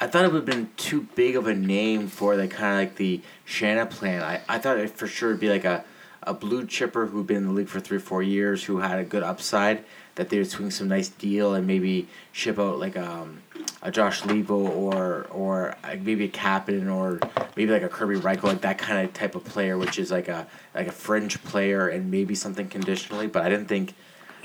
I 0.00 0.06
thought 0.06 0.24
it 0.24 0.32
would 0.32 0.38
have 0.38 0.44
been 0.46 0.70
too 0.76 1.06
big 1.14 1.36
of 1.36 1.46
a 1.46 1.54
name 1.54 2.08
for 2.08 2.36
like 2.36 2.50
kind 2.50 2.74
of 2.74 2.78
like 2.78 2.96
the 2.96 3.20
Shanna 3.44 3.86
plan. 3.86 4.22
I, 4.22 4.40
I 4.48 4.58
thought 4.58 4.78
it 4.78 4.90
for 4.90 5.06
sure 5.06 5.30
would 5.30 5.40
be 5.40 5.48
like 5.48 5.64
a, 5.64 5.84
a 6.22 6.34
blue 6.34 6.66
chipper 6.66 7.06
who'd 7.06 7.26
been 7.26 7.38
in 7.38 7.46
the 7.46 7.52
league 7.52 7.68
for 7.68 7.80
three 7.80 7.98
or 7.98 8.00
four 8.00 8.22
years 8.22 8.64
who 8.64 8.78
had 8.78 8.98
a 8.98 9.04
good 9.04 9.22
upside 9.22 9.84
that 10.14 10.28
they 10.28 10.38
would 10.38 10.50
swing 10.50 10.70
some 10.70 10.88
nice 10.88 11.08
deal 11.08 11.54
and 11.54 11.66
maybe 11.66 12.08
ship 12.32 12.58
out 12.58 12.78
like 12.78 12.96
um, 12.96 13.42
a 13.82 13.90
Josh 13.90 14.22
Leivo 14.22 14.50
or 14.50 15.26
or 15.30 15.76
uh, 15.84 15.96
maybe 16.00 16.24
a 16.24 16.28
Kapanen 16.28 16.92
or 16.92 17.18
maybe 17.56 17.72
like 17.72 17.82
a 17.82 17.88
Kerby 17.88 18.20
Rychel 18.20 18.44
like 18.44 18.60
that 18.62 18.78
kind 18.78 19.06
of 19.06 19.12
type 19.12 19.34
of 19.34 19.44
player 19.44 19.76
which 19.76 19.98
is 19.98 20.10
like 20.10 20.28
a 20.28 20.46
like 20.74 20.86
a 20.86 20.92
fringe 20.92 21.42
player 21.44 21.88
and 21.88 22.10
maybe 22.10 22.34
something 22.34 22.68
conditionally 22.68 23.26
but 23.26 23.42
I 23.42 23.48
didn't 23.48 23.66
think 23.66 23.94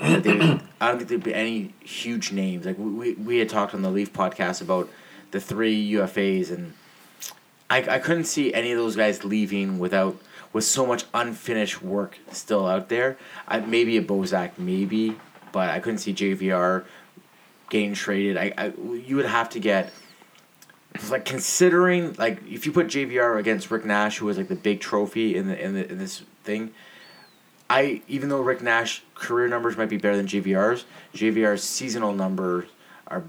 that 0.00 0.22
they 0.22 0.38
I 0.80 0.88
don't 0.88 0.98
think 0.98 1.08
there'd 1.08 1.24
be 1.24 1.34
any 1.34 1.74
huge 1.80 2.32
names 2.32 2.66
like 2.66 2.76
we, 2.78 3.14
we 3.14 3.38
had 3.38 3.48
talked 3.48 3.74
on 3.74 3.82
the 3.82 3.90
Leaf 3.90 4.12
podcast 4.12 4.60
about 4.60 4.88
the 5.30 5.40
three 5.40 5.92
UFAs 5.92 6.50
and 6.50 6.74
I, 7.70 7.78
I 7.88 7.98
couldn't 8.00 8.24
see 8.24 8.52
any 8.52 8.72
of 8.72 8.78
those 8.78 8.96
guys 8.96 9.24
leaving 9.24 9.78
without 9.78 10.20
with 10.52 10.64
so 10.64 10.84
much 10.84 11.04
unfinished 11.14 11.80
work 11.80 12.18
still 12.32 12.66
out 12.66 12.88
there. 12.88 13.16
I, 13.46 13.60
maybe 13.60 13.96
a 13.96 14.02
Bozak, 14.02 14.58
maybe, 14.58 15.16
but 15.52 15.70
I 15.70 15.78
couldn't 15.78 15.98
see 15.98 16.12
JVR 16.12 16.84
getting 17.70 17.94
traded. 17.94 18.36
I, 18.36 18.52
I 18.58 18.72
you 19.06 19.14
would 19.16 19.26
have 19.26 19.48
to 19.50 19.60
get 19.60 19.92
like 21.08 21.24
considering 21.24 22.14
like 22.14 22.42
if 22.50 22.66
you 22.66 22.72
put 22.72 22.88
JVR 22.88 23.38
against 23.38 23.70
Rick 23.70 23.84
Nash, 23.84 24.18
who 24.18 24.26
was 24.26 24.36
like 24.36 24.48
the 24.48 24.56
big 24.56 24.80
trophy 24.80 25.36
in 25.36 25.46
the 25.46 25.64
in 25.64 25.74
the 25.74 25.90
in 25.90 25.98
this 25.98 26.22
thing. 26.42 26.72
I 27.68 28.02
even 28.08 28.28
though 28.28 28.40
Rick 28.40 28.62
Nash 28.62 29.04
career 29.14 29.46
numbers 29.46 29.76
might 29.76 29.88
be 29.88 29.96
better 29.96 30.16
than 30.16 30.26
JVR's, 30.26 30.84
JVR's 31.14 31.62
seasonal 31.62 32.12
numbers 32.12 32.68
are 33.06 33.22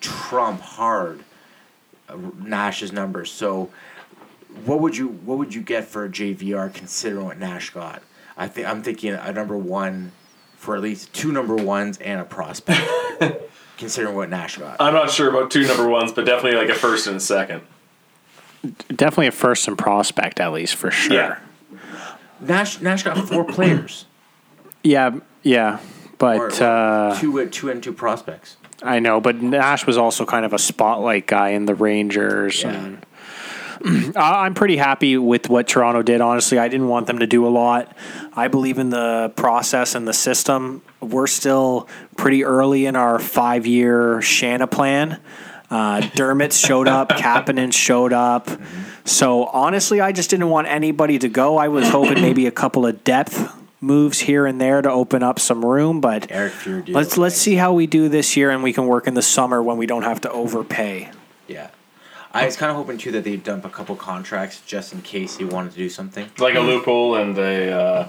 trump 0.00 0.60
hard 0.60 1.24
Nash's 2.38 2.92
numbers. 2.92 3.30
So, 3.30 3.70
what 4.64 4.80
would 4.80 4.96
you 4.96 5.08
what 5.08 5.38
would 5.38 5.54
you 5.54 5.62
get 5.62 5.84
for 5.84 6.04
a 6.04 6.08
JVR 6.08 6.72
considering 6.72 7.26
what 7.26 7.38
Nash 7.38 7.70
got? 7.70 8.02
I 8.36 8.46
think 8.48 8.66
I'm 8.66 8.82
thinking 8.82 9.12
a 9.14 9.32
number 9.32 9.56
one 9.56 10.12
for 10.56 10.76
at 10.76 10.82
least 10.82 11.12
two 11.12 11.32
number 11.32 11.54
ones 11.54 11.98
and 11.98 12.20
a 12.20 12.24
prospect, 12.24 12.88
considering 13.78 14.14
what 14.14 14.30
Nash 14.30 14.56
got. 14.58 14.76
I'm 14.80 14.94
not 14.94 15.10
sure 15.10 15.28
about 15.28 15.50
two 15.50 15.66
number 15.66 15.88
ones, 15.88 16.12
but 16.12 16.24
definitely 16.24 16.58
like 16.58 16.68
a 16.68 16.74
first 16.74 17.06
and 17.06 17.16
a 17.16 17.20
second. 17.20 17.62
Definitely 18.88 19.28
a 19.28 19.32
first 19.32 19.68
and 19.68 19.78
prospect 19.78 20.40
at 20.40 20.52
least 20.52 20.74
for 20.74 20.90
sure. 20.90 21.14
Yeah. 21.14 21.38
Nash 22.40 22.80
Nash 22.80 23.02
got 23.02 23.28
four 23.28 23.44
players, 23.44 24.06
Yeah, 24.82 25.18
yeah. 25.42 25.80
But 26.18 26.60
or 26.60 26.64
uh, 26.64 27.18
two 27.20 27.48
two 27.48 27.70
and 27.70 27.82
two 27.82 27.92
prospects. 27.92 28.56
I 28.82 29.00
know, 29.00 29.20
but 29.20 29.42
Nash 29.42 29.86
was 29.86 29.96
also 29.96 30.24
kind 30.24 30.44
of 30.44 30.52
a 30.52 30.58
spotlight 30.58 31.26
guy 31.26 31.50
in 31.50 31.66
the 31.66 31.74
Rangers. 31.74 32.62
Yeah. 32.62 32.70
And 32.74 33.06
I'm 34.16 34.54
pretty 34.54 34.76
happy 34.76 35.16
with 35.16 35.48
what 35.48 35.68
Toronto 35.68 36.02
did. 36.02 36.20
Honestly, 36.20 36.58
I 36.58 36.68
didn't 36.68 36.88
want 36.88 37.06
them 37.06 37.18
to 37.20 37.26
do 37.26 37.46
a 37.46 37.50
lot. 37.50 37.96
I 38.34 38.48
believe 38.48 38.78
in 38.78 38.90
the 38.90 39.32
process 39.36 39.94
and 39.94 40.06
the 40.06 40.12
system. 40.12 40.82
We're 41.00 41.26
still 41.26 41.88
pretty 42.16 42.44
early 42.44 42.86
in 42.86 42.96
our 42.96 43.18
five 43.18 43.66
year 43.66 44.20
Shanna 44.22 44.66
plan. 44.66 45.20
Uh, 45.70 46.00
Dermott 46.14 46.52
showed 46.52 46.88
up, 46.88 47.08
Kapanen 47.10 47.72
showed 47.72 48.12
up. 48.12 48.48
So 49.04 49.44
honestly, 49.46 50.00
I 50.00 50.12
just 50.12 50.30
didn't 50.30 50.48
want 50.48 50.66
anybody 50.66 51.18
to 51.18 51.28
go. 51.28 51.58
I 51.58 51.68
was 51.68 51.88
hoping 51.88 52.22
maybe 52.22 52.46
a 52.46 52.50
couple 52.50 52.86
of 52.86 53.04
depth 53.04 53.57
moves 53.80 54.20
here 54.20 54.46
and 54.46 54.60
there 54.60 54.82
to 54.82 54.90
open 54.90 55.22
up 55.22 55.38
some 55.38 55.64
room, 55.64 56.00
but 56.00 56.30
Eric 56.30 56.52
Fehr 56.52 56.84
deal. 56.84 56.94
let's 56.94 57.16
let's 57.16 57.36
see 57.36 57.54
how 57.54 57.72
we 57.72 57.86
do 57.86 58.08
this 58.08 58.36
year, 58.36 58.50
and 58.50 58.62
we 58.62 58.72
can 58.72 58.86
work 58.86 59.06
in 59.06 59.14
the 59.14 59.22
summer 59.22 59.62
when 59.62 59.76
we 59.76 59.86
don't 59.86 60.02
have 60.02 60.20
to 60.22 60.30
overpay. 60.30 61.10
Yeah, 61.46 61.70
I 62.32 62.44
was 62.44 62.56
kind 62.56 62.70
of 62.70 62.76
hoping 62.76 62.98
too 62.98 63.12
that 63.12 63.24
they'd 63.24 63.42
dump 63.42 63.64
a 63.64 63.70
couple 63.70 63.96
contracts 63.96 64.60
just 64.66 64.92
in 64.92 65.02
case 65.02 65.36
he 65.36 65.44
wanted 65.44 65.72
to 65.72 65.78
do 65.78 65.88
something. 65.88 66.28
Like 66.38 66.54
a 66.54 66.60
loophole 66.60 67.16
and 67.16 67.36
a 67.38 67.72
uh, 67.72 68.08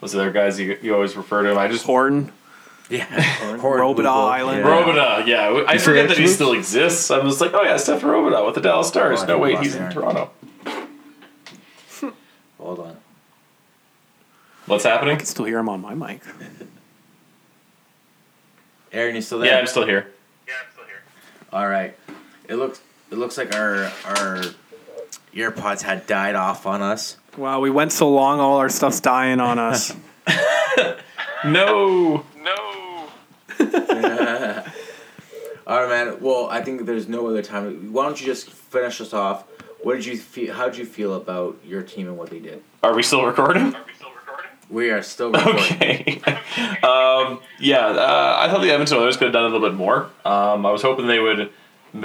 what's 0.00 0.12
the 0.14 0.20
other 0.20 0.32
guys 0.32 0.58
you, 0.58 0.78
you 0.82 0.94
always 0.94 1.16
refer 1.16 1.42
to 1.42 1.50
him? 1.50 1.58
I 1.58 1.68
just 1.68 1.84
Horton, 1.84 2.32
Yeah, 2.88 3.06
Robidas 3.56 4.06
Island. 4.06 4.64
Robida, 4.64 5.26
yeah. 5.26 5.64
I 5.66 5.78
forget 5.78 6.08
that 6.08 6.18
he 6.18 6.26
still 6.26 6.52
exists. 6.52 7.10
I'm 7.10 7.26
just 7.26 7.40
like, 7.40 7.54
oh 7.54 7.62
yeah, 7.62 7.76
Steph 7.76 8.02
Robida 8.02 8.44
with 8.44 8.54
the 8.54 8.60
Dallas 8.60 8.88
Stars. 8.88 9.20
Oh, 9.22 9.26
no, 9.26 9.34
think 9.34 9.42
wait, 9.42 9.58
he's 9.64 9.76
lost 9.76 9.96
in. 9.96 10.02
Toronto. 10.02 10.30
Hold 12.58 12.80
on. 12.80 12.96
What's 14.70 14.84
happening? 14.84 15.14
I 15.14 15.16
can 15.16 15.26
still 15.26 15.46
hear 15.46 15.58
him 15.58 15.68
on 15.68 15.80
my 15.80 15.94
mic. 15.94 16.22
Aaron, 18.92 19.16
you 19.16 19.20
still 19.20 19.40
there? 19.40 19.50
Yeah, 19.50 19.58
I'm 19.58 19.66
still 19.66 19.84
here. 19.84 20.12
Yeah, 20.46 20.54
I'm 20.64 20.72
still 20.72 20.84
here. 20.84 21.02
All 21.52 21.68
right. 21.68 21.96
It 22.48 22.54
looks 22.54 22.80
it 23.10 23.18
looks 23.18 23.36
like 23.36 23.52
our 23.54 23.90
our 24.04 24.42
earpods 25.34 25.82
had 25.82 26.06
died 26.06 26.36
off 26.36 26.66
on 26.66 26.82
us. 26.82 27.16
Wow, 27.36 27.58
we 27.58 27.70
went 27.70 27.90
so 27.90 28.08
long, 28.10 28.38
all 28.38 28.58
our 28.58 28.68
stuff's 28.68 29.00
dying 29.00 29.40
on 29.40 29.58
us. 29.58 29.92
No. 31.42 32.22
No. 32.36 33.08
All 35.66 35.86
right, 35.86 35.88
man. 35.88 36.20
Well, 36.20 36.48
I 36.50 36.60
think 36.60 36.84
there's 36.84 37.08
no 37.08 37.26
other 37.28 37.40
time. 37.40 37.94
Why 37.94 38.04
don't 38.04 38.20
you 38.20 38.26
just 38.26 38.50
finish 38.50 39.00
us 39.00 39.14
off? 39.14 39.44
What 39.82 39.94
did 39.94 40.04
you 40.04 40.18
feel? 40.18 40.52
How 40.52 40.68
did 40.68 40.76
you 40.76 40.84
feel 40.84 41.14
about 41.14 41.56
your 41.64 41.82
team 41.82 42.08
and 42.08 42.18
what 42.18 42.28
they 42.28 42.40
did? 42.40 42.62
Are 42.82 42.94
we 42.94 43.02
still 43.02 43.24
recording? 43.24 43.74
We 44.70 44.90
are 44.90 45.02
still 45.02 45.32
recording. 45.32 45.64
Okay. 45.66 46.20
um, 46.82 47.40
yeah, 47.58 47.86
uh, 47.86 48.36
I 48.38 48.48
thought 48.48 48.62
the 48.62 48.70
Edmonton 48.70 48.98
Oilers 48.98 49.16
could 49.16 49.26
have 49.26 49.32
done 49.32 49.44
a 49.44 49.48
little 49.48 49.68
bit 49.68 49.76
more. 49.76 50.04
Um, 50.24 50.64
I 50.64 50.70
was 50.70 50.82
hoping 50.82 51.08
they 51.08 51.18
would 51.18 51.50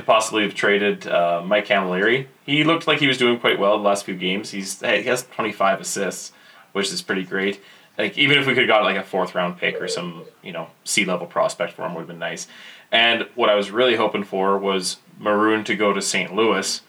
possibly 0.05 0.43
have 0.43 0.55
traded 0.55 1.07
uh, 1.07 1.43
Mike 1.45 1.67
Cammalleri. 1.67 2.25
He 2.45 2.63
looked 2.63 2.87
like 2.87 2.99
he 2.99 3.07
was 3.07 3.19
doing 3.19 3.39
quite 3.39 3.59
well 3.59 3.77
the 3.77 3.83
last 3.83 4.05
few 4.05 4.15
games. 4.15 4.49
He's 4.49 4.81
he 4.81 5.03
has 5.03 5.23
25 5.27 5.81
assists, 5.81 6.31
which 6.73 6.91
is 6.91 7.03
pretty 7.03 7.23
great. 7.23 7.61
Like 7.99 8.17
even 8.17 8.39
if 8.39 8.47
we 8.47 8.53
could 8.53 8.63
have 8.63 8.67
got 8.67 8.83
like 8.83 8.97
a 8.97 9.03
fourth 9.03 9.35
round 9.35 9.57
pick 9.57 9.79
or 9.79 9.87
some 9.87 10.25
you 10.41 10.51
know 10.51 10.69
C 10.83 11.05
level 11.05 11.27
prospect 11.27 11.73
for 11.73 11.85
him 11.85 11.93
would 11.93 12.01
have 12.01 12.07
been 12.07 12.19
nice. 12.19 12.47
And 12.91 13.27
what 13.35 13.49
I 13.49 13.55
was 13.55 13.69
really 13.69 13.95
hoping 13.95 14.23
for 14.23 14.57
was 14.57 14.97
Maroon 15.19 15.63
to 15.65 15.75
go 15.75 15.93
to 15.93 16.01
St. 16.01 16.33
Louis, 16.33 16.81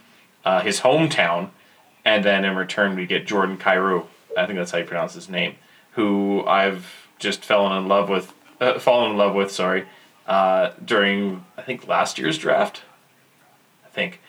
uh, 0.45 0.61
his 0.63 0.81
hometown, 0.81 1.51
and 2.05 2.25
then 2.25 2.47
in 2.47 2.57
return 2.57 2.97
we 2.97 3.05
get 3.05 3.27
Jordan 3.27 3.59
Kyrou. 3.59 4.07
I 4.39 4.47
think 4.47 4.59
that's 4.59 4.71
how 4.71 4.79
you 4.79 4.85
pronounce 4.85 5.15
his 5.15 5.29
name. 5.29 5.57
Who 5.97 6.45
I've 6.47 7.09
just 7.19 7.45
fallen 7.45 7.77
in 7.77 7.89
love 7.89 8.09
with, 8.09 8.33
uh, 8.61 8.79
fallen 8.79 9.13
in 9.13 9.17
love 9.17 9.35
with. 9.35 9.51
Sorry, 9.51 9.87
uh, 10.27 10.71
during 10.85 11.45
I 11.57 11.63
think 11.63 11.89
last 11.89 12.19
year's 12.19 12.39
draft. 12.39 12.83
I 13.85 13.89
think, 13.89 14.21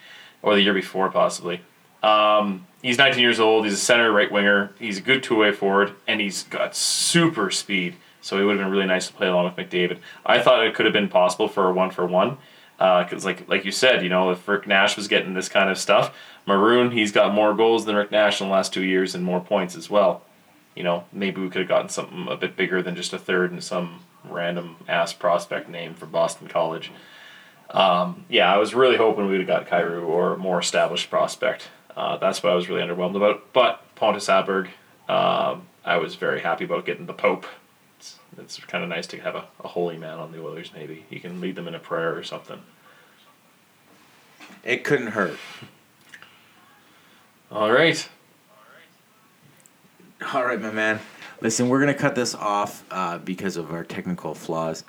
or 0.42 0.56
the 0.56 0.62
year 0.62 0.74
before 0.74 1.10
possibly. 1.10 1.62
Um, 2.04 2.68
he's 2.82 2.98
19 2.98 3.22
years 3.22 3.40
old. 3.40 3.66
He's 3.66 3.74
a 3.74 3.78
center 3.78 4.12
right 4.12 4.32
winger. 4.32 4.72
He's 4.80 4.98
a 4.98 5.02
good 5.02 5.24
two 5.24 5.36
way 5.36 5.52
forward, 5.52 5.94
and 6.08 6.22
he's 6.22 6.44
got 6.44 6.76
super 6.76 7.52
speed. 7.52 7.96
So 8.22 8.40
it 8.40 8.44
would 8.44 8.58
have 8.58 8.66
been 8.66 8.72
really 8.72 8.86
nice 8.86 9.08
to 9.08 9.14
play 9.14 9.28
along 9.28 9.46
with 9.46 9.56
McDavid. 9.56 10.00
I 10.26 10.40
thought 10.40 10.66
it 10.66 10.74
could 10.74 10.86
have 10.86 10.94
been 10.94 11.10
possible 11.10 11.48
for 11.48 11.70
a 11.70 11.74
one 11.74 11.92
for 11.92 12.06
one, 12.06 12.38
because 12.78 13.26
like 13.26 13.48
like 13.48 13.66
you 13.66 13.72
said, 13.72 14.04
you 14.04 14.10
know, 14.10 14.32
if 14.32 14.48
Rick 14.48 14.68
Nash 14.68 14.96
was 14.96 15.08
getting 15.08 15.34
this 15.34 15.50
kind 15.50 15.70
of 15.70 15.78
stuff, 15.78 16.16
Maroon 16.46 16.92
he's 16.92 17.12
got 17.12 17.34
more 17.34 17.54
goals 17.54 17.86
than 17.86 17.96
Rick 17.96 18.12
Nash 18.12 18.42
in 18.42 18.48
the 18.48 18.54
last 18.54 18.74
two 18.74 18.84
years 18.84 19.16
and 19.16 19.24
more 19.24 19.42
points 19.42 19.76
as 19.76 19.90
well. 19.90 20.24
You 20.78 20.84
know, 20.84 21.06
maybe 21.12 21.42
we 21.42 21.50
could 21.50 21.62
have 21.62 21.68
gotten 21.68 21.90
something 21.90 22.28
a 22.30 22.36
bit 22.36 22.56
bigger 22.56 22.84
than 22.84 22.96
just 22.96 23.12
a 23.12 23.18
third 23.18 23.52
and 23.52 23.64
some 23.64 24.02
random 24.24 24.76
ass 24.88 25.12
prospect 25.12 25.68
name 25.68 25.96
for 25.96 26.06
Boston 26.06 26.48
College. 26.48 26.92
Um, 27.72 28.26
yeah, 28.30 28.54
I 28.54 28.58
was 28.58 28.76
really 28.76 28.96
hoping 28.96 29.26
we 29.26 29.32
would 29.32 29.48
have 29.48 29.48
got 29.48 29.68
Kyrou 29.68 30.04
or 30.04 30.34
a 30.34 30.38
more 30.38 30.60
established 30.60 31.10
prospect. 31.10 31.70
Uh, 31.96 32.18
that's 32.18 32.44
what 32.44 32.52
I 32.52 32.56
was 32.56 32.70
really 32.70 32.82
underwhelmed 32.82 33.16
about. 33.16 33.52
But 33.54 33.82
Pontus 33.96 34.28
Aberg, 34.28 34.68
um, 35.10 35.68
I 35.84 35.98
was 35.98 36.14
very 36.14 36.42
happy 36.42 36.66
about 36.66 36.86
getting 36.86 37.08
the 37.08 37.14
Pope. 37.14 37.48
It's 37.98 38.20
it's 38.38 38.60
kind 38.60 38.84
of 38.84 38.90
nice 38.92 39.08
to 39.08 39.20
have 39.20 39.36
a, 39.36 39.46
a 39.64 39.70
holy 39.70 39.98
man 39.98 40.20
on 40.20 40.32
the 40.32 40.40
Oilers. 40.40 40.72
Maybe 40.76 41.06
he 41.10 41.20
can 41.20 41.42
lead 41.42 41.56
them 41.56 41.68
in 41.68 41.74
a 41.74 41.80
prayer 41.80 42.16
or 42.16 42.24
something. 42.24 42.62
It 44.64 44.84
couldn't 44.84 45.08
hurt. 45.08 45.38
All 47.52 47.72
right. 47.72 48.08
All 50.34 50.44
right, 50.46 50.62
my 50.62 50.72
man. 50.72 51.00
Listen, 51.42 51.70
we're 51.70 51.80
gonna 51.80 51.94
cut 51.94 52.16
this 52.16 52.34
off 52.34 52.84
uh, 52.92 53.20
because 53.20 53.58
of 53.58 53.72
our 53.72 53.84
technical 53.84 54.34
flaws, 54.34 54.84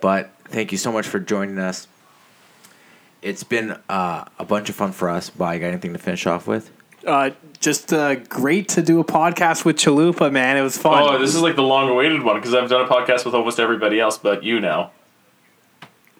but 0.00 0.30
thank 0.44 0.72
you 0.72 0.78
so 0.78 0.92
much 0.92 1.06
for 1.06 1.18
joining 1.18 1.58
us. 1.58 1.88
It's 3.22 3.42
been 3.44 3.78
uh, 3.88 4.24
a 4.38 4.44
bunch 4.44 4.68
of 4.68 4.74
fun 4.76 4.92
for 4.92 5.08
us. 5.08 5.30
Bye. 5.30 5.54
You 5.54 5.60
got 5.60 5.68
anything 5.68 5.94
to 5.94 5.98
finish 5.98 6.26
off 6.26 6.46
with? 6.46 6.70
Uh, 7.04 7.30
just 7.60 7.92
uh, 7.92 8.16
great 8.16 8.68
to 8.70 8.82
do 8.82 9.00
a 9.00 9.04
podcast 9.04 9.64
with 9.64 9.76
Chalupa, 9.76 10.30
man. 10.30 10.56
It 10.56 10.62
was 10.62 10.76
fun. 10.76 11.02
Oh, 11.02 11.18
this 11.18 11.34
is 11.34 11.40
like 11.40 11.56
the 11.56 11.62
long-awaited 11.62 12.22
one 12.22 12.36
because 12.36 12.52
I've 12.52 12.68
done 12.68 12.84
a 12.84 12.88
podcast 12.88 13.24
with 13.24 13.34
almost 13.34 13.58
everybody 13.58 13.98
else, 14.00 14.18
but 14.18 14.44
you 14.44 14.60
now. 14.60 14.90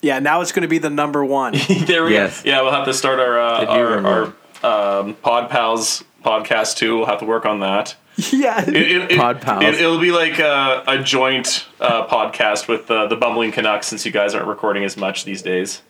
yeah, 0.01 0.19
now 0.21 0.41
it's 0.41 0.53
going 0.53 0.63
to 0.63 0.69
be 0.69 0.79
the 0.79 0.91
number 0.91 1.25
one. 1.25 1.55
there 1.87 2.05
we 2.05 2.13
Yes. 2.13 2.43
go. 2.43 2.51
Yeah, 2.51 2.63
we'll 2.63 2.73
have 2.73 2.87
to 2.87 2.95
start 2.95 3.19
our 3.21 3.39
uh, 3.39 3.67
our, 3.67 4.33
our 4.63 5.01
um, 5.01 5.15
Pod 5.17 5.51
Pals 5.51 6.03
podcast 6.25 6.77
too. 6.77 6.97
We'll 6.99 7.07
have 7.07 7.19
to 7.21 7.27
work 7.27 7.45
on 7.47 7.61
that. 7.61 7.95
yeah. 8.33 8.63
It, 8.67 8.75
it, 8.77 9.13
it, 9.13 9.19
Pod 9.19 9.41
Pals. 9.43 9.79
It, 9.79 9.85
will 9.85 10.01
be 10.01 10.11
like 10.13 10.39
a, 10.39 10.83
a 10.87 11.03
joint 11.03 11.67
uh, 11.81 12.07
podcast 12.07 12.67
with 12.69 12.91
uh, 12.91 13.07
the 13.07 13.17
Bumbling 13.17 13.53
Canucks 13.53 13.87
since 13.87 14.07
you 14.07 14.13
guys 14.13 14.35
aren't 14.35 14.47
recording 14.49 14.85
as 14.85 14.97
much 14.97 15.25
these 15.25 15.43
days. 15.43 15.83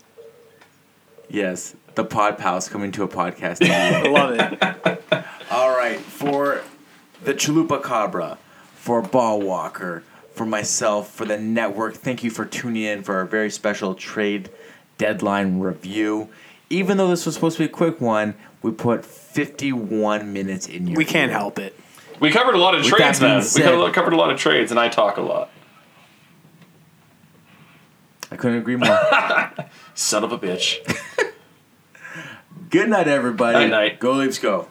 Yes, 1.29 1.75
the 1.95 2.05
Pod 2.05 2.39
Pals 2.39 2.69
coming 2.69 2.93
to 2.93 3.03
a 3.03 3.09
podcast. 3.09 3.69
I 3.69 4.03
love 4.11 4.33
it. 4.39 5.23
All 5.51 5.71
right, 5.77 5.99
for 5.99 6.63
the 7.25 7.35
Chalupa 7.35 7.83
Cabra, 7.83 8.39
for 8.75 9.03
Ball 9.03 9.41
Walker, 9.41 10.03
for 10.35 10.47
myself, 10.47 11.11
for 11.11 11.25
the 11.25 11.39
network, 11.39 11.95
thank 11.95 12.23
you 12.23 12.31
for 12.31 12.45
tuning 12.45 12.83
in 12.83 13.03
for 13.03 13.17
our 13.17 13.25
very 13.25 13.51
special 13.51 13.95
trade 13.95 14.51
deadline 14.99 15.61
review. 15.61 16.29
Even 16.71 16.97
though 16.97 17.09
this 17.09 17.25
was 17.25 17.35
supposed 17.35 17.57
to 17.57 17.63
be 17.63 17.67
a 17.67 17.73
quick 17.73 18.01
one, 18.01 18.35
we 18.63 18.73
put 18.73 19.05
51 19.05 20.33
minutes 20.33 20.67
in 20.67 20.87
your 20.89 20.97
We 20.97 21.05
can't 21.05 21.31
ear. 21.31 21.39
help 21.39 21.59
it. 21.59 21.79
We 22.21 22.31
covered 22.31 22.55
a 22.55 22.59
lot 22.59 22.75
of 22.75 22.83
With 22.83 22.91
trades, 22.91 23.21
man. 23.21 23.37
We 23.39 23.43
said- 23.43 23.95
covered 23.95 24.13
a 24.13 24.17
lot 24.17 24.31
of 24.31 24.39
trades, 24.39 24.71
and 24.71 24.81
I 24.81 24.89
talk 24.89 25.17
a 25.17 25.23
lot. 25.23 25.51
I 28.31 28.37
couldn't 28.37 28.59
agree 28.59 28.77
more. 28.77 28.89
Son 29.95 30.25
of 30.25 30.33
a 30.33 30.39
bitch. 30.39 30.79
Good 32.71 32.89
night, 32.89 33.07
everybody. 33.07 33.65
Good 33.65 33.71
night. 33.71 34.01
Go 34.01 34.13
Leafs, 34.13 34.39
go. 34.39 34.69